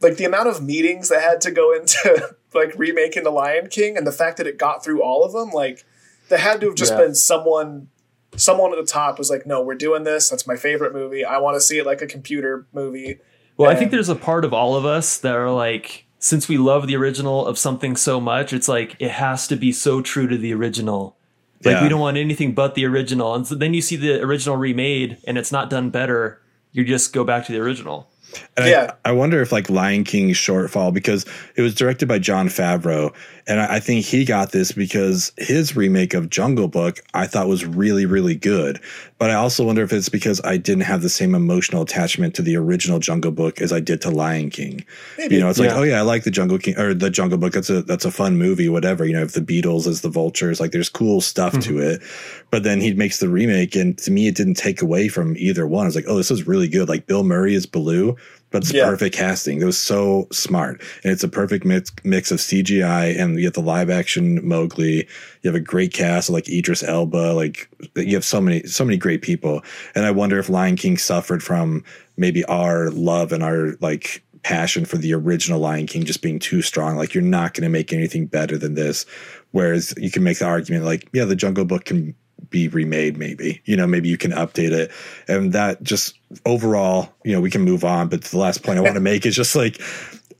like 0.00 0.16
the 0.16 0.24
amount 0.24 0.48
of 0.48 0.62
meetings 0.62 1.08
that 1.08 1.22
had 1.22 1.40
to 1.42 1.50
go 1.50 1.72
into 1.74 2.34
like 2.54 2.72
remaking 2.76 3.24
the 3.24 3.30
Lion 3.30 3.68
King 3.68 3.96
and 3.96 4.06
the 4.06 4.12
fact 4.12 4.36
that 4.38 4.46
it 4.46 4.58
got 4.58 4.84
through 4.84 5.02
all 5.02 5.24
of 5.24 5.32
them, 5.32 5.50
like 5.50 5.84
there 6.28 6.38
had 6.38 6.60
to 6.60 6.66
have 6.68 6.74
just 6.76 6.92
Yeah. 6.92 6.98
been 6.98 7.14
someone 7.14 7.88
someone 8.36 8.72
at 8.72 8.78
the 8.78 8.86
top 8.90 9.18
was 9.18 9.30
like, 9.30 9.46
No, 9.46 9.62
we're 9.62 9.74
doing 9.74 10.04
this. 10.04 10.28
That's 10.28 10.46
my 10.46 10.56
favorite 10.56 10.92
movie. 10.92 11.24
I 11.24 11.38
want 11.38 11.56
to 11.56 11.60
see 11.60 11.78
it 11.78 11.86
like 11.86 12.02
a 12.02 12.06
computer 12.06 12.66
movie. 12.72 13.18
Well, 13.56 13.70
I 13.70 13.76
think 13.76 13.90
there's 13.92 14.08
a 14.08 14.16
part 14.16 14.44
of 14.44 14.52
all 14.52 14.74
of 14.74 14.84
us 14.84 15.18
that 15.18 15.34
are 15.36 15.50
like, 15.50 16.06
since 16.18 16.48
we 16.48 16.56
love 16.58 16.86
the 16.86 16.96
original 16.96 17.46
of 17.46 17.58
something 17.58 17.94
so 17.96 18.20
much, 18.20 18.52
it's 18.52 18.66
like 18.68 18.96
it 18.98 19.10
has 19.12 19.46
to 19.48 19.56
be 19.56 19.70
so 19.72 20.00
true 20.00 20.26
to 20.26 20.36
the 20.36 20.52
original. 20.54 21.16
Like 21.64 21.74
Yeah. 21.76 21.82
we 21.82 21.88
don't 21.88 22.00
want 22.00 22.16
anything 22.16 22.52
but 22.52 22.74
the 22.74 22.84
original. 22.86 23.34
And 23.34 23.46
so 23.46 23.54
then 23.54 23.72
you 23.74 23.80
see 23.80 23.96
the 23.96 24.20
original 24.22 24.56
remade 24.56 25.18
and 25.26 25.38
it's 25.38 25.52
not 25.52 25.70
done 25.70 25.90
better. 25.90 26.40
You 26.72 26.84
just 26.84 27.12
go 27.12 27.24
back 27.24 27.46
to 27.46 27.52
the 27.52 27.60
original. 27.60 28.10
And 28.56 28.66
Yeah. 28.66 28.94
I, 29.04 29.10
I 29.10 29.12
wonder 29.12 29.40
if 29.40 29.52
like 29.52 29.70
Lion 29.70 30.02
King's 30.02 30.36
shortfall 30.36 30.92
because 30.92 31.24
it 31.56 31.62
was 31.62 31.74
directed 31.74 32.08
by 32.08 32.18
Jon 32.18 32.48
Favreau, 32.48 33.14
and 33.46 33.60
I, 33.60 33.76
I 33.76 33.80
think 33.80 34.04
he 34.04 34.24
got 34.24 34.52
this 34.52 34.72
because 34.72 35.32
his 35.36 35.76
remake 35.76 36.14
of 36.14 36.30
Jungle 36.30 36.68
Book 36.68 37.00
I 37.14 37.26
thought 37.26 37.48
was 37.48 37.64
really 37.64 38.06
really 38.06 38.34
good. 38.34 38.80
But 39.18 39.30
I 39.30 39.34
also 39.34 39.64
wonder 39.64 39.82
if 39.82 39.92
it's 39.92 40.08
because 40.08 40.40
I 40.44 40.56
didn't 40.56 40.82
have 40.84 41.00
the 41.00 41.08
same 41.08 41.34
emotional 41.34 41.82
attachment 41.82 42.34
to 42.34 42.42
the 42.42 42.56
original 42.56 42.98
Jungle 42.98 43.30
Book 43.30 43.60
as 43.60 43.72
I 43.72 43.80
did 43.80 44.02
to 44.02 44.10
Lion 44.10 44.50
King. 44.50 44.84
Maybe. 45.16 45.36
You 45.36 45.40
know, 45.40 45.48
it's 45.48 45.58
like, 45.58 45.70
oh 45.70 45.82
yeah, 45.82 45.98
I 45.98 46.02
like 46.02 46.24
the 46.24 46.30
Jungle 46.30 46.58
King 46.58 46.76
or 46.78 46.94
the 46.94 47.10
Jungle 47.10 47.38
Book. 47.38 47.52
That's 47.52 47.70
a 47.70 47.82
that's 47.82 48.04
a 48.04 48.10
fun 48.10 48.36
movie, 48.36 48.68
whatever. 48.68 49.06
You 49.06 49.14
know, 49.14 49.22
if 49.22 49.32
the 49.32 49.40
Beatles 49.40 49.86
as 49.86 50.00
the 50.00 50.08
vultures, 50.08 50.60
like 50.60 50.72
there's 50.72 50.88
cool 50.88 51.20
stuff 51.20 51.52
to 51.52 51.58
mm-hmm. 51.58 51.80
it. 51.80 52.02
But 52.50 52.64
then 52.64 52.80
he 52.80 52.92
makes 52.94 53.18
the 53.18 53.28
remake, 53.28 53.74
and 53.76 53.96
to 53.98 54.10
me, 54.10 54.28
it 54.28 54.34
didn't 54.34 54.54
take 54.54 54.82
away 54.82 55.08
from 55.08 55.36
either 55.36 55.66
one. 55.66 55.84
I 55.84 55.88
was 55.88 55.96
like, 55.96 56.06
oh, 56.08 56.16
this 56.16 56.30
is 56.30 56.46
really 56.46 56.68
good. 56.68 56.88
Like 56.88 57.06
Bill 57.06 57.24
Murray 57.24 57.54
is 57.54 57.66
Baloo, 57.66 58.16
but 58.54 58.62
it's 58.62 58.72
Yeah. 58.72 58.84
perfect 58.88 59.16
casting. 59.16 59.60
It 59.60 59.64
was 59.64 59.76
so 59.76 60.28
smart, 60.30 60.80
and 61.02 61.12
it's 61.12 61.24
a 61.24 61.28
perfect 61.28 61.64
mix 61.64 61.90
mix 62.04 62.30
of 62.30 62.38
CGI 62.40 63.06
and 63.20 63.36
you 63.36 63.46
have 63.46 63.54
the 63.54 63.60
live 63.60 63.90
action 63.90 64.38
Mowgli. 64.46 65.08
You 65.42 65.48
have 65.50 65.56
a 65.56 65.60
great 65.60 65.92
cast 65.92 66.30
like 66.30 66.48
Idris 66.48 66.84
Elba. 66.84 67.32
Like 67.32 67.68
you 67.96 68.14
have 68.14 68.24
so 68.24 68.40
many 68.40 68.62
so 68.62 68.84
many 68.84 68.96
great 68.96 69.22
people, 69.22 69.64
and 69.96 70.06
I 70.06 70.12
wonder 70.12 70.38
if 70.38 70.48
Lion 70.48 70.76
King 70.76 70.96
suffered 70.96 71.42
from 71.42 71.82
maybe 72.16 72.44
our 72.44 72.90
love 72.92 73.32
and 73.32 73.42
our 73.42 73.74
like 73.80 74.22
passion 74.44 74.84
for 74.84 74.98
the 74.98 75.12
original 75.14 75.58
Lion 75.58 75.86
King 75.88 76.04
just 76.04 76.22
being 76.22 76.38
too 76.38 76.62
strong. 76.62 76.96
Like 76.96 77.12
you're 77.12 77.24
not 77.24 77.54
going 77.54 77.64
to 77.64 77.68
make 77.68 77.92
anything 77.92 78.26
better 78.26 78.56
than 78.56 78.74
this. 78.74 79.04
Whereas 79.50 79.94
you 79.96 80.12
can 80.12 80.22
make 80.22 80.38
the 80.38 80.44
argument 80.46 80.84
like, 80.84 81.08
yeah, 81.12 81.24
the 81.24 81.34
Jungle 81.34 81.64
Book 81.64 81.86
can 81.86 82.14
be 82.50 82.68
remade 82.68 83.16
maybe. 83.16 83.60
You 83.64 83.76
know 83.76 83.86
maybe 83.86 84.08
you 84.08 84.18
can 84.18 84.32
update 84.32 84.72
it. 84.72 84.90
And 85.28 85.52
that 85.52 85.82
just 85.82 86.18
overall 86.46 87.12
you 87.24 87.32
know 87.32 87.40
we 87.40 87.50
can 87.50 87.62
move 87.62 87.84
on 87.84 88.08
but 88.08 88.22
the 88.24 88.38
last 88.38 88.64
point 88.64 88.78
i 88.78 88.82
want 88.82 88.94
to 88.94 89.00
make 89.12 89.24
is 89.24 89.36
just 89.36 89.54
like 89.54 89.80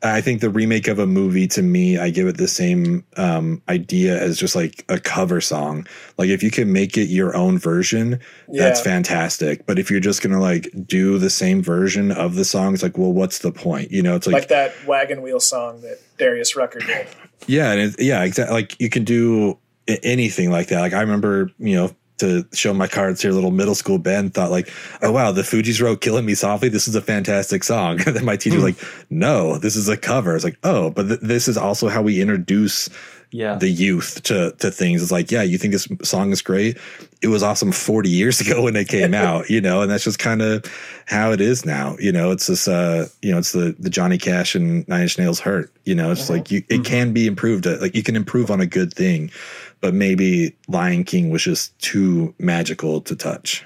i 0.02 0.20
think 0.20 0.40
the 0.40 0.50
remake 0.50 0.88
of 0.88 0.98
a 0.98 1.06
movie 1.06 1.46
to 1.46 1.62
me 1.62 1.98
i 1.98 2.10
give 2.10 2.26
it 2.26 2.36
the 2.36 2.48
same 2.48 3.04
um 3.16 3.62
idea 3.68 4.20
as 4.20 4.36
just 4.38 4.56
like 4.56 4.84
a 4.88 4.98
cover 4.98 5.40
song. 5.40 5.86
Like 6.18 6.28
if 6.28 6.42
you 6.42 6.50
can 6.50 6.72
make 6.72 6.96
it 6.96 7.06
your 7.06 7.36
own 7.36 7.58
version 7.58 8.20
that's 8.48 8.80
fantastic. 8.80 9.66
But 9.66 9.78
if 9.78 9.90
you're 9.90 10.00
just 10.00 10.22
gonna 10.22 10.40
like 10.40 10.68
do 10.86 11.18
the 11.18 11.30
same 11.30 11.62
version 11.62 12.10
of 12.10 12.34
the 12.34 12.44
song 12.44 12.74
it's 12.74 12.82
like 12.82 12.98
well 12.98 13.12
what's 13.12 13.38
the 13.38 13.52
point? 13.52 13.90
You 13.90 14.02
know 14.02 14.16
it's 14.16 14.26
like 14.26 14.48
that 14.48 14.74
wagon 14.86 15.22
wheel 15.22 15.40
song 15.40 15.80
that 15.82 15.98
Darius 16.18 16.56
Rucker 16.56 16.80
did. 16.80 17.06
yeah, 17.46 17.72
and 17.72 17.80
it, 17.80 18.00
yeah, 18.00 18.22
exactly. 18.24 18.54
Like 18.54 18.80
you 18.80 18.90
can 18.90 19.04
do 19.04 19.58
anything 19.88 20.50
like 20.50 20.68
that. 20.68 20.80
Like 20.80 20.92
I 20.92 21.00
remember, 21.00 21.50
you 21.58 21.76
know, 21.76 21.90
to 22.18 22.46
show 22.52 22.72
my 22.72 22.86
cards 22.86 23.20
here, 23.20 23.32
little 23.32 23.50
middle 23.50 23.74
school 23.74 23.98
Ben 23.98 24.30
thought 24.30 24.50
like, 24.50 24.70
oh 25.02 25.12
wow, 25.12 25.32
the 25.32 25.42
Fugees 25.42 25.82
wrote 25.82 26.00
"Killing 26.00 26.24
Me 26.24 26.34
Softly." 26.34 26.68
This 26.68 26.86
is 26.86 26.94
a 26.94 27.02
fantastic 27.02 27.64
song. 27.64 28.00
And 28.06 28.16
then 28.16 28.24
my 28.24 28.36
teacher 28.36 28.56
was 28.56 28.74
hmm. 28.74 28.80
like, 28.80 29.06
no, 29.10 29.58
this 29.58 29.76
is 29.76 29.88
a 29.88 29.96
cover. 29.96 30.34
It's 30.34 30.44
like, 30.44 30.58
oh, 30.62 30.90
but 30.90 31.08
th- 31.08 31.20
this 31.20 31.48
is 31.48 31.56
also 31.56 31.88
how 31.88 32.02
we 32.02 32.20
introduce 32.20 32.88
Yeah. 33.36 33.56
the 33.56 33.68
youth 33.68 34.22
to 34.24 34.52
to 34.60 34.70
things. 34.70 35.02
It's 35.02 35.10
like, 35.10 35.32
yeah, 35.32 35.42
you 35.42 35.58
think 35.58 35.72
this 35.72 35.88
song 36.04 36.30
is 36.30 36.40
great. 36.40 36.78
It 37.20 37.26
was 37.28 37.42
awesome 37.42 37.72
40 37.72 38.08
years 38.08 38.40
ago 38.44 38.62
when 38.62 38.76
it 38.76 38.86
came 38.86 39.12
out, 39.26 39.50
you 39.50 39.60
know, 39.60 39.82
and 39.82 39.90
that's 39.90 40.04
just 40.04 40.20
kind 40.20 40.40
of 40.40 40.64
how 41.06 41.32
it 41.32 41.40
is 41.40 41.64
now. 41.66 41.96
You 41.98 42.12
know, 42.12 42.30
it's 42.30 42.46
this 42.46 42.68
uh, 42.68 43.08
you 43.22 43.32
know, 43.32 43.38
it's 43.38 43.50
the 43.50 43.74
the 43.76 43.90
Johnny 43.90 44.18
Cash 44.18 44.54
and 44.54 44.86
Nine 44.86 45.02
Inch 45.02 45.18
Nails 45.18 45.40
hurt. 45.40 45.72
You 45.84 45.96
know, 45.96 46.12
it's 46.12 46.30
like 46.30 46.52
you 46.52 46.62
it 46.68 46.84
can 46.84 47.12
be 47.12 47.26
improved. 47.26 47.66
uh, 47.66 47.78
Like 47.80 47.96
you 47.96 48.04
can 48.04 48.14
improve 48.14 48.52
on 48.52 48.60
a 48.60 48.66
good 48.66 48.94
thing, 48.94 49.32
but 49.80 49.94
maybe 49.94 50.54
Lion 50.68 51.02
King 51.02 51.30
was 51.30 51.42
just 51.42 51.76
too 51.80 52.32
magical 52.38 53.00
to 53.00 53.16
touch. 53.16 53.64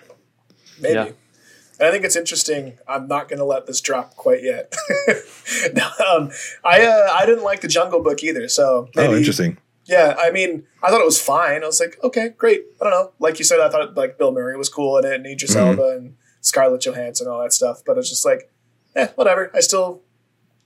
Maybe. 0.81 0.95
Yeah. 0.95 1.09
And 1.79 1.88
I 1.88 1.91
think 1.93 2.05
it's 2.05 2.17
interesting. 2.17 2.79
I'm 2.88 3.07
not 3.07 3.29
going 3.29 3.38
to 3.38 3.45
let 3.45 3.67
this 3.67 3.81
drop 3.81 4.17
quite 4.17 4.43
yet. 4.43 4.75
um, 6.07 6.31
I 6.64 6.85
uh, 6.85 7.09
I 7.12 7.25
didn't 7.27 7.45
like 7.45 7.61
the 7.61 7.69
Jungle 7.69 8.03
Book 8.03 8.23
either. 8.25 8.49
So 8.49 8.88
maybe, 8.97 9.14
oh, 9.14 9.17
interesting. 9.17 9.59
Yeah, 9.85 10.17
I 10.19 10.31
mean, 10.31 10.64
I 10.83 10.91
thought 10.91 11.01
it 11.01 11.05
was 11.07 11.21
fine. 11.21 11.62
I 11.62 11.67
was 11.67 11.81
like, 11.81 11.99
okay, 12.05 12.31
great. 12.37 12.62
I 12.81 12.85
don't 12.85 12.93
know. 12.93 13.12
Like 13.19 13.38
you 13.38 13.45
said, 13.45 13.61
I 13.61 13.69
thought 13.71 13.97
like 13.97 14.19
Bill 14.19 14.33
Murray 14.33 14.57
was 14.57 14.69
cool 14.69 14.99
in 14.99 15.05
it, 15.07 15.14
and 15.14 15.27
Idris 15.27 15.55
Mhm. 15.55 15.67
Elba 15.71 15.97
and 15.97 16.17
Scarlett 16.41 16.83
Johansson 16.83 17.27
and 17.27 17.35
all 17.35 17.43
that 17.43 17.53
stuff. 17.53 17.83
But 17.87 17.97
it's 17.97 18.09
just 18.11 18.25
like, 18.27 18.51
eh, 18.97 19.09
whatever. 19.14 19.51
I 19.55 19.61
still 19.61 20.03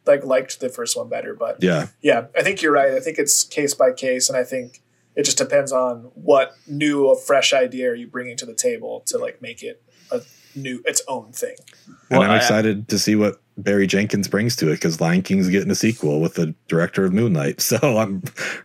like 0.07 0.25
liked 0.25 0.59
the 0.61 0.69
first 0.69 0.97
one 0.97 1.09
better, 1.09 1.35
but 1.35 1.63
Yeah. 1.63 1.89
yeah, 2.01 2.27
I 2.37 2.43
think 2.43 2.61
you're 2.63 2.73
right. 2.73 2.93
I 2.93 3.01
think 3.01 3.19
it's 3.19 3.45
case 3.45 3.75
by 3.75 3.93
case, 3.93 4.29
and 4.29 4.37
I 4.37 4.43
think 4.45 4.83
it 5.15 5.25
just 5.25 5.39
depends 5.39 5.71
on 5.73 6.11
what 6.15 6.57
new, 6.67 7.15
fresh 7.15 7.53
idea 7.53 7.91
are 7.91 7.95
you 7.95 8.09
bringing 8.09 8.37
to 8.39 8.47
the 8.47 8.55
table 8.55 9.05
to 9.07 9.19
like 9.19 9.41
make 9.41 9.63
it 9.63 9.81
a 10.11 10.23
new, 10.55 10.83
its 10.85 11.03
own 11.09 11.33
thing. 11.33 11.57
And 11.87 11.97
Well, 12.19 12.23
I'm 12.23 12.31
I- 12.31 12.37
excited 12.37 12.89
to 12.89 12.99
see 12.99 13.15
what 13.17 13.41
Barry 13.59 13.87
Jenkins 13.87 14.29
brings 14.29 14.57
to 14.57 14.69
it 14.71 14.75
because 14.77 15.01
Lion 15.01 15.21
King's 15.23 15.49
getting 15.49 15.71
a 15.71 15.75
sequel 15.75 16.21
with 16.21 16.35
the 16.35 16.55
director 16.69 17.05
of 17.05 17.13
Moonlight. 17.13 17.61
So 17.61 17.79
I'm 17.99 18.23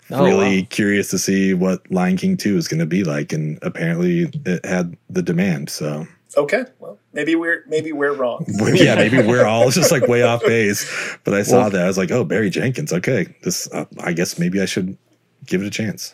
Oh, 0.10 0.24
really 0.26 0.62
wow. 0.62 0.68
curious 0.70 1.10
to 1.12 1.18
see 1.20 1.54
what 1.54 1.82
Lion 1.92 2.16
King 2.18 2.38
2 2.38 2.56
is 2.58 2.68
going 2.68 2.80
to 2.80 2.86
be 2.86 3.04
like. 3.04 3.34
And 3.34 3.60
apparently 3.62 4.30
it 4.46 4.66
had 4.66 4.96
the 5.10 5.22
demand. 5.22 5.70
So 5.70 6.08
Okay, 6.36 6.66
well, 6.80 7.00
maybe 7.14 7.36
we're 7.36 7.64
maybe 7.68 7.92
we're 7.94 8.14
wrong. 8.14 8.46
yeah, 8.74 8.96
maybe 8.96 9.22
we're 9.22 9.46
all 9.46 9.70
just 9.80 9.92
like 9.92 10.08
way 10.08 10.24
off 10.24 10.42
base. 10.44 10.86
But 11.24 11.34
I 11.34 11.42
saw 11.44 11.62
Well- 11.62 11.70
that. 11.72 11.84
I 11.84 11.88
was 11.88 11.98
like, 11.98 12.12
oh, 12.12 12.24
Barry 12.24 12.50
Jenkins. 12.50 12.94
Okay. 12.94 13.34
This, 13.44 13.70
uh, 13.74 13.86
I 14.02 14.14
guess 14.14 14.38
maybe 14.40 14.62
I 14.62 14.66
should 14.66 14.98
give 15.46 15.62
it 15.62 15.68
a 15.68 15.72
chance. 15.72 16.14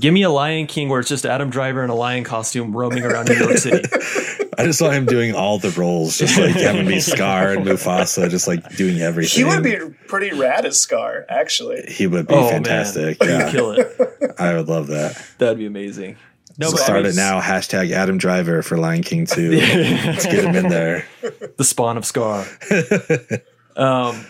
Give 0.00 0.12
me 0.12 0.22
a 0.22 0.30
Lion 0.30 0.66
King 0.66 0.88
where 0.88 0.98
it's 1.00 1.08
just 1.08 1.24
Adam 1.24 1.48
Driver 1.50 1.84
in 1.84 1.90
a 1.90 1.94
lion 1.94 2.24
costume 2.24 2.76
roaming 2.76 3.04
around 3.04 3.28
New 3.28 3.36
York 3.36 3.56
City. 3.58 3.84
I 4.58 4.64
just 4.66 4.78
saw 4.80 4.90
him 4.90 5.06
doing 5.06 5.34
all 5.34 5.58
the 5.58 5.70
roles, 5.70 6.18
just 6.18 6.36
like 6.38 6.54
having 6.56 6.86
me 6.86 6.98
Scar 6.98 7.52
and 7.52 7.64
Mufasa, 7.64 8.28
just 8.28 8.48
like 8.48 8.76
doing 8.76 9.00
everything. 9.00 9.38
He 9.38 9.44
would 9.44 9.62
be 9.62 9.78
pretty 10.08 10.36
rad 10.36 10.66
as 10.66 10.80
Scar, 10.80 11.24
actually. 11.28 11.84
He 11.88 12.06
would 12.06 12.26
be 12.26 12.34
Oh, 12.34 12.48
fantastic. 12.48 13.20
man. 13.20 13.28
Yeah, 13.28 13.44
You'd 13.46 13.52
kill 13.52 13.70
it. 13.72 14.34
I 14.38 14.54
would 14.54 14.68
love 14.68 14.88
that. 14.88 15.22
That'd 15.38 15.58
be 15.58 15.66
amazing. 15.66 16.16
No, 16.58 16.66
So 16.68 16.72
but 16.72 16.80
I 16.80 16.84
start 16.84 17.02
mean, 17.04 17.12
it 17.12 17.16
now. 17.16 17.40
Hashtag 17.40 17.92
Adam 17.92 18.18
Driver 18.18 18.62
for 18.62 18.76
Lion 18.76 19.02
King 19.02 19.24
2. 19.24 19.50
Let's 20.04 20.26
get 20.26 20.44
him 20.44 20.54
in 20.56 20.68
there. 20.68 21.06
The 21.56 21.64
spawn 21.64 21.96
of 21.96 22.04
Scar. 22.04 22.44
um, 23.76 24.26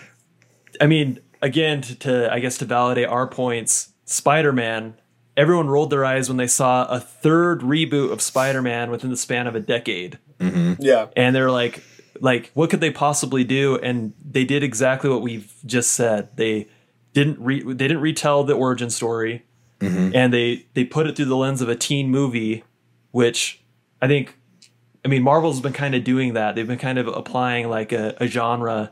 I 0.79 0.85
mean, 0.87 1.19
again, 1.41 1.81
to, 1.81 1.95
to 1.95 2.31
I 2.31 2.39
guess 2.39 2.59
to 2.59 2.65
validate 2.65 3.07
our 3.07 3.27
points, 3.27 3.89
Spider 4.05 4.53
Man. 4.53 4.95
Everyone 5.35 5.67
rolled 5.67 5.89
their 5.89 6.05
eyes 6.05 6.29
when 6.29 6.37
they 6.37 6.47
saw 6.47 6.85
a 6.85 6.99
third 6.99 7.61
reboot 7.61 8.11
of 8.11 8.21
Spider 8.21 8.61
Man 8.61 8.91
within 8.91 9.09
the 9.09 9.17
span 9.17 9.47
of 9.47 9.55
a 9.55 9.59
decade. 9.59 10.19
Mm-hmm. 10.39 10.73
Yeah, 10.79 11.07
and 11.15 11.35
they're 11.35 11.51
like 11.51 11.83
like 12.19 12.51
what 12.53 12.69
could 12.69 12.81
they 12.81 12.91
possibly 12.91 13.43
do? 13.43 13.77
And 13.77 14.13
they 14.23 14.45
did 14.45 14.63
exactly 14.63 15.09
what 15.09 15.21
we've 15.21 15.51
just 15.65 15.91
said. 15.91 16.35
They 16.37 16.67
didn't 17.13 17.39
re- 17.39 17.63
they 17.63 17.87
didn't 17.87 18.01
retell 18.01 18.43
the 18.43 18.53
origin 18.53 18.89
story. 18.89 19.43
Mm-hmm. 19.79 20.15
And 20.15 20.33
they 20.33 20.65
they 20.73 20.85
put 20.85 21.07
it 21.07 21.15
through 21.15 21.25
the 21.25 21.35
lens 21.35 21.61
of 21.61 21.69
a 21.69 21.75
teen 21.75 22.09
movie 22.09 22.63
which 23.11 23.61
i 24.01 24.07
think 24.07 24.37
i 25.05 25.07
mean 25.07 25.21
marvel's 25.21 25.61
been 25.61 25.73
kind 25.73 25.95
of 25.95 26.03
doing 26.03 26.33
that. 26.33 26.55
They've 26.55 26.67
been 26.67 26.77
kind 26.77 26.99
of 26.99 27.07
applying 27.07 27.69
like 27.69 27.93
a, 27.93 28.15
a 28.19 28.27
genre 28.27 28.91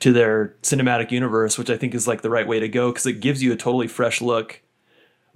to 0.00 0.12
their 0.12 0.56
cinematic 0.62 1.10
universe 1.10 1.56
which 1.56 1.70
i 1.70 1.76
think 1.76 1.94
is 1.94 2.06
like 2.06 2.20
the 2.20 2.28
right 2.28 2.46
way 2.46 2.60
to 2.60 2.68
go 2.68 2.90
because 2.90 3.06
it 3.06 3.20
gives 3.20 3.42
you 3.42 3.52
a 3.52 3.56
totally 3.56 3.88
fresh 3.88 4.20
look 4.20 4.60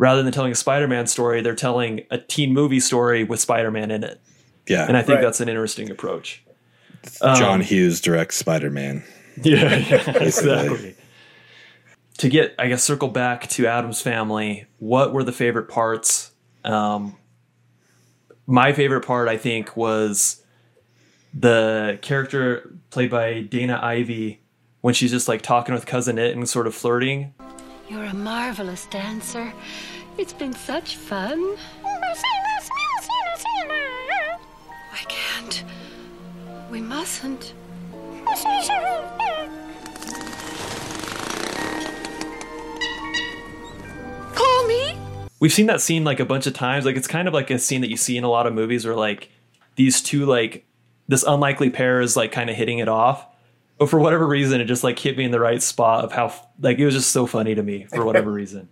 rather 0.00 0.22
than 0.22 0.32
telling 0.32 0.50
a 0.50 0.54
spider-man 0.54 1.06
story 1.06 1.40
they're 1.42 1.54
telling 1.54 2.00
a 2.10 2.16
teen 2.18 2.52
movie 2.54 2.80
story 2.80 3.22
with 3.22 3.38
spider-man 3.38 3.90
in 3.90 4.02
it 4.02 4.20
Yeah. 4.66 4.86
and 4.88 4.96
I 4.96 5.02
think 5.02 5.16
Right. 5.16 5.22
that's 5.24 5.40
an 5.40 5.48
interesting 5.48 5.90
approach. 5.90 6.42
John 7.36 7.60
Hughes 7.60 8.00
directs 8.00 8.36
Spider 8.36 8.70
Man. 8.70 9.02
Yeah, 9.42 9.76
yeah 9.76 10.10
exactly. 10.22 10.94
to 12.18 12.28
get, 12.28 12.54
I 12.58 12.68
guess, 12.68 12.82
circle 12.84 13.08
back 13.08 13.48
to 13.50 13.66
Addams 13.66 14.02
family. 14.02 14.66
What 14.78 15.12
were 15.14 15.24
the 15.24 15.32
favorite 15.32 15.68
parts? 15.68 16.32
Um, 16.64 17.16
my 18.46 18.72
favorite 18.74 19.06
part, 19.06 19.28
I 19.28 19.36
think, 19.38 19.76
was 19.76 20.42
the 21.32 21.98
character 22.02 22.74
played 22.90 23.10
by 23.10 23.40
Dana 23.42 23.78
Ivey 23.82 24.40
when 24.82 24.92
she's 24.94 25.10
just 25.10 25.28
like 25.28 25.40
talking 25.42 25.74
with 25.74 25.86
cousin 25.86 26.18
Itt 26.18 26.34
and 26.36 26.46
sort 26.48 26.66
of 26.66 26.74
flirting. 26.74 27.32
You're 27.90 28.04
a 28.04 28.14
marvelous 28.14 28.86
dancer. 28.86 29.52
It's 30.16 30.32
been 30.32 30.52
such 30.52 30.94
fun. 30.94 31.56
I 34.92 35.04
can't. 35.08 35.64
We 36.70 36.80
mustn't. 36.80 37.52
Call 44.36 44.68
me. 44.68 44.96
We've 45.40 45.52
seen 45.52 45.66
that 45.66 45.80
scene 45.80 46.04
like 46.04 46.20
a 46.20 46.24
bunch 46.24 46.46
of 46.46 46.54
times. 46.54 46.84
Like 46.84 46.94
it's 46.94 47.08
kind 47.08 47.26
of 47.26 47.34
like 47.34 47.50
a 47.50 47.58
scene 47.58 47.80
that 47.80 47.90
you 47.90 47.96
see 47.96 48.16
in 48.16 48.22
a 48.22 48.30
lot 48.30 48.46
of 48.46 48.54
movies 48.54 48.86
where 48.86 48.94
like 48.94 49.30
these 49.74 50.00
two 50.00 50.26
like 50.26 50.64
this 51.08 51.24
unlikely 51.24 51.70
pair 51.70 52.00
is 52.00 52.16
like 52.16 52.30
kind 52.30 52.50
of 52.50 52.54
hitting 52.54 52.78
it 52.78 52.88
off. 52.88 53.26
But 53.80 53.88
for 53.88 53.98
whatever 53.98 54.26
reason, 54.26 54.60
it 54.60 54.66
just 54.66 54.84
like 54.84 54.98
hit 54.98 55.16
me 55.16 55.24
in 55.24 55.30
the 55.30 55.40
right 55.40 55.60
spot 55.62 56.04
of 56.04 56.12
how 56.12 56.34
like 56.60 56.78
it 56.78 56.84
was 56.84 56.94
just 56.94 57.10
so 57.12 57.26
funny 57.26 57.54
to 57.54 57.62
me 57.62 57.86
for 57.86 58.04
whatever 58.04 58.30
reason. 58.40 58.68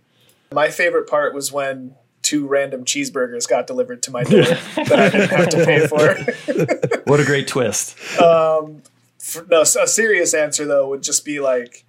my 0.53 0.69
favorite 0.69 1.09
part 1.09 1.33
was 1.33 1.51
when 1.51 1.95
two 2.21 2.45
random 2.47 2.85
cheeseburgers 2.85 3.49
got 3.49 3.65
delivered 3.65 4.03
to 4.03 4.11
my 4.11 4.23
door 4.23 4.43
that 4.43 4.91
I 4.91 5.09
didn't 5.09 5.29
have 5.31 5.49
to 5.49 5.65
pay 5.65 5.87
for. 6.97 7.01
What 7.09 7.19
a 7.19 7.25
great 7.25 7.47
twist. 7.47 7.97
Um, 8.21 8.83
for- 9.17 9.45
no, 9.49 9.61
a 9.61 9.65
serious 9.65 10.35
answer 10.35 10.65
though 10.65 10.87
would 10.89 11.01
just 11.01 11.25
be 11.25 11.39
like 11.39 11.85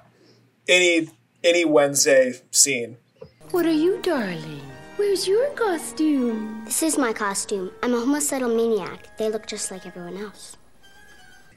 any 0.67 1.11
any 1.45 1.67
Wednesday 1.67 2.41
scene. 2.51 2.97
What 3.51 3.67
are 3.67 3.71
you, 3.71 4.01
darling? 4.01 4.63
Where's 4.97 5.29
your 5.29 5.51
costume? 5.51 6.63
This 6.65 6.83
is 6.83 6.97
my 6.97 7.13
costume. 7.13 7.71
I'm 7.83 7.93
a 7.93 8.01
homicidal 8.01 8.49
maniac. 8.55 9.19
They 9.19 9.29
look 9.29 9.47
just 9.47 9.71
like 9.71 9.85
everyone 9.87 10.17
else. 10.17 10.57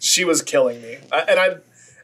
She 0.04 0.24
was 0.26 0.42
killing 0.42 0.82
me. 0.82 0.98
I, 1.12 1.20
and 1.30 1.40
i 1.40 1.48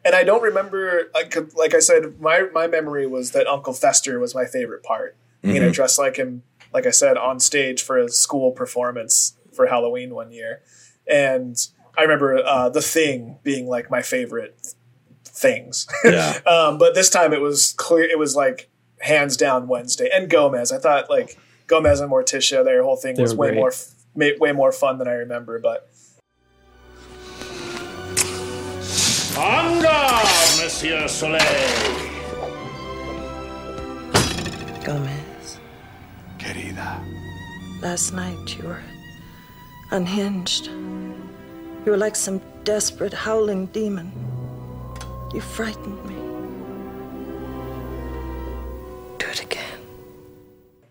and 0.06 0.16
i 0.16 0.24
don't 0.24 0.42
remember 0.42 1.10
I 1.16 1.24
could, 1.24 1.54
like 1.56 1.74
i 1.74 1.80
said 1.80 2.20
my 2.22 2.48
my 2.54 2.68
memory 2.68 3.06
was 3.08 3.32
that 3.32 3.46
uncle 3.48 3.74
fester 3.74 4.20
was 4.20 4.34
my 4.34 4.46
favorite 4.46 4.84
part. 4.84 5.16
You 5.44 5.60
know 5.60 5.72
dressed 5.72 6.00
like 6.00 6.16
him 6.18 6.44
like 6.74 6.86
i 6.86 6.92
said 6.92 7.16
on 7.18 7.40
stage 7.40 7.82
for 7.84 7.98
a 7.98 8.10
school 8.10 8.52
performance 8.52 9.36
for 9.56 9.68
halloween 9.68 10.14
one 10.16 10.32
year. 10.32 10.62
And 11.08 11.56
i 11.98 12.02
remember 12.04 12.38
uh, 12.38 12.70
the 12.70 12.82
thing 12.82 13.38
being 13.44 13.68
like 13.68 13.90
my 13.92 14.02
favorite 14.02 14.56
things. 15.26 15.88
Yeah. 16.06 16.40
um, 16.46 16.78
but 16.78 16.96
this 16.96 17.10
time 17.10 17.34
it 17.34 17.42
was 17.42 17.74
clear 17.78 18.04
it 18.04 18.20
was 18.20 18.36
like 18.36 18.70
hands 19.02 19.38
down 19.38 19.68
wednesday. 19.68 20.10
And 20.14 20.30
gomez 20.30 20.72
i 20.72 20.78
thought 20.78 21.10
like 21.10 21.38
gomez 21.68 22.00
and 22.02 22.12
morticia 22.12 22.64
their 22.64 22.84
whole 22.84 22.96
thing 22.98 23.16
They 23.16 23.22
was 23.22 23.36
way 23.36 23.50
great. 23.50 23.58
more 23.60 23.72
f- 23.72 24.40
way 24.40 24.52
more 24.54 24.72
fun 24.72 24.98
than 24.98 25.08
i 25.08 25.14
remember 25.14 25.60
but 25.60 25.90
En 29.42 29.82
garde, 29.82 30.62
Monsieur 30.62 31.08
Soleil. 31.08 31.40
Gomez, 34.84 35.58
Querida. 36.38 37.00
last 37.82 38.14
night 38.14 38.58
you 38.58 38.68
were 38.68 38.82
unhinged. 39.92 40.68
You 40.68 41.92
were 41.92 41.98
like 41.98 42.16
some 42.16 42.42
desperate 42.66 43.14
howling 43.14 43.68
demon. 43.68 44.12
You 45.34 45.40
frightened 45.42 46.04
me. 46.06 46.16
Do 49.20 49.28
it 49.28 49.42
again. 49.44 49.80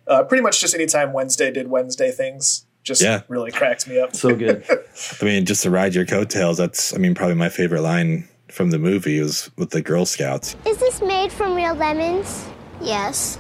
uh, 0.07 0.23
pretty 0.23 0.43
much 0.43 0.61
just 0.61 0.75
anytime 0.75 1.13
Wednesday 1.13 1.51
did 1.51 1.69
Wednesday 1.69 2.11
things, 2.11 2.65
just 2.85 3.03
Yeah. 3.03 3.23
really 3.29 3.51
cracked 3.51 3.87
me 3.89 4.01
up. 4.01 4.15
So 4.17 4.35
good. 4.35 4.65
I 5.21 5.25
mean, 5.25 5.45
just 5.45 5.63
to 5.65 5.71
ride 5.71 5.95
your 5.95 6.07
coattails, 6.07 6.57
that's, 6.57 6.95
I 6.95 6.99
mean, 6.99 7.15
probably 7.15 7.35
my 7.35 7.49
favorite 7.51 7.83
line 7.83 8.27
from 8.51 8.71
the 8.71 8.79
movie 8.79 9.21
was 9.21 9.51
with 9.57 9.71
the 9.71 9.83
Girl 9.83 10.07
Scouts. 10.07 10.57
Is 10.67 10.79
this 10.79 11.01
made 11.03 11.33
from 11.33 11.55
real 11.55 11.75
lemons? 11.75 12.49
Yes. 12.81 13.39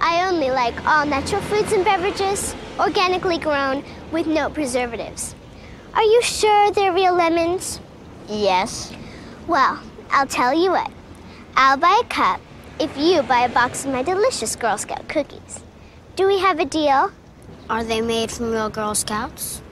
I 0.00 0.28
only 0.28 0.50
like 0.50 0.74
all 0.86 1.04
natural 1.04 1.42
foods 1.42 1.72
and 1.72 1.84
beverages, 1.84 2.54
organically 2.78 3.38
grown, 3.38 3.84
with 4.12 4.26
no 4.26 4.48
preservatives. 4.48 5.34
Are 5.94 6.02
you 6.02 6.22
sure 6.22 6.70
they're 6.70 6.92
real 6.92 7.14
lemons? 7.14 7.80
Yes. 8.28 8.92
Well, 9.46 9.80
I'll 10.10 10.26
tell 10.26 10.54
you 10.54 10.70
what. 10.70 10.90
I'll 11.56 11.76
buy 11.76 12.00
a 12.02 12.06
cup 12.06 12.40
if 12.78 12.96
you 12.96 13.22
buy 13.22 13.40
a 13.40 13.48
box 13.48 13.84
of 13.84 13.92
my 13.92 14.02
delicious 14.02 14.56
Girl 14.56 14.78
Scout 14.78 15.08
cookies. 15.08 15.60
Do 16.16 16.26
we 16.26 16.38
have 16.38 16.60
a 16.60 16.64
deal? 16.64 17.12
Are 17.68 17.84
they 17.84 18.00
made 18.00 18.30
from 18.30 18.50
real 18.52 18.70
Girl 18.70 18.94
Scouts? 18.94 19.62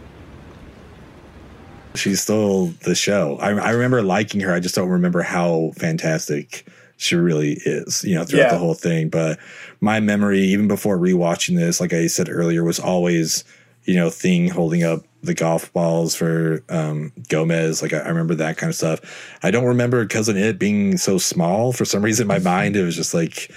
She 1.98 2.14
stole 2.14 2.66
the 2.84 2.94
show. 2.94 3.36
I, 3.40 3.50
I 3.50 3.70
remember 3.70 4.02
liking 4.02 4.40
her. 4.40 4.52
I 4.54 4.60
just 4.60 4.74
don't 4.74 4.88
remember 4.88 5.22
how 5.22 5.72
fantastic 5.76 6.66
she 6.96 7.14
really 7.16 7.58
is, 7.64 8.02
you 8.04 8.14
know, 8.14 8.24
throughout 8.24 8.42
Yeah. 8.44 8.52
the 8.52 8.58
whole 8.58 8.74
thing. 8.74 9.08
But 9.08 9.38
my 9.80 10.00
memory, 10.00 10.40
even 10.40 10.66
before 10.68 10.98
rewatching 10.98 11.56
this, 11.56 11.80
like 11.80 11.92
I 11.92 12.06
said 12.08 12.28
earlier, 12.28 12.64
was 12.64 12.78
always, 12.80 13.44
you 13.84 13.94
know, 13.94 14.10
Thing 14.10 14.48
holding 14.48 14.82
up 14.82 15.04
the 15.22 15.34
golf 15.34 15.72
balls 15.72 16.14
for 16.14 16.62
um, 16.68 17.12
Gomez. 17.28 17.82
Like 17.82 17.92
I, 17.92 17.98
I 17.98 18.08
remember 18.08 18.34
that 18.36 18.56
kind 18.56 18.68
of 18.70 18.74
stuff. 18.76 19.00
I 19.42 19.50
don't 19.50 19.64
remember 19.66 20.04
Cousin 20.06 20.36
Itt 20.36 20.58
being 20.58 20.96
so 20.96 21.18
small. 21.18 21.72
For 21.72 21.84
some 21.84 22.02
reason, 22.02 22.24
in 22.24 22.28
my 22.28 22.38
mind, 22.38 22.76
it 22.76 22.84
was 22.84 22.96
just 22.96 23.14
like, 23.14 23.50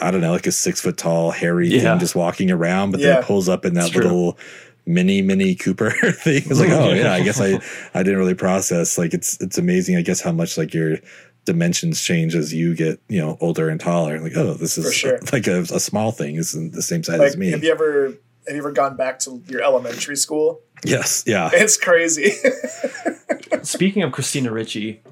I 0.00 0.10
don't 0.10 0.20
know, 0.20 0.32
like 0.32 0.46
a 0.46 0.52
six 0.52 0.80
foot 0.80 0.96
tall, 0.96 1.30
hairy 1.30 1.68
Yeah. 1.68 1.80
thing 1.92 1.98
just 2.00 2.14
walking 2.14 2.50
around, 2.50 2.90
but 2.90 3.00
then 3.00 3.18
it 3.18 3.24
pulls 3.24 3.48
up 3.48 3.64
in 3.64 3.74
that 3.74 3.84
It's 3.86 3.90
true. 3.92 4.34
Little 4.90 5.04
mini 5.04 5.22
mini 5.22 5.54
Cooper 5.54 5.90
thing. 6.12 6.42
It's 6.46 6.60
like, 6.60 6.70
oh 6.70 6.92
yeah, 6.92 7.12
I 7.12 7.22
guess 7.22 7.40
I 7.40 7.60
I 7.98 8.02
didn't 8.02 8.18
really 8.18 8.34
process. 8.34 8.98
Like 8.98 9.14
it's 9.14 9.40
it's 9.40 9.58
amazing. 9.58 9.96
I 9.96 10.02
guess 10.02 10.20
how 10.20 10.32
much 10.32 10.58
like 10.58 10.74
your 10.74 10.98
dimensions 11.46 12.02
change 12.02 12.34
as 12.34 12.52
you 12.52 12.74
get 12.74 13.00
you 13.08 13.20
know 13.20 13.36
older 13.40 13.68
and 13.68 13.80
taller. 13.80 14.20
Like 14.20 14.36
oh, 14.36 14.54
this 14.54 14.76
is 14.78 14.94
sure. 14.94 15.18
like 15.32 15.46
a, 15.46 15.60
a 15.62 15.80
small 15.80 16.12
thing. 16.12 16.36
This 16.36 16.54
isn't 16.54 16.72
the 16.72 16.82
same 16.82 17.02
size 17.02 17.18
Like, 17.18 17.28
as 17.28 17.36
me. 17.36 17.50
have 17.50 17.64
you 17.64 17.72
ever 17.72 18.06
have 18.46 18.56
you 18.56 18.58
ever 18.58 18.72
gone 18.72 18.96
back 18.96 19.18
to 19.20 19.42
your 19.48 19.62
elementary 19.62 20.16
school? 20.16 20.60
yes, 20.84 21.24
yeah. 21.26 21.50
It's 21.52 21.76
crazy. 21.76 22.32
Speaking 23.62 24.02
of 24.02 24.12
Christina 24.12 24.50
Ricci, 24.50 25.02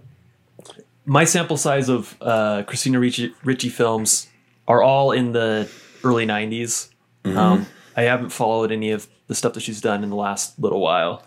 my 1.05 1.25
sample 1.25 1.57
size 1.57 1.89
of 1.89 2.17
uh, 2.21 2.63
Christina 2.65 2.99
Ricci, 2.99 3.35
Ricci 3.45 3.69
films 3.69 4.29
are 4.67 4.83
all 4.83 5.13
in 5.13 5.33
the 5.33 5.69
early 6.05 6.27
90s. 6.27 6.89
Mhm. 7.25 7.37
Um, 7.37 7.67
I 7.97 8.03
haven't 8.03 8.31
followed 8.31 8.73
any 8.73 8.93
of 8.93 9.09
the 9.29 9.35
stuff 9.35 9.53
that 9.55 9.61
she's 9.61 9.81
done 9.81 10.03
in 10.03 10.11
the 10.11 10.17
last 10.17 10.59
little 10.59 10.81
while. 10.81 11.23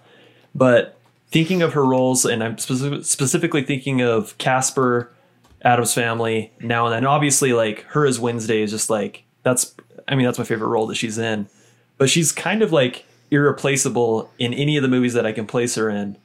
But 0.53 0.97
thinking 1.31 1.61
of 1.61 1.73
her 1.73 1.85
roles, 1.85 2.25
and 2.25 2.43
I'm 2.43 2.57
specific, 2.57 3.05
specifically 3.05 3.63
thinking 3.63 4.01
of 4.01 4.37
Casper, 4.37 5.11
Addams 5.63 5.93
Family, 5.93 6.51
now 6.59 6.85
and 6.87 6.93
then. 6.93 7.05
Obviously, 7.05 7.53
like 7.53 7.83
her 7.85 8.05
as 8.05 8.19
Wednesday 8.19 8.61
is 8.61 8.71
just 8.71 8.89
like, 8.89 9.23
that's, 9.43 9.73
I 10.07 10.15
mean, 10.15 10.25
that's 10.25 10.37
my 10.37 10.43
favorite 10.43 10.67
role 10.67 10.87
that 10.87 10.95
she's 10.95 11.17
in. 11.17 11.47
But 11.97 12.09
she's 12.09 12.31
kind 12.31 12.61
of 12.61 12.71
like 12.73 13.05
irreplaceable 13.29 14.29
in 14.39 14.53
any 14.53 14.75
of 14.75 14.81
the 14.83 14.89
movies 14.89 15.13
that 15.13 15.25
I 15.25 15.31
can 15.31 15.47
place 15.47 15.75
her 15.75 15.89
in. 15.89 16.17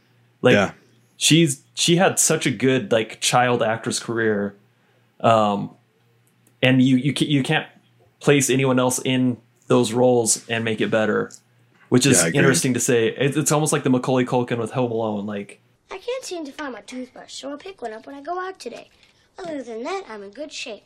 Like, 0.43 0.55
Yeah. 0.55 0.73
she's 1.17 1.63
she 1.75 1.97
had 1.97 2.19
such 2.19 2.47
a 2.47 2.51
good 2.51 2.91
like 2.91 3.21
child 3.21 3.63
actress 3.63 3.99
career 4.01 4.55
um 5.21 5.71
and 6.63 6.83
you 6.83 6.97
you 6.97 7.13
you 7.19 7.43
can't 7.43 7.67
place 8.21 8.49
anyone 8.51 8.79
else 8.79 8.99
in 9.05 9.37
those 9.67 9.93
roles 9.93 10.47
and 10.49 10.65
make 10.65 10.81
it 10.81 10.91
better 10.91 11.31
which 11.89 12.07
is 12.07 12.23
Yeah, 12.23 12.31
interesting 12.41 12.75
to 12.75 12.81
say 12.81 13.09
it's, 13.09 13.37
it's 13.37 13.53
almost 13.53 13.73
like 13.73 13.83
the 13.85 13.91
Macaulay 13.91 14.25
Culkin 14.25 14.59
with 14.59 14.73
Home 14.73 14.91
Alone 14.93 15.27
like 15.27 15.61
I 15.91 15.99
can't 15.99 16.25
seem 16.25 16.45
to 16.45 16.53
find 16.53 16.73
my 16.73 16.81
toothbrush, 16.81 17.33
so 17.33 17.51
I'll 17.51 17.57
pick 17.59 17.81
one 17.83 17.93
up 17.93 18.07
when 18.07 18.17
I 18.17 18.21
go 18.21 18.41
out 18.41 18.59
today. 18.59 18.89
Other 19.39 19.63
than 19.63 19.85
that, 19.85 20.03
I'm 20.09 20.23
in 20.25 20.31
good 20.31 20.51
shape. 20.53 20.83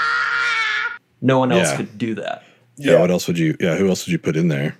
Ah! 0.00 0.96
no 1.20 1.38
one 1.38 1.52
else 1.52 1.70
Yeah. 1.70 1.76
could 1.76 1.98
do 1.98 2.14
that 2.16 2.44
Yeah. 2.76 2.98
What 2.98 3.10
else 3.10 3.26
would 3.26 3.38
you? 3.38 3.56
Yeah. 3.60 3.76
Who 3.76 3.88
else 3.90 4.06
would 4.06 4.12
you 4.12 4.18
put 4.18 4.36
in 4.36 4.48
there? 4.48 4.74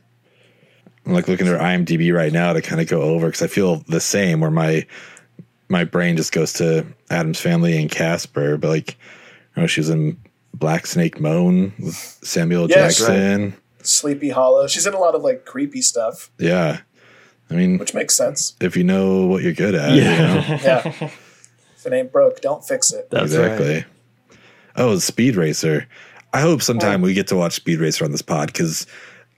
I'm 1.04 1.12
like 1.12 1.28
looking 1.28 1.46
at 1.46 1.52
her 1.52 1.58
IMDb 1.58 2.14
right 2.14 2.32
now 2.32 2.52
to 2.54 2.62
kind 2.62 2.80
of 2.80 2.86
go 2.88 3.02
over 3.02 3.26
because 3.26 3.42
I 3.42 3.46
feel 3.46 3.76
the 3.88 4.00
same 4.00 4.40
where 4.40 4.50
my 4.50 4.86
my 5.68 5.84
brain 5.84 6.16
just 6.16 6.32
goes 6.32 6.52
to 6.54 6.86
Addams 7.10 7.40
family 7.40 7.78
and 7.80 7.90
Casper, 7.90 8.56
but 8.56 8.68
like, 8.68 8.96
you 9.54 9.62
know, 9.62 9.66
she 9.66 9.80
was 9.80 9.90
in 9.90 10.16
Black 10.54 10.86
Snake 10.86 11.20
Moan 11.20 11.72
with 11.78 11.94
Samuel 12.22 12.68
Yeah, 12.68 12.82
that's 12.82 12.98
Jackson. 12.98 13.54
Sleepy 13.82 14.28
Hollow. 14.30 14.66
She's 14.66 14.86
in 14.86 14.94
a 14.94 14.98
lot 14.98 15.14
of 15.14 15.22
like 15.22 15.44
creepy 15.46 15.80
stuff, 15.82 16.30
Yeah. 16.38 16.80
I 17.50 17.54
mean, 17.54 17.78
which 17.78 17.94
makes 17.94 18.14
sense. 18.14 18.54
if 18.60 18.76
you 18.76 18.84
know 18.84 19.26
what 19.26 19.42
you're 19.42 19.52
good 19.52 19.74
at, 19.74 19.92
you 19.92 20.02
know? 20.04 20.44
Yeah. 20.62 20.86
if 20.86 21.84
it 21.86 21.92
ain't 21.92 22.12
broke, 22.12 22.40
don't 22.40 22.64
fix 22.64 22.92
it. 22.92 23.08
exactly. 23.10 23.84
Oh, 24.76 24.98
Speed 24.98 25.34
Racer. 25.36 25.88
I 26.32 26.40
hope 26.42 26.62
sometime 26.62 27.00
we 27.02 27.12
get 27.14 27.26
to 27.28 27.36
watch 27.36 27.54
Speed 27.54 27.80
Racer 27.80 28.04
on 28.04 28.12
this 28.12 28.22
pod 28.22 28.52
because 28.52 28.86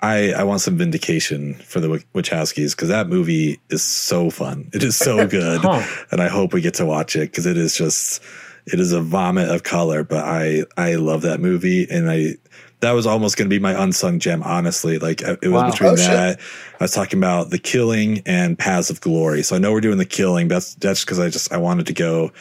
I, 0.03 0.33
I 0.33 0.43
want 0.43 0.61
some 0.61 0.77
vindication 0.77 1.55
for 1.55 1.81
the 1.81 1.89
Wach- 1.89 2.05
Wachowskis 2.15 2.73
because 2.77 2.89
that 2.89 3.09
movie 3.09 3.59
is 3.71 3.83
so 3.83 4.29
fun. 4.29 4.69
It 4.75 4.83
is 4.83 4.97
so 4.97 5.27
good. 5.29 5.63
Huh. 5.63 5.83
And 6.11 6.21
I 6.21 6.29
hope 6.29 6.53
we 6.53 6.61
get 6.61 6.75
to 6.75 6.85
watch 6.85 7.17
it 7.17 7.31
because 7.31 7.47
it 7.47 7.57
is 7.57 7.75
just, 7.75 8.23
it 8.67 8.79
is 8.81 8.93
a 8.93 9.01
vomit 9.01 9.49
of 9.49 9.63
color. 9.63 10.05
But 10.05 10.25
I, 10.25 10.65
I 10.77 10.95
love 10.95 11.23
that 11.23 11.41
movie. 11.41 11.87
And 11.91 12.11
I, 12.11 12.35
that 12.81 12.93
was 12.93 13.07
almost 13.07 13.37
going 13.37 13.49
to 13.49 13.55
be 13.55 13.61
my 13.61 13.81
unsung 13.83 14.19
gem, 14.19 14.43
honestly. 14.43 14.99
Like 14.99 15.21
it 15.23 15.41
was 15.43 15.51
Wow. 15.51 15.71
between 15.71 15.91
Oh, 15.91 15.97
shit. 15.97 16.07
that. 16.07 16.41
I 16.81 16.85
was 16.85 16.93
talking 16.93 17.19
about 17.19 17.51
The 17.51 17.59
Killing 17.59 18.23
and 18.27 18.59
Paths 18.59 18.91
of 18.91 19.01
Glory. 19.01 19.43
So 19.43 19.55
I 19.57 19.59
know 19.59 19.73
we're 19.73 19.81
doing 19.81 19.99
The 19.99 20.05
Killing. 20.05 20.49
That's, 20.49 20.75
that's 20.77 21.05
because 21.05 21.19
I 21.21 21.29
just, 21.29 21.53
I 21.53 21.57
wanted 21.59 21.87
to 21.87 21.93
go 21.95 22.33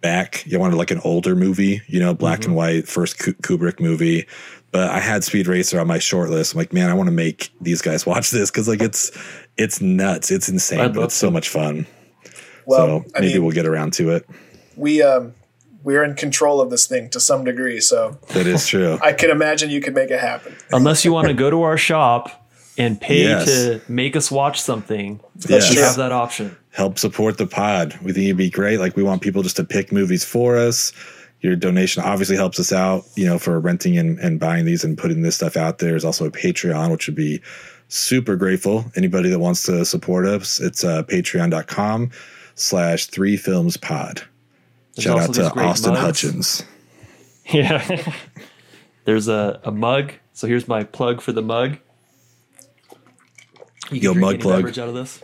back. 0.00 0.44
You 0.46 0.58
wanted 0.58 0.76
like 0.76 0.90
an 0.90 1.00
older 1.04 1.34
movie, 1.34 1.82
you 1.86 2.00
know, 2.00 2.14
black 2.14 2.40
Mm-hmm. 2.40 2.50
and 2.50 2.56
white, 2.56 2.88
first 2.88 3.18
Kubrick 3.18 3.80
movie. 3.80 4.26
But 4.72 4.90
I 4.90 4.98
had 5.00 5.24
Speed 5.24 5.46
Racer 5.46 5.80
on 5.80 5.86
my 5.86 5.98
short 5.98 6.28
list. 6.28 6.52
I'm 6.54 6.58
like, 6.58 6.72
man, 6.72 6.90
I 6.90 6.94
want 6.94 7.06
to 7.08 7.12
make 7.14 7.50
these 7.60 7.80
guys 7.80 8.04
watch 8.06 8.30
this 8.30 8.50
because 8.50 8.68
like 8.68 8.82
it's 8.82 9.10
it's 9.56 9.80
nuts, 9.80 10.30
it's 10.30 10.48
insane, 10.48 10.92
but 10.92 11.04
it's 11.04 11.14
so 11.14 11.30
much 11.30 11.48
fun. 11.48 11.86
Well, 12.66 13.02
so 13.04 13.04
I 13.14 13.20
maybe 13.20 13.34
mean- 13.34 13.44
we'll 13.44 13.54
get 13.54 13.64
around 13.66 13.92
to 13.94 14.10
it. 14.10 14.28
We 14.76 15.02
um 15.02 15.34
we're 15.86 16.02
in 16.04 16.14
control 16.14 16.60
of 16.60 16.68
this 16.68 16.86
thing 16.86 17.08
to 17.10 17.20
some 17.20 17.44
degree, 17.44 17.80
so 17.80 18.18
That 18.34 18.46
is 18.46 18.66
true. 18.66 18.98
I 19.02 19.12
can 19.12 19.30
imagine 19.30 19.70
you 19.70 19.80
could 19.80 19.94
make 19.94 20.10
it 20.10 20.20
happen. 20.20 20.54
unless 20.72 21.04
you 21.04 21.12
want 21.12 21.28
to 21.28 21.34
go 21.34 21.48
to 21.48 21.62
our 21.62 21.78
shop 21.78 22.48
and 22.76 23.00
pay 23.00 23.22
Yes. 23.22 23.46
to 23.46 23.80
make 23.88 24.16
us 24.16 24.30
watch 24.30 24.60
something 24.60 25.20
Yes. 25.48 25.72
you 25.72 25.80
have 25.80 25.96
that 25.96 26.12
option 26.12 26.56
Help 26.72 26.98
support 26.98 27.38
the 27.38 27.46
pod. 27.46 27.94
We 28.02 28.12
think 28.12 28.24
it'd 28.26 28.36
be 28.36 28.50
great. 28.50 28.78
Like 28.80 28.96
we 28.96 29.02
want 29.02 29.22
people 29.22 29.42
just 29.42 29.56
to 29.56 29.64
pick 29.64 29.92
movies 29.92 30.24
for 30.24 30.58
us. 30.58 30.92
Your 31.40 31.56
donation 31.56 32.02
obviously 32.02 32.36
helps 32.36 32.60
us 32.60 32.70
out, 32.70 33.04
you 33.14 33.24
know, 33.24 33.38
for 33.38 33.58
renting 33.60 33.96
and, 33.96 34.18
and 34.18 34.38
buying 34.38 34.66
these 34.66 34.84
and 34.84 34.98
putting 34.98 35.22
this 35.22 35.36
stuff 35.36 35.56
out 35.56 35.78
there. 35.78 35.90
There's 35.92 36.04
also 36.04 36.26
a 36.26 36.30
Patreon, 36.30 36.90
which 36.90 37.06
would 37.06 37.14
be 37.16 37.40
super 37.88 38.36
grateful. 38.36 38.84
Anybody 38.94 39.30
that 39.30 39.38
wants 39.38 39.62
to 39.64 39.86
support 39.86 40.26
us, 40.26 40.60
it's 40.60 40.84
uh, 40.84 41.02
patreon.com 41.04 42.10
slash 42.56 43.06
three 43.06 43.36
films 43.38 43.76
pod. 43.78 44.22
There's 44.96 45.04
Shout 45.04 45.18
out 45.18 45.34
to 45.34 45.60
Austin 45.60 45.92
mugs. 45.92 46.02
Hutchins. 46.02 46.64
Yeah. 47.48 48.02
There's 49.04 49.28
a, 49.28 49.60
a 49.62 49.70
mug. 49.70 50.14
So 50.32 50.48
here's 50.48 50.66
my 50.66 50.82
plug 50.82 51.20
for 51.20 51.30
the 51.30 51.42
mug. 51.42 51.76
You 53.92 54.00
Yo, 54.00 54.12
drink 54.14 54.20
mug 54.20 54.34
any 54.34 54.42
plug. 54.42 54.56
beverage 54.58 54.78
out 54.80 54.88
of 54.88 54.94
this. 54.96 55.22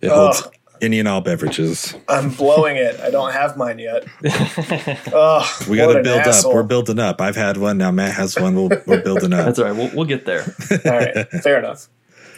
It 0.00 0.10
holds 0.10 0.46
any 0.80 1.00
and 1.00 1.08
all 1.08 1.22
beverages. 1.22 1.96
I'm 2.08 2.30
blowing 2.30 2.76
it. 2.76 3.00
I 3.00 3.10
don't 3.10 3.32
have 3.32 3.56
mine 3.56 3.80
yet. 3.80 4.04
oh, 5.12 5.58
We 5.68 5.76
got 5.76 5.92
to 5.94 6.02
build 6.04 6.20
up. 6.20 6.44
We're 6.44 6.62
building 6.62 7.00
up. 7.00 7.20
I've 7.20 7.34
had 7.34 7.56
one. 7.56 7.78
Now 7.78 7.90
Matt 7.90 8.14
has 8.14 8.38
one. 8.38 8.54
We'll, 8.54 8.70
we're 8.86 9.02
building 9.02 9.32
up. 9.32 9.46
That's 9.46 9.58
all 9.58 9.64
right. 9.64 9.74
We'll, 9.76 9.90
we'll 9.92 10.04
get 10.04 10.24
there. 10.24 10.44
All 10.84 10.92
right, 10.92 11.28
fair 11.42 11.58
enough. 11.58 11.88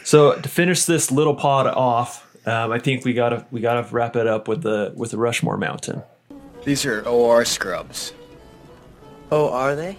So 0.03 0.39
to 0.39 0.49
finish 0.49 0.85
this 0.85 1.11
little 1.11 1.35
pod 1.35 1.67
off, 1.67 2.25
um, 2.47 2.71
I 2.71 2.79
think 2.79 3.05
we 3.05 3.13
gotta 3.13 3.45
we 3.51 3.61
gotta 3.61 3.87
wrap 3.93 4.15
it 4.15 4.25
up 4.25 4.47
with 4.47 4.63
the 4.63 4.91
with 4.95 5.11
the 5.11 5.17
Rushmore 5.17 5.57
Mountain. 5.57 6.01
These 6.63 6.85
are 6.85 7.01
OR 7.07 7.45
scrubs. 7.45 8.13
Oh, 9.31 9.49
are 9.49 9.75
they? 9.75 9.97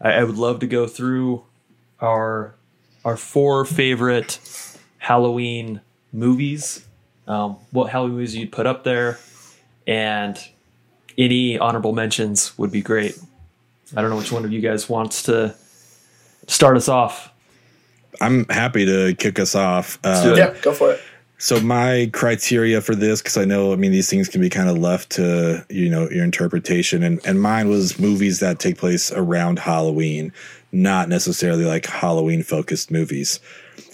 I, 0.00 0.12
I 0.12 0.24
would 0.24 0.36
love 0.36 0.60
to 0.60 0.66
go 0.66 0.86
through 0.86 1.44
our 2.00 2.54
our 3.04 3.16
four 3.16 3.64
favorite 3.64 4.38
Halloween 4.98 5.80
movies. 6.12 6.84
Um, 7.26 7.56
what 7.70 7.90
Halloween 7.90 8.14
movies 8.16 8.34
you'd 8.34 8.52
put 8.52 8.66
up 8.66 8.84
there, 8.84 9.18
and 9.86 10.36
any 11.16 11.58
honorable 11.58 11.92
mentions 11.92 12.56
would 12.58 12.72
be 12.72 12.82
great. 12.82 13.18
I 13.96 14.00
don't 14.00 14.10
know 14.10 14.16
which 14.16 14.32
one 14.32 14.44
of 14.44 14.52
you 14.52 14.60
guys 14.60 14.88
wants 14.88 15.24
to 15.24 15.54
start 16.48 16.76
us 16.76 16.88
off. 16.88 17.30
I'm 18.20 18.46
happy 18.46 18.84
to 18.86 19.14
kick 19.14 19.38
us 19.38 19.54
off. 19.54 19.98
Let's 20.02 20.24
Um. 20.24 20.36
Yeah, 20.36 20.54
go 20.62 20.72
for 20.72 20.92
it. 20.92 21.00
So 21.42 21.60
my 21.60 22.08
criteria 22.12 22.80
for 22.80 22.94
this, 22.94 23.20
because 23.20 23.36
I 23.36 23.44
know, 23.44 23.72
I 23.72 23.76
mean, 23.76 23.90
these 23.90 24.08
things 24.08 24.28
can 24.28 24.40
be 24.40 24.48
kind 24.48 24.68
of 24.68 24.78
left 24.78 25.10
to 25.16 25.66
you 25.68 25.90
know 25.90 26.08
your 26.08 26.22
interpretation, 26.22 27.02
and 27.02 27.20
and 27.26 27.42
mine 27.42 27.68
was 27.68 27.98
movies 27.98 28.38
that 28.38 28.60
take 28.60 28.78
place 28.78 29.10
around 29.10 29.58
Halloween, 29.58 30.32
not 30.70 31.08
necessarily 31.08 31.64
like 31.64 31.86
Halloween 31.86 32.44
focused 32.44 32.92
movies. 32.92 33.40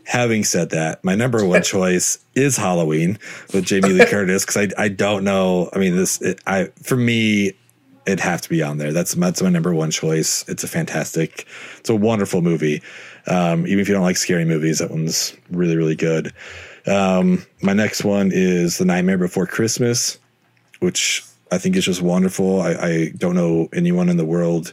Having 0.04 0.44
said 0.44 0.68
that, 0.70 1.02
my 1.02 1.14
number 1.14 1.42
one 1.42 1.62
choice 1.76 2.18
is 2.34 2.58
Halloween 2.58 3.18
with 3.54 3.64
Jamie 3.64 3.94
Lee 3.94 4.04
Curtis 4.10 4.44
because 4.44 4.58
I 4.58 4.84
I 4.84 4.88
don't 4.88 5.24
know. 5.24 5.70
I 5.72 5.78
mean, 5.78 5.96
this 5.96 6.20
it, 6.20 6.42
I 6.46 6.64
for 6.82 6.96
me 6.96 7.54
it'd 8.04 8.20
have 8.20 8.42
to 8.42 8.50
be 8.50 8.62
on 8.62 8.76
there. 8.76 8.92
That's 8.92 9.14
that's 9.14 9.40
my 9.40 9.48
number 9.48 9.72
one 9.72 9.90
choice. 9.90 10.46
It's 10.48 10.64
a 10.64 10.68
fantastic, 10.68 11.46
it's 11.78 11.88
a 11.88 11.96
wonderful 11.96 12.42
movie. 12.42 12.82
Um, 13.26 13.66
even 13.66 13.80
if 13.80 13.88
you 13.88 13.94
don't 13.94 14.04
like 14.04 14.18
scary 14.18 14.44
movies, 14.44 14.80
that 14.80 14.90
one's 14.90 15.34
really 15.50 15.76
really 15.76 15.96
good. 15.96 16.34
Um, 16.88 17.44
my 17.62 17.72
next 17.72 18.04
one 18.04 18.30
is 18.32 18.78
The 18.78 18.84
Nightmare 18.84 19.18
Before 19.18 19.46
Christmas, 19.46 20.18
which 20.80 21.24
I 21.52 21.58
think 21.58 21.76
is 21.76 21.84
just 21.84 22.02
wonderful. 22.02 22.60
I, 22.60 22.70
I 22.72 23.12
don't 23.16 23.34
know 23.34 23.68
anyone 23.72 24.08
in 24.08 24.16
the 24.16 24.24
world 24.24 24.72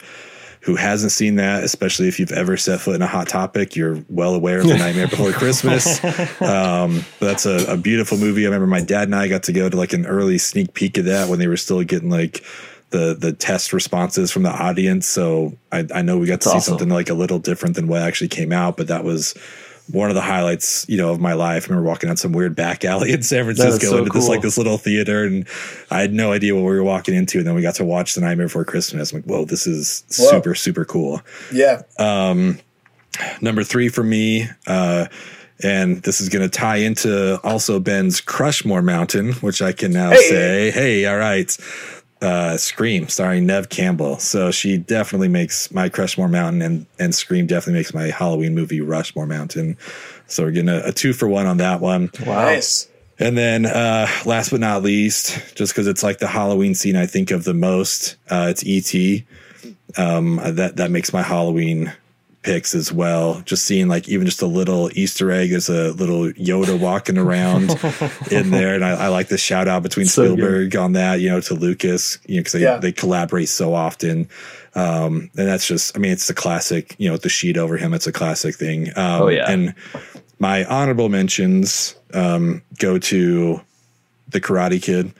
who 0.61 0.75
hasn't 0.75 1.11
seen 1.11 1.35
that, 1.35 1.63
especially 1.63 2.07
if 2.07 2.19
you've 2.19 2.31
ever 2.31 2.57
set 2.57 2.79
foot 2.79 2.95
in 2.95 3.01
a 3.03 3.07
hot 3.07 3.27
topic. 3.27 3.75
You're 3.75 4.03
well 4.09 4.33
aware 4.33 4.61
of 4.61 4.67
The 4.67 4.77
Nightmare 4.77 5.07
Before 5.07 5.31
Christmas. 5.33 6.03
Um, 6.41 7.05
that's 7.19 7.45
a, 7.45 7.73
a 7.73 7.77
beautiful 7.77 8.17
movie. 8.17 8.41
I 8.41 8.45
remember 8.45 8.65
my 8.65 8.81
dad 8.81 9.03
and 9.03 9.15
I 9.15 9.27
got 9.27 9.43
to 9.43 9.53
go 9.53 9.69
to 9.69 9.77
like 9.77 9.93
an 9.93 10.07
early 10.07 10.39
sneak 10.39 10.73
peek 10.73 10.97
of 10.97 11.05
that 11.05 11.29
when 11.29 11.37
they 11.37 11.47
were 11.47 11.57
still 11.57 11.83
getting 11.83 12.09
like 12.09 12.43
the 12.89 13.15
the 13.19 13.31
test 13.33 13.73
responses 13.73 14.31
from 14.31 14.41
the 14.41 14.49
audience. 14.49 15.05
So 15.05 15.55
I, 15.71 15.85
I 15.93 16.01
know 16.01 16.17
we 16.17 16.25
got 16.25 16.41
to 16.41 16.45
That's 16.45 16.51
see 16.51 16.57
awesome. 16.57 16.71
something 16.71 16.89
like 16.89 17.09
a 17.09 17.13
little 17.13 17.39
different 17.39 17.75
than 17.75 17.87
what 17.87 18.01
actually 18.01 18.29
came 18.29 18.51
out, 18.51 18.75
but 18.75 18.87
that 18.87 19.03
was 19.03 19.35
one 19.91 20.09
of 20.09 20.15
the 20.15 20.21
highlights, 20.21 20.85
you 20.89 20.97
know, 20.97 21.11
of 21.11 21.19
my 21.19 21.33
life. 21.33 21.65
I 21.65 21.67
remember 21.69 21.87
walking 21.87 22.09
out 22.09 22.17
some 22.19 22.31
weird 22.31 22.55
back 22.55 22.83
alley 22.83 23.11
in 23.13 23.21
San 23.21 23.43
Francisco 23.43 23.87
so 23.87 23.97
into 23.99 24.09
this 24.11 24.23
cool. 24.25 24.29
like 24.33 24.41
this 24.41 24.57
little 24.57 24.77
theater, 24.77 25.23
and 25.23 25.47
I 25.91 26.01
had 26.01 26.13
no 26.13 26.31
idea 26.31 26.55
what 26.55 26.61
we 26.61 26.75
were 26.75 26.83
walking 26.83 27.13
into. 27.15 27.37
And 27.37 27.47
then 27.47 27.53
we 27.55 27.61
got 27.61 27.75
to 27.75 27.85
watch 27.85 28.15
The 28.15 28.21
Nightmare 28.21 28.47
Before 28.47 28.65
Christmas. 28.65 29.11
I'm 29.11 29.19
like, 29.19 29.25
whoa, 29.25 29.45
this 29.45 29.67
is 29.67 30.03
Whoa. 30.17 30.31
super 30.31 30.55
super 30.55 30.85
cool. 30.85 31.21
Yeah, 31.53 31.83
Um, 31.99 32.59
Number 33.41 33.63
three 33.63 33.87
for 33.87 34.03
me, 34.03 34.47
uh, 34.67 35.05
and 35.63 36.01
this 36.03 36.19
is 36.19 36.27
going 36.27 36.43
to 36.43 36.49
tie 36.49 36.77
into 36.77 37.39
also 37.43 37.79
Ben's 37.79 38.19
Crushmore 38.19 38.83
Mountain, 38.83 39.33
which 39.35 39.61
I 39.61 39.71
can 39.71 39.93
now 39.93 40.09
Hey. 40.11 40.29
say, 40.29 40.71
hey, 40.71 41.05
all 41.05 41.17
right. 41.17 41.55
Uh, 42.21 42.55
Scream, 42.57 43.07
starring 43.09 43.45
Neve 43.45 43.69
Campbell. 43.69 44.17
So 44.19 44.49
she 44.49 44.77
definitely 44.77 45.27
makes 45.27 45.69
my 45.71 45.89
Crushmore 45.89 46.31
Mountain, 46.31 46.61
and 46.61 46.85
and 46.97 47.13
Scream 47.13 47.45
definitely 47.45 47.79
makes 47.79 47.93
my 47.93 48.05
Halloween 48.05 48.55
movie 48.55 48.81
Rushmore 48.81 49.27
Mountain. 49.27 49.77
So 50.27 50.43
we're 50.43 50.51
getting 50.51 50.69
a, 50.69 50.81
a 50.85 50.91
two 50.91 51.13
for 51.13 51.27
one 51.27 51.45
on 51.45 51.57
that 51.57 51.81
one. 51.81 52.09
Nice. 52.25 52.87
And 53.17 53.37
then, 53.37 53.65
uh, 53.65 54.07
last 54.25 54.49
but 54.49 54.59
not 54.59 54.83
least, 54.83 55.55
just 55.55 55.73
because 55.73 55.87
it's 55.87 56.03
like 56.03 56.19
the 56.19 56.27
Halloween 56.27 56.75
scene 56.75 56.95
I 56.97 57.05
think 57.05 57.31
of 57.31 57.45
the 57.45 57.53
most, 57.53 58.17
uh, 58.29 58.53
it's 58.53 58.63
ET. 58.65 59.23
Um, 59.97 60.39
that 60.43 60.75
that 60.77 60.91
makes 60.91 61.13
my 61.13 61.21
Halloween 61.21 61.93
picks 62.45 62.73
as 62.75 62.93
well. 62.93 63.41
Just 63.45 63.65
seeing 63.65 63.87
like 63.87 64.07
even 64.07 64.25
just 64.25 64.41
a 64.41 64.45
little 64.47 64.89
Easter 64.93 65.31
egg, 65.31 65.49
there's 65.49 65.67
a 65.67 65.91
little 65.93 66.31
Yoda 66.33 66.79
walking 66.79 67.17
around 67.17 67.71
in 68.31 68.51
there, 68.51 68.75
and 68.75 68.85
I, 68.85 68.91
I 68.91 69.07
like 69.09 69.27
the 69.29 69.37
shout 69.37 69.67
out 69.67 69.83
between 69.83 70.05
So 70.05 70.23
good. 70.23 70.33
Spielberg 70.37 70.75
on 70.75 70.93
that, 70.93 71.19
you 71.19 71.29
know, 71.29 71.41
to 71.41 71.55
Lucas, 71.55 72.19
you 72.27 72.35
know, 72.35 72.39
because 72.41 72.53
they 72.53 72.61
Yeah. 72.61 72.77
they 72.77 72.91
collaborate 72.91 73.49
so 73.49 73.73
often. 73.73 74.29
Um, 74.75 75.29
and 75.37 75.47
that's 75.47 75.67
just, 75.67 75.95
I 75.97 75.99
mean, 75.99 76.11
it's 76.11 76.27
the 76.27 76.33
classic, 76.33 76.95
you 76.97 77.09
know, 77.09 77.17
the 77.17 77.29
sheet 77.29 77.57
over 77.57 77.77
him, 77.77 77.93
it's 77.93 78.07
a 78.07 78.11
classic 78.11 78.55
thing. 78.55 78.89
Um, 78.97 79.21
Oh, 79.23 79.27
yeah. 79.29 79.49
and 79.49 79.73
my 80.37 80.65
honorable 80.65 81.09
mentions 81.09 81.95
um, 82.13 82.61
go 82.77 82.99
to 82.99 83.61
the 84.29 84.39
Karate 84.39 84.81
Kid. 84.81 85.13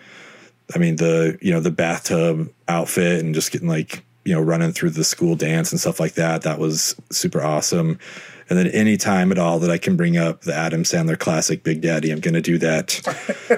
I 0.73 0.77
mean 0.79 0.95
the 0.95 1.37
you 1.41 1.51
know 1.53 1.59
the 1.59 1.69
bathtub 1.71 2.49
outfit 2.67 3.23
and 3.23 3.35
just 3.35 3.51
getting 3.51 3.67
like 3.67 4.03
you 4.25 4.33
know 4.33 4.41
running 4.41 4.73
through 4.73 4.89
the 4.89 5.03
school 5.03 5.35
dance 5.35 5.71
and 5.71 5.79
stuff 5.79 5.99
like 5.99 6.13
that. 6.13 6.41
That 6.41 6.59
was 6.59 6.95
super 7.11 7.41
awesome. 7.41 7.99
And 8.47 8.59
then 8.59 8.67
any 8.67 8.95
time 8.95 9.31
at 9.31 9.39
all 9.39 9.57
that 9.59 9.71
I 9.71 9.77
can 9.79 9.95
bring 9.95 10.17
up 10.17 10.41
the 10.41 10.53
Adam 10.53 10.83
Sandler 10.83 11.17
classic 11.17 11.63
Big 11.63 11.81
Daddy, 11.81 12.11
I'm 12.11 12.19
going 12.19 12.35
to 12.35 12.41
do 12.41 12.57
that. 12.59 13.01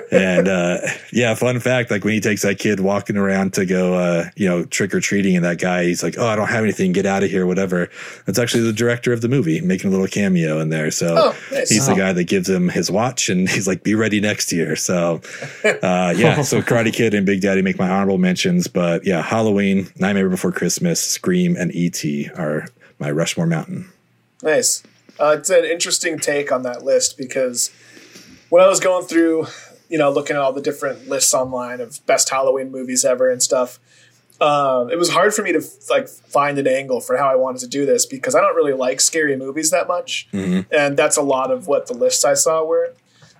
and 0.11 0.47
uh, 0.47 0.77
yeah, 1.11 1.33
fun 1.35 1.59
fact: 1.59 1.91
like 1.91 2.05
when 2.05 2.13
he 2.13 2.21
takes 2.21 2.41
that 2.43 2.57
kid 2.57 2.79
walking 2.79 3.17
around 3.17 3.53
to 3.55 3.65
go, 3.65 3.95
uh, 3.95 4.25
you 4.37 4.47
know, 4.47 4.63
trick 4.63 4.93
or 4.93 5.01
treating, 5.01 5.35
and 5.35 5.43
that 5.43 5.59
guy, 5.59 5.83
he's 5.83 6.03
like, 6.03 6.15
"Oh, 6.17 6.27
I 6.27 6.35
don't 6.37 6.47
have 6.47 6.63
anything. 6.63 6.93
Get 6.93 7.05
out 7.05 7.21
of 7.23 7.29
here, 7.29 7.45
whatever." 7.45 7.89
That's 8.25 8.39
actually 8.39 8.63
the 8.63 8.71
director 8.73 9.11
of 9.11 9.19
the 9.21 9.27
movie 9.27 9.59
making 9.59 9.89
a 9.89 9.91
little 9.91 10.07
cameo 10.07 10.59
in 10.59 10.69
there. 10.69 10.89
So 10.91 11.15
Oh, 11.17 11.35
nice. 11.51 11.69
he's 11.69 11.87
the 11.87 11.95
guy 11.95 12.13
that 12.13 12.23
gives 12.25 12.49
him 12.49 12.69
his 12.69 12.89
watch, 12.89 13.27
and 13.27 13.49
he's 13.49 13.67
like, 13.67 13.83
"Be 13.83 13.93
ready 13.93 14.21
next 14.21 14.53
year." 14.53 14.77
So 14.77 15.19
uh, 15.65 16.13
yeah, 16.15 16.41
so 16.43 16.61
Karate 16.67 16.93
Kid 16.93 17.13
and 17.13 17.25
Big 17.25 17.41
Daddy 17.41 17.61
make 17.61 17.77
my 17.77 17.89
honorable 17.89 18.17
mentions, 18.19 18.67
but 18.67 19.05
yeah, 19.05 19.21
Halloween, 19.21 19.89
Nightmare 19.97 20.29
Before 20.29 20.51
Christmas, 20.53 21.01
Scream, 21.01 21.57
and 21.57 21.75
E.T. 21.75 22.29
are 22.37 22.67
my 22.99 23.11
Rushmore 23.11 23.47
Mountain. 23.47 23.91
Nice. 24.41 24.83
Uh, 25.19 25.35
it's 25.39 25.49
an 25.49 25.65
interesting 25.65 26.19
take 26.19 26.51
on 26.51 26.63
that 26.63 26.83
list 26.83 27.17
because 27.17 27.71
when 28.49 28.63
I 28.63 28.67
was 28.67 28.79
going 28.79 29.05
through, 29.05 29.47
you 29.89 29.97
know, 29.97 30.11
looking 30.11 30.35
at 30.35 30.41
all 30.41 30.53
the 30.53 30.61
different 30.61 31.07
lists 31.07 31.33
online 31.33 31.81
of 31.81 32.05
best 32.05 32.29
Halloween 32.29 32.71
movies 32.71 33.03
ever 33.03 33.29
and 33.29 33.41
stuff, 33.41 33.79
um, 34.39 34.91
it 34.91 34.97
was 34.99 35.09
hard 35.09 35.33
for 35.33 35.41
me 35.41 35.51
to 35.53 35.63
like 35.89 36.07
find 36.07 36.59
an 36.59 36.67
angle 36.67 37.01
for 37.01 37.17
how 37.17 37.27
I 37.27 37.35
wanted 37.35 37.59
to 37.61 37.67
do 37.67 37.87
this 37.87 38.05
because 38.05 38.35
I 38.35 38.41
don't 38.41 38.55
really 38.55 38.73
like 38.73 39.01
scary 39.01 39.35
movies 39.35 39.71
that 39.71 39.87
much, 39.87 40.27
and 40.71 40.95
that's 40.95 41.17
a 41.17 41.23
lot 41.23 41.49
of 41.49 41.67
what 41.67 41.87
the 41.87 41.95
lists 41.95 42.23
I 42.23 42.35
saw 42.35 42.63
were. 42.63 42.93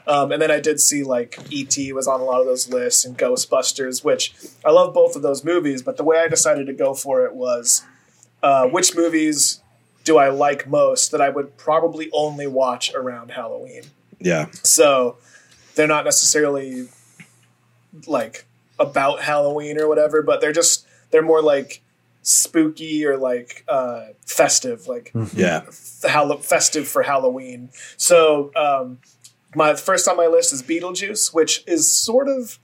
Um, 0.08 0.32
and 0.32 0.42
then 0.42 0.50
I 0.50 0.60
did 0.60 0.80
see 0.80 1.04
like 1.04 1.38
E.T. 1.52 1.92
was 1.94 2.08
on 2.08 2.22
a 2.22 2.24
lot 2.24 2.40
of 2.40 2.48
those 2.48 2.70
lists 2.70 3.06
and 3.06 3.16
Ghostbusters, 3.18 4.04
which 4.04 4.34
I 4.66 4.72
love 4.72 4.94
both 4.94 5.16
of 5.16 5.22
those 5.22 5.44
movies. 5.44 5.84
But 5.84 5.98
the 5.98 6.04
way 6.04 6.18
I 6.18 6.30
decided 6.30 6.66
to 6.68 6.74
go 6.74 6.94
for 6.94 7.26
it 7.26 7.36
was 7.36 7.86
uh, 8.42 8.68
which 8.68 8.96
movies 8.96 9.62
do 10.08 10.18
I 10.18 10.30
like 10.30 10.66
most 10.70 11.12
that 11.12 11.20
I 11.20 11.28
would 11.28 11.58
probably 11.58 12.10
only 12.14 12.48
watch 12.48 12.94
around 12.94 13.32
Halloween. 13.32 13.82
Yeah, 14.22 14.46
So 14.64 15.18
they're 15.76 15.86
not 15.86 16.06
necessarily 16.06 16.88
like 18.08 18.46
about 18.80 19.22
Halloween 19.22 19.78
or 19.78 19.90
whatever, 19.90 20.22
but 20.22 20.40
they're 20.40 20.54
just 20.54 20.88
they're 21.12 21.22
more 21.22 21.42
like 21.42 21.82
spooky 22.22 23.06
or 23.06 23.18
like 23.18 23.66
uh, 23.68 24.06
festive, 24.26 24.88
like 24.88 25.12
yeah, 25.34 25.66
Hall- 26.06 26.38
festive 26.38 26.88
for 26.88 27.04
Halloween. 27.04 27.70
So 27.98 28.52
um, 28.56 29.00
my 29.56 29.76
first 29.76 30.08
on 30.08 30.16
my 30.16 30.28
list 30.28 30.54
is 30.54 30.64
Beetlejuice, 30.64 31.34
which 31.34 31.66
is 31.68 31.92
sort 31.92 32.30
of 32.30 32.60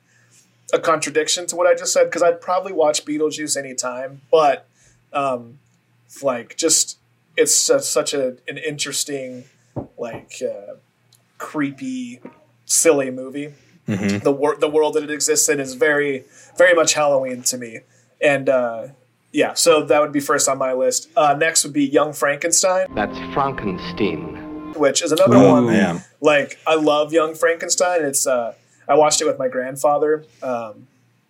a 0.71 0.79
contradiction 0.79 1.45
to 1.47 1.57
what 1.57 1.67
I 1.67 1.75
just 1.75 1.91
said 1.91 2.05
because 2.05 2.23
I'd 2.23 2.39
probably 2.39 2.71
watch 2.71 3.03
Beetlejuice 3.03 3.57
anytime, 3.57 4.21
but 4.31 4.65
um, 5.11 5.59
like 6.21 6.55
just 6.55 6.99
it's 7.37 7.53
su- 7.53 7.79
such 7.79 8.13
a 8.13 8.35
an 8.47 8.57
interesting 8.57 9.45
like 9.97 10.33
uh, 10.41 10.73
creepy 11.37 12.21
silly 12.65 13.11
movie 13.11 13.53
the 13.85 14.31
wor- 14.31 14.55
the 14.55 14.69
world 14.69 14.93
that 14.93 15.03
it 15.03 15.11
exists 15.11 15.49
in 15.49 15.59
is 15.59 15.73
very 15.73 16.23
very 16.57 16.73
much 16.73 16.93
Halloween 16.93 17.41
to 17.43 17.57
me, 17.57 17.79
and 18.21 18.47
uh, 18.47 18.87
yeah, 19.33 19.53
so 19.55 19.83
that 19.83 19.99
would 19.99 20.11
be 20.13 20.19
first 20.21 20.47
on 20.47 20.57
my 20.57 20.71
list. 20.71 21.09
Uh, 21.17 21.33
next 21.37 21.63
would 21.65 21.73
be 21.73 21.83
Young 21.83 22.13
Frankenstein, 22.13 22.87
That's 22.95 23.17
Frankenstein. 23.33 24.73
which 24.77 25.01
is 25.01 25.11
another 25.11 25.35
Ooh, 25.37 25.51
one. 25.51 25.65
man. 25.65 26.03
Like 26.21 26.59
I 26.65 26.75
love 26.75 27.11
Young 27.11 27.33
Frankenstein. 27.35 28.03
It's 28.03 28.25
uh, 28.25 28.53
I 28.87 28.95
watched 28.95 29.19
it 29.21 29.25
with 29.25 29.37
my 29.39 29.47
grandfather. 29.49 30.23
Um, 30.41 30.87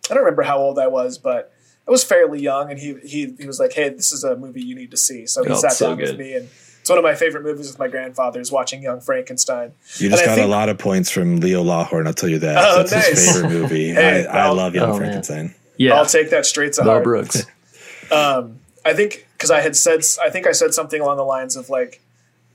I 0.08 0.14
don't 0.14 0.18
remember 0.18 0.42
how 0.42 0.58
old 0.58 0.78
I 0.78 0.86
was, 0.86 1.18
but 1.18 1.52
I 1.86 1.90
was 1.90 2.02
fairly 2.04 2.40
young, 2.40 2.70
and 2.70 2.78
he 2.78 2.94
he 3.04 3.34
he 3.38 3.46
was 3.46 3.58
like, 3.60 3.72
"Hey, 3.74 3.90
this 3.90 4.12
is 4.12 4.24
a 4.24 4.36
movie 4.36 4.62
you 4.62 4.74
need 4.74 4.90
to 4.92 4.96
see." 4.96 5.26
So 5.26 5.44
he 5.44 5.50
Oh, 5.50 5.54
sat 5.56 5.72
so 5.72 5.88
down 5.88 5.98
with 5.98 6.18
me, 6.18 6.34
and 6.34 6.48
it's 6.80 6.88
one 6.88 6.98
of 6.98 7.04
my 7.04 7.14
favorite 7.14 7.42
movies 7.44 7.68
with 7.68 7.78
my 7.78 7.88
grandfather. 7.88 8.40
Is 8.40 8.50
watching 8.50 8.82
Young 8.82 9.00
Frankenstein. 9.00 9.72
you 9.98 10.08
just 10.08 10.22
I 10.22 10.26
got 10.26 10.34
think- 10.36 10.46
a 10.46 10.50
lot 10.50 10.68
of 10.68 10.78
points 10.78 11.10
from 11.10 11.36
Leo 11.40 11.62
Lawhorn. 11.62 12.06
I'll 12.06 12.14
tell 12.14 12.28
you 12.30 12.38
that. 12.38 12.56
Oh, 12.58 12.76
That's 12.78 12.92
nice. 12.92 13.08
his 13.08 13.32
favorite 13.36 13.50
movie. 13.50 13.90
Hey, 13.94 14.26
I, 14.26 14.46
I 14.46 14.50
love 14.50 14.74
Young 14.74 14.84
Oh, 14.84 14.92
man. 14.92 14.98
Frankenstein. 15.00 15.54
Yeah. 15.76 15.94
I'll 15.94 16.06
take 16.06 16.30
that 16.30 16.46
straight 16.46 16.72
to 16.74 16.84
Mel 16.84 16.92
heart. 16.94 17.04
Brooks. 17.04 17.44
um, 18.12 18.60
I 18.84 18.94
think 18.94 19.26
because 19.36 19.50
I 19.50 19.60
had 19.60 19.76
said 19.76 20.00
I 20.24 20.30
think 20.30 20.46
I 20.46 20.52
said 20.52 20.72
something 20.74 21.00
along 21.00 21.16
the 21.18 21.24
lines 21.24 21.56
of 21.56 21.68
like, 21.68 22.00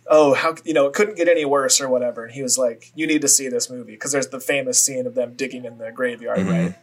oh, 0.07 0.33
how 0.33 0.55
you 0.63 0.73
know 0.73 0.87
it 0.87 0.93
couldn't 0.93 1.17
get 1.17 1.27
any 1.27 1.45
worse 1.45 1.79
or 1.81 1.89
whatever, 1.89 2.23
and 2.25 2.33
he 2.33 2.41
was 2.41 2.57
like, 2.57 2.91
you 2.95 3.05
need 3.05 3.21
to 3.21 3.27
see 3.27 3.47
this 3.49 3.69
movie 3.69 3.91
because 3.93 4.11
there's 4.11 4.29
the 4.29 4.39
famous 4.39 4.81
scene 4.81 5.05
of 5.05 5.15
them 5.15 5.33
digging 5.35 5.65
in 5.65 5.77
the 5.77 5.91
graveyard, 5.91 6.39
right? 6.47 6.75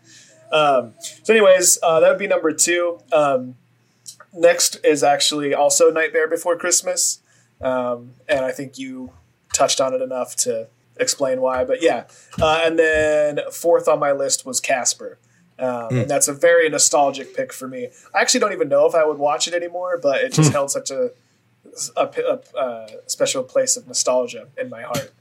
Um, 0.53 0.95
so, 1.01 1.33
anyways, 1.33 1.79
uh, 1.83 2.01
that 2.01 2.09
would 2.09 2.19
be 2.19 2.27
number 2.27 2.53
two. 2.53 2.99
Um, 3.13 3.57
next 4.33 4.77
is 4.85 5.03
actually 5.03 5.55
also 5.55 5.91
Nightmare 5.91 6.29
Before 6.29 6.57
Christmas, 6.57 7.21
um, 7.61 8.13
and 8.29 8.45
I 8.45 8.53
think 8.53 8.79
you 8.79 9.13
touched 9.53 9.81
on 9.81 9.95
it 9.95 10.03
enough 10.03 10.37
to 10.37 10.69
explain 10.99 11.41
why. 11.41 11.65
But 11.65 11.83
yeah, 11.83 12.05
uh, 12.41 12.61
and 12.65 12.79
then 12.79 13.41
fourth 13.53 13.89
on 13.89 13.99
my 13.99 14.13
list 14.13 14.45
was 14.47 14.61
Casper. 14.61 15.19
Um, 15.59 15.89
Hmm. 15.89 15.99
And 16.01 16.11
that's 16.11 16.29
a 16.29 16.35
very 16.35 16.69
nostalgic 16.69 17.35
pick 17.35 17.51
for 17.51 17.67
me. 17.67 17.89
I 18.15 18.21
actually 18.21 18.41
don't 18.41 18.53
even 18.53 18.69
know 18.69 18.85
if 18.87 18.95
I 18.95 19.07
would 19.07 19.17
watch 19.17 19.49
it 19.49 19.55
anymore, 19.55 19.99
but 20.03 20.21
it 20.21 20.33
just 20.35 20.51
Hmm. 20.51 20.53
held 20.55 20.71
such 20.71 20.91
a, 20.91 21.13
a, 21.97 22.03
a, 22.55 22.59
uh 22.59 22.89
special 23.07 23.43
place 23.43 23.75
of 23.79 23.87
nostalgia 23.87 24.49
in 24.59 24.69
my 24.69 24.83
heart. 24.83 25.13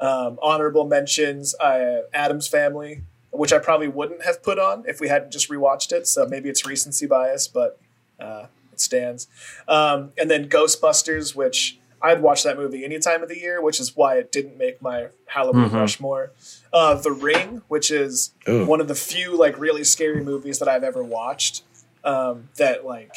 Um, 0.00 0.38
honorable 0.42 0.84
mentions: 0.86 1.54
uh, 1.60 2.02
Addams 2.12 2.48
Family, 2.48 3.02
which 3.34 3.52
I 3.52 3.58
probably 3.58 3.88
wouldn't 3.88 4.24
have 4.24 4.42
put 4.42 4.58
on 4.58 4.84
if 4.86 5.00
we 5.00 5.08
hadn't 5.08 5.32
just 5.32 5.48
rewatched 5.50 5.92
it. 5.92 6.06
So 6.06 6.26
maybe 6.26 6.48
it's 6.48 6.64
recency 6.66 7.06
bias, 7.06 7.48
but 7.48 7.78
uh, 8.20 8.46
it 8.72 8.80
stands. 8.80 9.26
Um, 9.68 10.12
and 10.18 10.30
then 10.30 10.48
Ghostbusters, 10.48 11.34
which 11.34 11.78
I'd 12.02 12.20
watch 12.22 12.42
that 12.44 12.56
movie 12.58 12.84
any 12.84 12.98
time 12.98 13.22
of 13.22 13.28
the 13.28 13.38
year, 13.38 13.62
which 13.62 13.80
is 13.80 13.96
why 13.96 14.16
it 14.18 14.30
didn't 14.30 14.56
make 14.58 14.80
my 14.82 15.08
Halloween 15.26 15.64
Mm-hmm. 15.66 15.76
Mhm. 15.76 15.80
Rushmore. 15.80 16.32
Uh, 16.72 16.94
the 16.94 17.10
Ring, 17.12 17.62
which 17.68 17.90
is 17.90 18.32
Ooh. 18.48 18.66
one 18.66 18.80
of 18.80 18.88
the 18.88 18.94
few 18.94 19.36
like 19.38 19.58
really 19.58 19.84
scary 19.84 20.22
movies 20.22 20.58
that 20.58 20.68
I've 20.68 20.84
ever 20.84 21.02
watched. 21.02 21.62
Um, 22.04 22.50
that 22.58 22.84
like, 22.84 23.14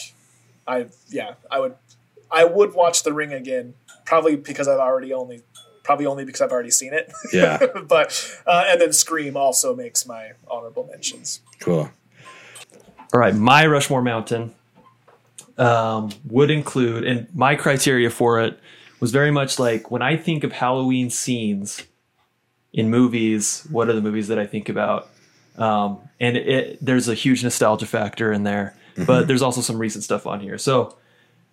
I 0.65 0.88
yeah, 1.09 1.34
I 1.51 1.59
would 1.59 1.76
I 2.32 2.45
would 2.45 2.74
watch 2.74 3.03
The 3.03 3.11
Ring 3.13 3.34
again, 3.34 3.74
probably 4.05 4.36
because 4.38 4.68
I've 4.70 4.80
already 4.80 5.11
only 5.13 5.41
probably 5.88 6.05
only 6.05 6.25
because 6.25 6.41
I've 6.41 6.51
already 6.51 6.69
seen 6.69 6.93
it. 6.93 7.11
Yeah. 7.33 7.65
but 7.88 8.39
uh, 8.45 8.65
and 8.67 8.79
then 8.79 8.93
Scream 8.93 9.38
also 9.38 9.73
makes 9.73 10.05
my 10.05 10.33
honorable 10.51 10.85
mentions. 10.85 11.41
Cool. 11.59 11.89
All 13.13 13.19
right, 13.21 13.33
my 13.33 13.65
Rushmore 13.65 14.01
Mountain 14.01 14.53
um, 15.57 16.11
would 16.25 16.51
include, 16.51 17.05
and 17.05 17.33
my 17.33 17.55
criteria 17.55 18.09
for 18.09 18.41
it 18.41 18.59
was 18.99 19.11
very 19.11 19.31
much 19.31 19.59
like 19.59 19.89
when 19.89 20.01
I 20.01 20.17
think 20.17 20.43
of 20.43 20.51
Halloween 20.51 21.09
scenes 21.09 21.83
in 22.73 22.89
movies, 22.89 23.65
what 23.71 23.88
are 23.88 23.93
the 23.93 24.01
movies 24.01 24.27
that 24.27 24.38
I 24.38 24.45
think 24.45 24.67
about? 24.67 25.07
Um, 25.57 25.99
and 26.19 26.35
it, 26.35 26.83
there's 26.85 27.07
a 27.07 27.13
huge 27.13 27.43
nostalgia 27.43 27.85
factor 27.85 28.33
in 28.33 28.43
there, 28.43 28.75
but 29.05 29.27
there's 29.27 29.41
also 29.41 29.61
some 29.61 29.77
recent 29.77 30.03
stuff 30.03 30.27
on 30.27 30.41
here. 30.41 30.57
So 30.57 30.97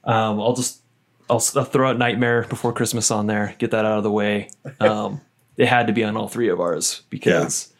um, 0.02 0.40
I'll 0.40 0.54
just 0.54 0.80
I'll, 1.28 1.42
I'll 1.56 1.64
throw 1.64 1.90
out 1.90 1.98
Nightmare 1.98 2.46
Before 2.48 2.72
Christmas 2.72 3.10
on 3.10 3.26
there, 3.26 3.54
get 3.58 3.70
that 3.70 3.84
out 3.84 3.98
of 3.98 4.02
the 4.02 4.10
way. 4.10 4.50
Um, 4.80 5.20
it 5.56 5.66
had 5.66 5.86
to 5.86 5.92
be 5.92 6.02
on 6.02 6.16
all 6.16 6.26
three 6.26 6.48
of 6.48 6.60
ours 6.60 7.02
because 7.10 7.72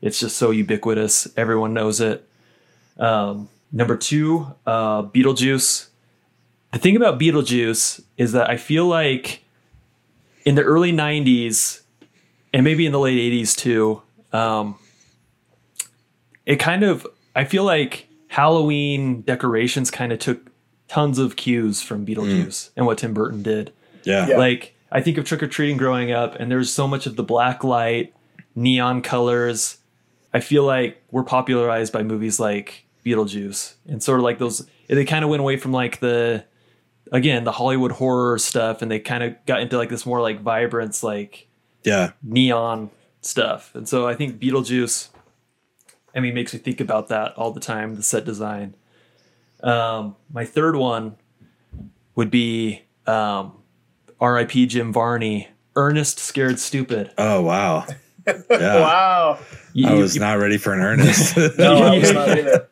it's 0.00 0.18
just 0.18 0.36
so 0.38 0.50
ubiquitous. 0.50 1.28
Everyone 1.36 1.74
knows 1.74 2.00
it. 2.00 2.26
Um, 2.98 3.48
number 3.70 3.96
two, 3.96 4.46
uh, 4.66 5.02
Beetlejuice. 5.02 5.88
the 6.72 6.78
thing 6.78 6.96
about 6.96 7.20
Beetlejuice 7.20 8.02
is 8.16 8.32
that 8.32 8.48
I 8.48 8.56
feel 8.56 8.86
like 8.86 9.42
in 10.44 10.54
the 10.54 10.62
early 10.62 10.92
90s 10.92 11.82
and 12.52 12.64
maybe 12.64 12.86
in 12.86 12.92
the 12.92 12.98
late 12.98 13.18
80s 13.18 13.54
too, 13.54 14.02
um, 14.32 14.78
it 16.46 16.56
kind 16.56 16.82
of, 16.82 17.06
I 17.36 17.44
feel 17.44 17.64
like 17.64 18.08
Halloween 18.28 19.20
decorations 19.20 19.90
kind 19.90 20.12
of 20.12 20.18
took 20.18 20.50
tons 20.88 21.18
of 21.18 21.36
cues 21.36 21.82
from 21.82 22.04
Beetlejuice 22.04 22.46
mm. 22.46 22.70
and 22.76 22.86
what 22.86 22.98
Tim 22.98 23.14
Burton 23.14 23.42
did. 23.42 23.72
Yeah. 24.04 24.28
Yeah. 24.28 24.38
Like, 24.38 24.74
I 24.90 25.00
think 25.02 25.18
of 25.18 25.24
trick 25.24 25.42
or 25.42 25.46
treating 25.46 25.76
growing 25.76 26.10
up, 26.12 26.34
and 26.36 26.50
there's 26.50 26.72
so 26.72 26.88
much 26.88 27.06
of 27.06 27.16
the 27.16 27.22
black 27.22 27.62
light, 27.62 28.14
neon 28.54 29.02
colors. 29.02 29.78
I 30.32 30.40
feel 30.40 30.64
like 30.64 31.02
we're 31.10 31.24
popularized 31.24 31.92
by 31.92 32.02
movies 32.02 32.40
like 32.40 32.86
Beetlejuice 33.04 33.74
and 33.86 34.02
sort 34.02 34.18
of 34.18 34.24
like 34.24 34.38
those. 34.38 34.66
They 34.88 35.04
kind 35.04 35.24
of 35.24 35.30
went 35.30 35.40
away 35.40 35.58
from 35.58 35.72
like 35.72 36.00
the, 36.00 36.44
again, 37.12 37.44
the 37.44 37.52
Hollywood 37.52 37.92
horror 37.92 38.38
stuff, 38.38 38.80
and 38.80 38.90
they 38.90 38.98
kind 38.98 39.22
of 39.22 39.34
got 39.46 39.60
into 39.60 39.76
like 39.76 39.90
this 39.90 40.06
more 40.06 40.22
like 40.22 40.40
vibrance, 40.40 41.02
like 41.02 41.48
Yeah. 41.84 42.12
neon 42.22 42.90
stuff. 43.20 43.74
And 43.74 43.86
so 43.86 44.08
I 44.08 44.14
think 44.14 44.40
Beetlejuice, 44.40 45.08
I 46.14 46.20
mean, 46.20 46.34
makes 46.34 46.54
me 46.54 46.60
think 46.60 46.80
about 46.80 47.08
that 47.08 47.34
all 47.36 47.50
the 47.50 47.60
time, 47.60 47.96
the 47.96 48.02
set 48.02 48.24
design. 48.24 48.74
Um, 49.62 50.16
my 50.32 50.44
third 50.44 50.76
one 50.76 51.16
would 52.14 52.30
be 52.30 52.82
um, 53.06 53.52
R.I.P. 54.20 54.66
Jim 54.66 54.92
Varney, 54.92 55.48
Ernest 55.76 56.18
Scared 56.18 56.58
Stupid. 56.58 57.12
Oh 57.18 57.42
wow. 57.42 57.86
Yeah. 58.50 58.80
Wow. 58.80 59.38
You- 59.72 59.88
I 59.88 59.94
was 59.94 60.14
you- 60.14 60.20
not 60.20 60.38
ready 60.38 60.58
for 60.58 60.74
an 60.74 60.80
Ernest. 60.80 61.34
No, 61.58 61.76
I 61.78 61.98
was 61.98 62.12
not 62.12 62.28
either. 62.28 62.68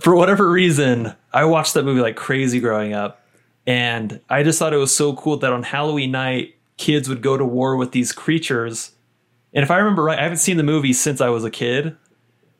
for 0.00 0.14
whatever 0.14 0.50
reason, 0.50 1.14
I 1.32 1.46
watched 1.46 1.72
that 1.72 1.84
movie 1.84 2.02
like 2.02 2.16
crazy 2.16 2.60
growing 2.60 2.92
up. 2.92 3.24
And 3.66 4.20
I 4.28 4.42
just 4.42 4.58
thought 4.58 4.74
it 4.74 4.78
was 4.78 4.94
so 4.94 5.14
cool 5.16 5.38
that 5.38 5.52
on 5.54 5.62
Halloween 5.62 6.10
night, 6.10 6.56
kids 6.76 7.08
would 7.08 7.22
go 7.22 7.38
to 7.38 7.44
war 7.46 7.76
with 7.76 7.92
these 7.92 8.12
creatures. 8.12 8.90
And 9.54 9.62
if 9.62 9.70
I 9.70 9.78
remember 9.78 10.02
right, 10.02 10.18
I 10.18 10.22
haven't 10.22 10.38
seen 10.38 10.58
the 10.58 10.62
movie 10.64 10.92
since 10.92 11.22
I 11.22 11.30
was 11.30 11.44
a 11.44 11.50
kid, 11.50 11.96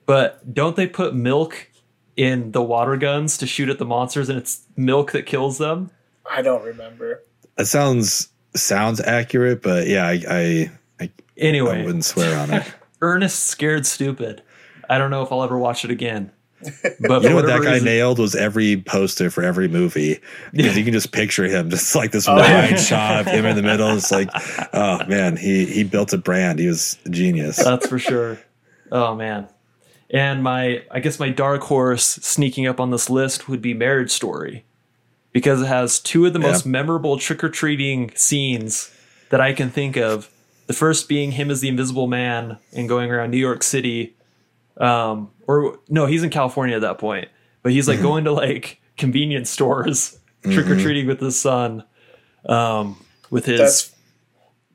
but 0.06 0.54
don't 0.54 0.76
they 0.76 0.86
put 0.86 1.14
milk 1.14 1.68
in 2.16 2.52
the 2.52 2.62
water 2.62 2.96
guns 2.96 3.38
to 3.38 3.46
shoot 3.46 3.68
at 3.68 3.78
the 3.78 3.84
monsters 3.86 4.28
and 4.28 4.38
it's 4.38 4.62
milk 4.76 5.12
that 5.12 5.26
kills 5.26 5.58
them? 5.58 5.90
I 6.30 6.42
don't 6.42 6.62
remember. 6.64 7.22
that 7.56 7.66
sounds 7.66 8.28
sounds 8.54 9.00
accurate, 9.00 9.62
but 9.62 9.86
yeah, 9.86 10.06
I 10.06 10.22
I, 10.28 10.70
I, 11.00 11.10
Anyway. 11.36 11.80
I 11.80 11.84
wouldn't 11.84 12.04
swear 12.04 12.38
on 12.38 12.50
it. 12.52 12.72
Ernest 13.00 13.40
Scared 13.46 13.86
Stupid. 13.86 14.42
I 14.88 14.98
don't 14.98 15.10
know 15.10 15.22
if 15.22 15.32
I'll 15.32 15.42
ever 15.42 15.58
watch 15.58 15.84
it 15.84 15.90
again. 15.90 16.30
But 17.00 17.00
you 17.00 17.00
know 17.00 17.08
what 17.10 17.22
that 17.22 17.34
whatever 17.34 17.64
guy 17.64 17.72
reason- 17.72 17.84
nailed 17.86 18.18
was 18.20 18.36
every 18.36 18.76
poster 18.82 19.30
for 19.30 19.42
every 19.42 19.66
movie 19.66 20.20
because 20.52 20.76
you 20.78 20.84
can 20.84 20.92
just 20.92 21.10
picture 21.10 21.44
him 21.44 21.70
just 21.70 21.92
like 21.96 22.12
this 22.12 22.28
Oh, 22.28 22.36
wide 22.36 22.70
yeah. 22.70 22.76
shot 22.76 23.20
of 23.20 23.26
him 23.26 23.44
in 23.46 23.56
the 23.56 23.62
middle. 23.62 23.88
It's 23.96 24.12
like, 24.12 24.28
oh 24.72 25.04
man, 25.06 25.36
he 25.36 25.66
he 25.66 25.82
built 25.82 26.12
a 26.12 26.18
brand. 26.18 26.60
He 26.60 26.68
was 26.68 26.96
a 27.04 27.08
genius. 27.08 27.56
That's 27.56 27.88
for 27.88 27.98
sure. 27.98 28.38
Oh 28.92 29.16
man. 29.16 29.48
And 30.12 30.42
my 30.42 30.84
I 30.90 31.00
guess 31.00 31.18
my 31.18 31.30
dark 31.30 31.62
horse 31.62 32.04
sneaking 32.04 32.66
up 32.66 32.78
on 32.78 32.90
this 32.90 33.08
list 33.08 33.48
would 33.48 33.62
be 33.62 33.72
Marriage 33.74 34.10
Story. 34.10 34.64
Because 35.32 35.62
it 35.62 35.66
has 35.66 35.98
two 35.98 36.26
of 36.26 36.34
the 36.34 36.38
most 36.38 36.66
memorable 36.66 37.16
trick-or-treating 37.18 38.12
scenes 38.14 38.94
that 39.30 39.40
I 39.40 39.54
can 39.54 39.70
think 39.70 39.96
of. 39.96 40.28
The 40.66 40.74
first 40.74 41.08
being 41.08 41.30
him 41.32 41.50
as 41.50 41.62
the 41.62 41.68
invisible 41.68 42.06
man 42.06 42.58
and 42.74 42.86
going 42.86 43.10
around 43.10 43.30
New 43.30 43.38
York 43.38 43.62
City. 43.62 44.14
Um 44.76 45.30
or 45.46 45.78
no, 45.88 46.04
he's 46.06 46.22
in 46.22 46.28
California 46.30 46.76
at 46.76 46.82
that 46.82 46.98
point. 46.98 47.28
But 47.62 47.72
he's 47.72 47.88
like 47.88 47.98
Mhm. 48.00 48.02
going 48.10 48.24
to 48.24 48.32
like 48.32 48.80
convenience 48.98 49.48
stores 49.48 50.18
Mhm. 50.44 50.52
trick-or-treating 50.54 51.06
with 51.06 51.20
his 51.20 51.40
son. 51.40 51.84
Um 52.46 52.96
with 53.30 53.46
his 53.46 53.58
That's 53.60 53.90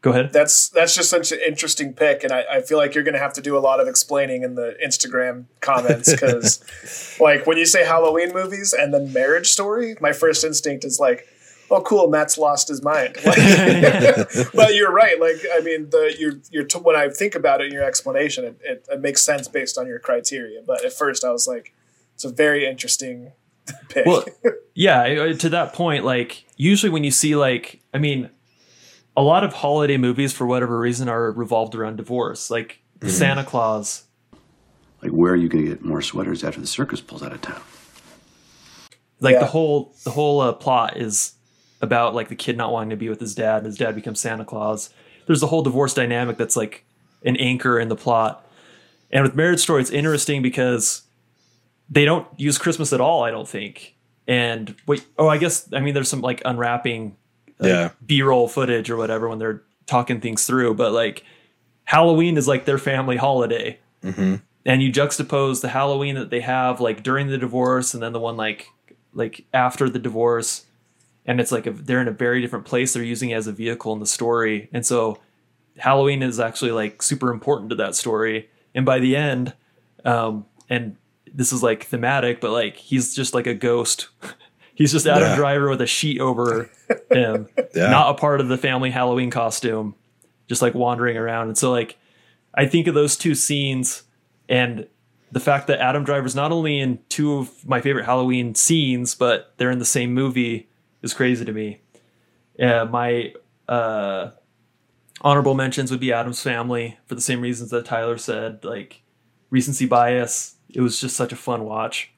Go 0.08 0.20
ahead. 0.20 0.34
that's 0.34 0.70
that's 0.70 0.96
just 0.96 1.10
such 1.10 1.32
an 1.32 1.40
interesting 1.46 1.94
pick, 1.94 2.24
and 2.24 2.32
I, 2.32 2.44
I 2.52 2.62
feel 2.62 2.78
like 2.78 2.96
you're 2.96 3.04
going 3.04 3.14
to 3.14 3.20
have 3.20 3.34
to 3.34 3.42
do 3.42 3.58
a 3.58 3.60
lot 3.60 3.80
of 3.80 3.88
explaining 3.88 4.44
in 4.44 4.56
the 4.56 4.76
Instagram 4.86 5.46
comments 5.62 6.12
because, 6.12 7.18
like, 7.20 7.46
when 7.48 7.58
you 7.58 7.66
say 7.66 7.86
Halloween 7.86 8.34
movies 8.34 8.74
and 8.74 8.94
then 8.94 9.14
Marriage 9.14 9.48
Story, 9.50 9.96
my 10.02 10.14
first 10.14 10.44
instinct 10.44 10.84
is 10.86 11.00
like, 11.00 11.28
"Oh, 11.70 11.82
cool, 11.82 12.10
Matt's 12.10 12.38
lost 12.38 12.68
his 12.68 12.82
mind." 12.84 13.18
Like- 13.26 13.36
but 14.54 14.76
you're 14.76 14.92
right. 14.92 15.20
Like, 15.20 15.38
I 15.54 15.60
mean, 15.62 15.90
the 15.90 16.16
you're 16.18 16.34
you're 16.52 16.66
t- 16.66 16.80
when 16.80 16.96
I 16.96 17.10
think 17.10 17.36
about 17.36 17.62
it 17.62 17.68
in 17.68 17.74
your 17.74 17.84
explanation, 17.84 18.46
it, 18.46 18.60
it, 18.64 18.88
it 18.92 19.02
makes 19.02 19.22
sense 19.22 19.48
based 19.48 19.78
on 19.78 19.88
your 19.88 20.00
criteria. 20.00 20.62
But 20.66 20.84
at 20.86 20.94
first, 20.94 21.24
I 21.24 21.32
was 21.32 21.48
like, 21.48 21.74
"It's 22.16 22.26
a 22.26 22.30
very 22.30 22.66
interesting 22.66 23.32
pick." 23.90 24.06
Well, 24.06 24.26
yeah, 24.74 25.34
to 25.34 25.50
that 25.50 25.74
point, 25.74 26.06
like 26.06 26.46
usually 26.56 26.90
when 26.90 27.04
you 27.04 27.12
see 27.12 27.36
like, 27.36 27.82
I 27.94 27.98
mean, 27.98 28.30
a 29.18 29.22
lot 29.22 29.44
of 29.44 29.52
holiday 29.52 29.98
movies 29.98 30.32
for 30.32 30.46
whatever 30.48 30.80
reason 30.80 31.10
are 31.10 31.32
revolved 31.32 31.76
around 31.76 31.98
divorce, 31.98 32.50
like 32.50 32.80
Mhm. 33.02 33.10
Santa 33.10 33.44
Claus. 33.44 34.04
Like, 35.02 35.12
where 35.12 35.34
are 35.34 35.36
you 35.36 35.50
going 35.50 35.66
to 35.66 35.72
get 35.72 35.84
more 35.84 36.02
sweaters 36.02 36.44
after 36.44 36.62
the 36.62 36.68
circus 36.68 37.02
pulls 37.02 37.22
out 37.24 37.34
of 37.34 37.42
town? 37.42 37.60
Like 39.20 39.34
Yeah. 39.34 39.40
the 39.42 39.46
whole 39.48 39.94
the 40.06 40.12
whole 40.12 40.40
uh, 40.42 40.54
plot 40.54 40.96
is 40.98 41.34
about 41.82 42.14
like 42.16 42.30
the 42.30 42.36
kid 42.36 42.56
not 42.58 42.72
wanting 42.72 42.92
to 42.92 42.96
be 42.96 43.10
with 43.10 43.20
his 43.20 43.36
dad, 43.36 43.58
and 43.58 43.66
his 43.66 43.76
dad 43.78 43.96
becomes 43.96 44.20
Santa 44.20 44.46
Claus. 44.46 44.90
There's 45.26 45.44
a 45.44 45.48
whole 45.48 45.62
divorce 45.64 45.94
dynamic 45.94 46.38
that's 46.38 46.56
like 46.56 46.86
an 47.26 47.36
anchor 47.38 47.80
in 47.80 47.90
the 47.90 47.96
plot. 47.96 48.46
And 49.12 49.24
with 49.24 49.36
Marriage 49.36 49.60
Story, 49.60 49.82
it's 49.82 49.92
interesting 49.92 50.42
because 50.42 51.02
they 51.90 52.06
don't 52.06 52.28
use 52.38 52.58
Christmas 52.58 52.94
at 52.94 53.02
all. 53.02 53.24
I 53.24 53.32
don't 53.32 53.48
think. 53.48 53.96
And 54.28 54.76
wait, 54.86 55.06
oh, 55.18 55.28
I 55.28 55.38
guess 55.38 55.68
I 55.74 55.80
mean 55.80 55.94
there's 55.96 56.10
some 56.10 56.22
like 56.22 56.42
unwrapping 56.46 57.16
yeah. 57.62 57.92
b-roll 58.06 58.48
footage 58.48 58.90
or 58.90 58.98
whatever 58.98 59.28
when 59.28 59.40
they're 59.40 59.64
talking 59.86 60.20
things 60.20 60.46
through 60.46 60.74
but 60.74 60.92
like 60.92 61.24
halloween 61.86 62.38
is 62.38 62.48
like 62.48 62.66
their 62.66 62.78
family 62.78 63.18
holiday. 63.18 63.80
Mm-hmm. 64.04 64.36
and 64.66 64.84
you 64.84 64.92
juxtapose 64.92 65.62
the 65.62 65.70
halloween 65.70 66.16
that 66.16 66.30
they 66.30 66.42
have 66.42 66.80
like 66.80 67.02
during 67.02 67.28
the 67.28 67.38
divorce 67.38 67.94
and 67.96 68.04
then 68.04 68.14
the 68.14 68.20
one 68.20 68.38
like 68.38 68.70
like 69.18 69.46
after 69.54 69.90
the 69.90 70.00
divorce. 70.00 70.66
And 71.26 71.42
it's 71.42 71.52
like 71.52 71.68
a, 71.68 71.72
they're 71.72 72.00
in 72.00 72.08
a 72.08 72.12
very 72.12 72.40
different 72.40 72.66
place. 72.66 72.94
They're 72.94 73.04
using 73.04 73.32
it 73.32 73.36
as 73.36 73.48
a 73.48 73.52
vehicle 73.52 73.92
in 73.92 74.00
the 74.00 74.06
story. 74.06 74.70
And 74.72 74.86
so 74.86 75.20
halloween 75.78 76.24
is 76.24 76.40
actually 76.40 76.72
like 76.72 77.02
super 77.02 77.32
important 77.32 77.70
to 77.72 77.76
that 77.76 77.96
story. 77.96 78.50
And 78.74 78.86
by 78.86 79.00
the 79.00 79.16
end 79.16 79.54
um 80.06 80.46
and 80.70 80.96
this 81.34 81.52
is 81.52 81.64
like 81.64 81.84
thematic 81.84 82.40
but 82.40 82.52
like 82.52 82.78
he's 82.78 83.16
just 83.16 83.34
like 83.34 83.48
a 83.48 83.54
ghost 83.54 84.08
he's 84.78 84.92
just 84.92 85.06
adam 85.08 85.30
Yeah. 85.30 85.36
driver 85.36 85.70
with 85.70 85.82
a 85.82 85.88
sheet 85.88 86.20
over 86.22 86.70
him. 87.12 87.48
Yeah. 87.76 87.90
not 87.90 88.12
a 88.12 88.14
part 88.14 88.40
of 88.40 88.48
the 88.48 88.58
family 88.58 88.90
halloween 88.92 89.30
costume. 89.32 89.96
Just 90.48 90.62
like 90.62 90.74
wandering 90.74 91.18
around. 91.18 91.48
And 91.50 91.58
so 91.58 91.72
like 91.72 91.98
i 92.54 92.66
think 92.66 92.88
of 92.88 92.94
those 92.96 93.18
two 93.18 93.36
scenes 93.36 94.04
and 94.48 94.88
the 95.32 95.40
fact 95.42 95.68
that 95.68 95.80
adam 95.82 96.04
driver's 96.06 96.36
not 96.36 96.52
only 96.54 96.80
in 96.80 97.00
two 97.10 97.34
of 97.40 97.68
my 97.68 97.82
favorite 97.82 98.06
halloween 98.06 98.56
scenes 98.56 99.14
but 99.14 99.54
they're 99.58 99.70
in 99.72 99.80
the 99.80 99.86
same 99.86 100.14
movie 100.14 100.70
is 101.02 101.14
crazy 101.14 101.44
to 101.46 101.52
me. 101.52 101.82
Yeah 102.58 102.86
my 102.86 103.34
uh 103.68 104.32
honorable 105.22 105.54
mentions 105.56 105.92
would 105.92 106.00
be 106.00 106.14
Addams 106.14 106.42
family 106.42 106.98
for 107.06 107.16
the 107.16 107.22
same 107.22 107.42
reasons 107.42 107.72
that 107.72 107.86
tyler 107.86 108.18
said 108.18 108.64
like 108.64 109.02
recency 109.50 109.86
bias. 109.86 110.56
It 110.70 110.82
was 110.82 111.00
just 111.02 111.16
such 111.16 111.32
a 111.32 111.36
fun 111.36 111.64
watch 111.66 112.12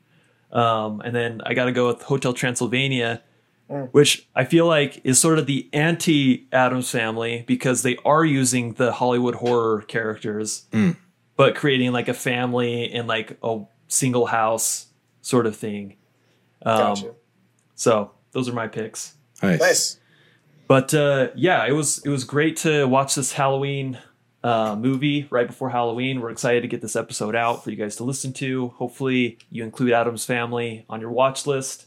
um, 0.51 1.01
and 1.01 1.15
then 1.15 1.41
i 1.45 1.53
gotta 1.53 1.71
go 1.71 1.87
with 1.87 2.01
hotel 2.03 2.33
transylvania 2.33 3.21
Mm. 3.69 3.89
which 3.91 4.27
I 4.35 4.45
feel 4.45 4.65
like 4.65 4.99
is 5.03 5.21
sort 5.21 5.37
of 5.37 5.45
the 5.45 5.69
anti 5.73 6.47
Addams 6.51 6.89
family 6.89 7.43
because 7.45 7.83
they 7.83 7.97
are 8.03 8.25
using 8.25 8.73
the 8.73 8.91
Hollywood 8.91 9.35
horror 9.35 9.83
characters, 9.83 10.65
Mm. 10.71 10.95
but 11.37 11.53
creating 11.53 11.91
like 11.91 12.07
a 12.07 12.15
family 12.15 12.91
in 12.91 13.05
like 13.05 13.37
a 13.43 13.59
single 13.87 14.25
house 14.25 14.87
sort 15.21 15.45
of 15.45 15.55
thing. 15.55 15.97
Um, 16.65 16.77
Gotcha. 16.79 17.11
So 17.75 18.09
those 18.31 18.49
are 18.49 18.53
my 18.53 18.67
picks. 18.67 19.13
Nice. 19.43 19.59
Nice. 19.59 19.99
But 20.67 20.91
uh, 20.95 21.27
yeah, 21.35 21.63
it 21.67 21.73
was 21.73 21.99
it 22.03 22.09
was 22.09 22.23
great 22.23 22.57
to 22.65 22.87
watch 22.87 23.13
this 23.13 23.33
Halloween 23.33 23.99
uh, 24.43 24.75
movie 24.75 25.27
right 25.29 25.47
before 25.47 25.69
Halloween. 25.69 26.21
We're 26.21 26.31
excited 26.31 26.61
to 26.61 26.67
get 26.67 26.81
this 26.81 26.95
episode 26.95 27.35
out 27.35 27.63
for 27.63 27.71
you 27.71 27.75
guys 27.75 27.95
to 27.97 28.03
listen 28.03 28.33
to. 28.33 28.69
Hopefully, 28.69 29.37
you 29.49 29.63
include 29.63 29.91
Addams 29.91 30.25
Family 30.25 30.85
on 30.89 31.01
your 31.01 31.11
watch 31.11 31.45
list, 31.45 31.85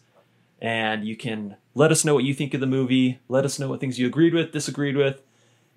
and 0.61 1.05
you 1.07 1.17
can 1.17 1.57
let 1.75 1.91
us 1.91 2.05
know 2.05 2.15
what 2.15 2.25
you 2.25 2.35
think 2.35 2.55
of 2.55 2.61
the 2.61 2.67
movie. 2.67 3.21
Let 3.29 3.45
us 3.45 3.59
know 3.59 3.69
what 3.69 3.81
things 3.81 3.99
you 3.99 4.07
agreed 4.07 4.35
with, 4.35 4.53
disagreed 4.53 4.97
with, 4.97 5.23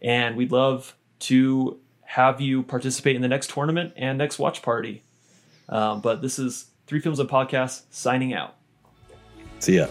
and 0.01 0.35
we'd 0.35 0.51
love 0.51 0.95
to 1.19 1.79
have 2.03 2.39
you 2.39 2.63
participate 2.63 3.15
in 3.15 3.21
the 3.21 3.27
next 3.27 3.49
tournament 3.49 3.93
and 3.95 4.17
next 4.17 4.39
watch 4.39 4.61
party. 4.61 5.03
Um, 5.69 6.01
but 6.01 6.21
this 6.21 6.37
is 6.37 6.67
Three 6.87 6.99
Films 6.99 7.19
and 7.19 7.29
Podcasts 7.29 7.83
signing 7.89 8.33
out. 8.33 8.55
See 9.59 9.77
ya. 9.77 9.87